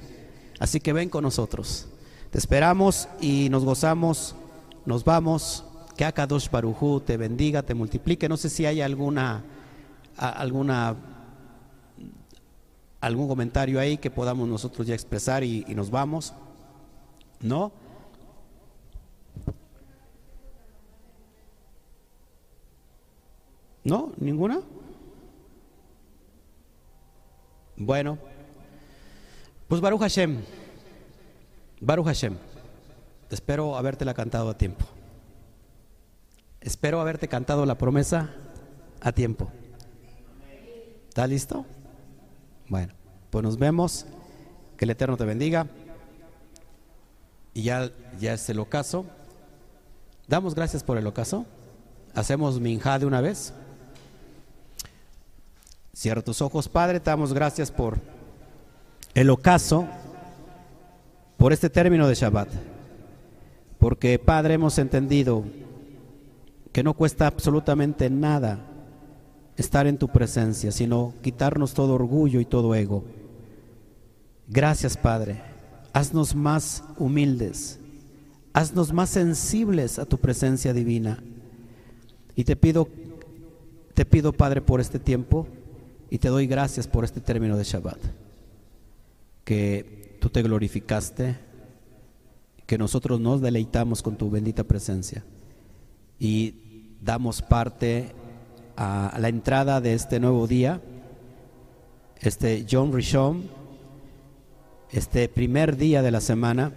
Así 0.58 0.80
que 0.80 0.92
ven 0.92 1.08
con 1.08 1.22
nosotros. 1.22 1.88
Te 2.30 2.36
esperamos 2.36 3.08
y 3.20 3.48
nos 3.48 3.64
gozamos, 3.64 4.34
nos 4.84 5.04
vamos. 5.04 5.64
Que 5.96 6.04
Akadosh 6.04 6.50
Barujú 6.50 7.00
te 7.00 7.16
bendiga, 7.16 7.62
te 7.62 7.74
multiplique. 7.74 8.28
No 8.28 8.36
sé 8.36 8.50
si 8.50 8.66
hay 8.66 8.82
alguna, 8.82 9.42
alguna, 10.16 10.94
algún 13.00 13.28
comentario 13.28 13.80
ahí 13.80 13.96
que 13.96 14.10
podamos 14.10 14.46
nosotros 14.46 14.86
ya 14.86 14.94
expresar 14.94 15.42
y, 15.42 15.64
nos 15.74 15.90
vamos. 15.90 16.34
¿No? 17.40 17.72
¿No? 23.84 24.12
¿Ninguna? 24.18 24.60
Bueno, 27.76 28.18
pues 29.66 29.80
Baruch 29.80 30.00
Hashem, 30.00 30.42
Baruch 31.80 32.06
Hashem, 32.06 32.36
espero 33.30 33.76
habértela 33.76 34.14
cantado 34.14 34.50
a 34.50 34.58
tiempo. 34.58 34.84
Espero 36.60 37.00
haberte 37.00 37.28
cantado 37.28 37.64
la 37.66 37.78
promesa 37.78 38.30
a 39.00 39.12
tiempo. 39.12 39.50
¿Está 41.08 41.26
listo? 41.26 41.64
Bueno, 42.68 42.94
pues 43.30 43.42
nos 43.42 43.58
vemos. 43.58 44.06
Que 44.76 44.84
el 44.84 44.90
Eterno 44.90 45.16
te 45.16 45.24
bendiga. 45.24 45.66
Y 47.54 47.62
ya, 47.62 47.90
ya 48.18 48.34
es 48.34 48.48
el 48.48 48.58
ocaso. 48.60 49.06
Damos 50.26 50.54
gracias 50.54 50.84
por 50.84 50.98
el 50.98 51.06
ocaso. 51.06 51.46
Hacemos 52.14 52.60
minja 52.60 52.98
de 52.98 53.06
una 53.06 53.20
vez. 53.20 53.52
Cierra 55.92 56.22
tus 56.22 56.42
ojos, 56.42 56.68
Padre, 56.68 57.00
te 57.00 57.10
damos 57.10 57.32
gracias 57.32 57.72
por 57.72 57.98
el 59.14 59.30
ocaso, 59.30 59.88
por 61.38 61.54
este 61.54 61.70
término 61.70 62.06
de 62.06 62.14
Shabbat. 62.14 62.50
Porque, 63.78 64.18
Padre, 64.18 64.54
hemos 64.54 64.76
entendido 64.78 65.44
que 66.72 66.82
no 66.82 66.92
cuesta 66.92 67.26
absolutamente 67.26 68.10
nada 68.10 68.58
estar 69.56 69.86
en 69.86 69.98
tu 69.98 70.08
presencia, 70.08 70.72
sino 70.72 71.14
quitarnos 71.22 71.72
todo 71.72 71.94
orgullo 71.94 72.40
y 72.40 72.44
todo 72.44 72.74
ego. 72.74 73.04
Gracias, 74.48 74.96
Padre. 74.96 75.40
Haznos 75.92 76.34
más 76.34 76.84
humildes. 76.98 77.78
Haznos 78.52 78.92
más 78.92 79.08
sensibles 79.08 79.98
a 79.98 80.06
tu 80.06 80.18
presencia 80.18 80.72
divina. 80.72 81.22
Y 82.34 82.44
te 82.44 82.56
pido, 82.56 82.88
te 83.94 84.04
pido, 84.04 84.32
Padre, 84.32 84.60
por 84.60 84.80
este 84.80 84.98
tiempo 84.98 85.46
y 86.10 86.18
te 86.18 86.28
doy 86.28 86.46
gracias 86.46 86.88
por 86.88 87.04
este 87.04 87.20
término 87.20 87.56
de 87.56 87.64
Shabbat, 87.64 87.98
que 89.44 89.97
tú 90.18 90.30
te 90.30 90.42
glorificaste, 90.42 91.36
que 92.66 92.78
nosotros 92.78 93.18
nos 93.18 93.40
deleitamos 93.40 94.02
con 94.02 94.16
tu 94.16 94.28
bendita 94.30 94.62
presencia 94.62 95.24
y 96.18 96.96
damos 97.00 97.40
parte 97.40 98.12
a 98.76 99.16
la 99.18 99.28
entrada 99.28 99.80
de 99.80 99.94
este 99.94 100.20
nuevo 100.20 100.46
día, 100.46 100.82
este 102.20 102.66
John 102.70 102.92
Rishon, 102.92 103.48
este 104.90 105.28
primer 105.28 105.76
día 105.76 106.02
de 106.02 106.10
la 106.10 106.20
semana, 106.20 106.72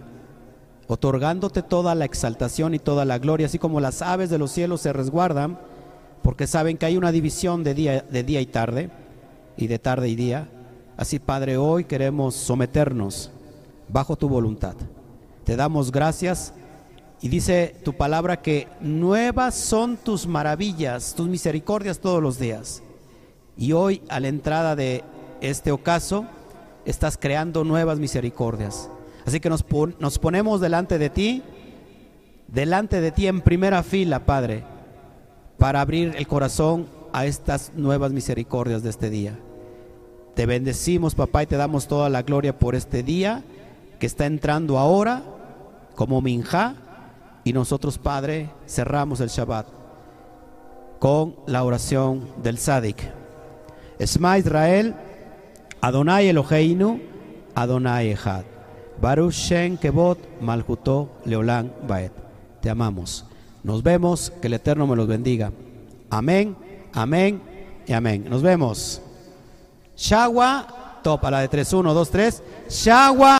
otorgándote 0.86 1.62
toda 1.62 1.94
la 1.94 2.04
exaltación 2.04 2.74
y 2.74 2.78
toda 2.78 3.04
la 3.04 3.18
gloria, 3.18 3.46
así 3.46 3.58
como 3.58 3.80
las 3.80 4.02
aves 4.02 4.30
de 4.30 4.38
los 4.38 4.50
cielos 4.50 4.80
se 4.80 4.92
resguardan, 4.92 5.58
porque 6.22 6.46
saben 6.46 6.78
que 6.78 6.86
hay 6.86 6.96
una 6.96 7.12
división 7.12 7.64
de 7.64 7.74
día, 7.74 8.00
de 8.02 8.22
día 8.22 8.40
y 8.40 8.46
tarde 8.46 8.90
y 9.56 9.66
de 9.66 9.78
tarde 9.78 10.08
y 10.08 10.16
día. 10.16 10.48
Así, 10.96 11.18
Padre, 11.18 11.56
hoy 11.56 11.84
queremos 11.84 12.34
someternos 12.34 13.30
bajo 13.88 14.16
tu 14.16 14.28
voluntad. 14.28 14.74
Te 15.44 15.56
damos 15.56 15.90
gracias 15.90 16.52
y 17.22 17.28
dice 17.28 17.74
tu 17.82 17.94
palabra 17.94 18.42
que 18.42 18.68
nuevas 18.80 19.54
son 19.54 19.96
tus 19.96 20.26
maravillas, 20.26 21.14
tus 21.14 21.28
misericordias 21.28 21.98
todos 21.98 22.22
los 22.22 22.38
días. 22.38 22.82
Y 23.56 23.72
hoy, 23.72 24.02
a 24.08 24.20
la 24.20 24.28
entrada 24.28 24.76
de 24.76 25.02
este 25.40 25.72
ocaso, 25.72 26.26
estás 26.84 27.16
creando 27.16 27.64
nuevas 27.64 27.98
misericordias. 27.98 28.90
Así 29.24 29.40
que 29.40 29.48
nos, 29.48 29.64
nos 29.98 30.18
ponemos 30.18 30.60
delante 30.60 30.98
de 30.98 31.10
ti, 31.10 31.42
delante 32.48 33.00
de 33.00 33.12
ti 33.12 33.28
en 33.28 33.40
primera 33.40 33.82
fila, 33.82 34.26
Padre, 34.26 34.64
para 35.58 35.80
abrir 35.80 36.14
el 36.16 36.26
corazón 36.26 36.86
a 37.14 37.24
estas 37.24 37.72
nuevas 37.74 38.12
misericordias 38.12 38.82
de 38.82 38.90
este 38.90 39.08
día. 39.08 39.38
Te 40.34 40.46
bendecimos, 40.46 41.14
papá, 41.14 41.42
y 41.42 41.46
te 41.46 41.56
damos 41.56 41.86
toda 41.86 42.08
la 42.08 42.22
gloria 42.22 42.58
por 42.58 42.74
este 42.74 43.02
día 43.02 43.42
que 43.98 44.06
está 44.06 44.26
entrando 44.26 44.78
ahora 44.78 45.22
como 45.94 46.20
minja. 46.20 46.74
Y 47.44 47.52
nosotros, 47.52 47.98
Padre, 47.98 48.50
cerramos 48.66 49.20
el 49.20 49.28
Shabbat 49.28 49.66
con 50.98 51.36
la 51.46 51.64
oración 51.64 52.28
del 52.42 52.58
Sadik. 52.58 52.96
Esma 53.98 54.38
Israel, 54.38 54.94
Adonai 55.80 56.28
Eloheinu, 56.28 57.00
Adonai 57.54 58.12
Echad. 58.12 58.44
Baruch 59.00 59.32
Shen 59.32 59.76
Kebot 59.76 60.40
Malhuto 60.40 61.10
Leolam 61.24 61.70
Baet. 61.88 62.12
Te 62.60 62.70
amamos. 62.70 63.26
Nos 63.64 63.82
vemos, 63.82 64.32
que 64.40 64.46
el 64.46 64.54
Eterno 64.54 64.86
me 64.86 64.96
los 64.96 65.08
bendiga. 65.08 65.52
Amén. 66.08 66.56
Amén 66.92 67.40
y 67.86 67.92
amén. 67.92 68.24
Nos 68.28 68.42
vemos. 68.42 69.02
Shagua, 70.02 70.66
topa 71.04 71.30
la 71.30 71.40
de 71.42 71.48
3, 71.48 71.72
1, 71.72 71.94
2, 71.94 72.10
3. 72.10 72.42
Shagua. 72.68 73.30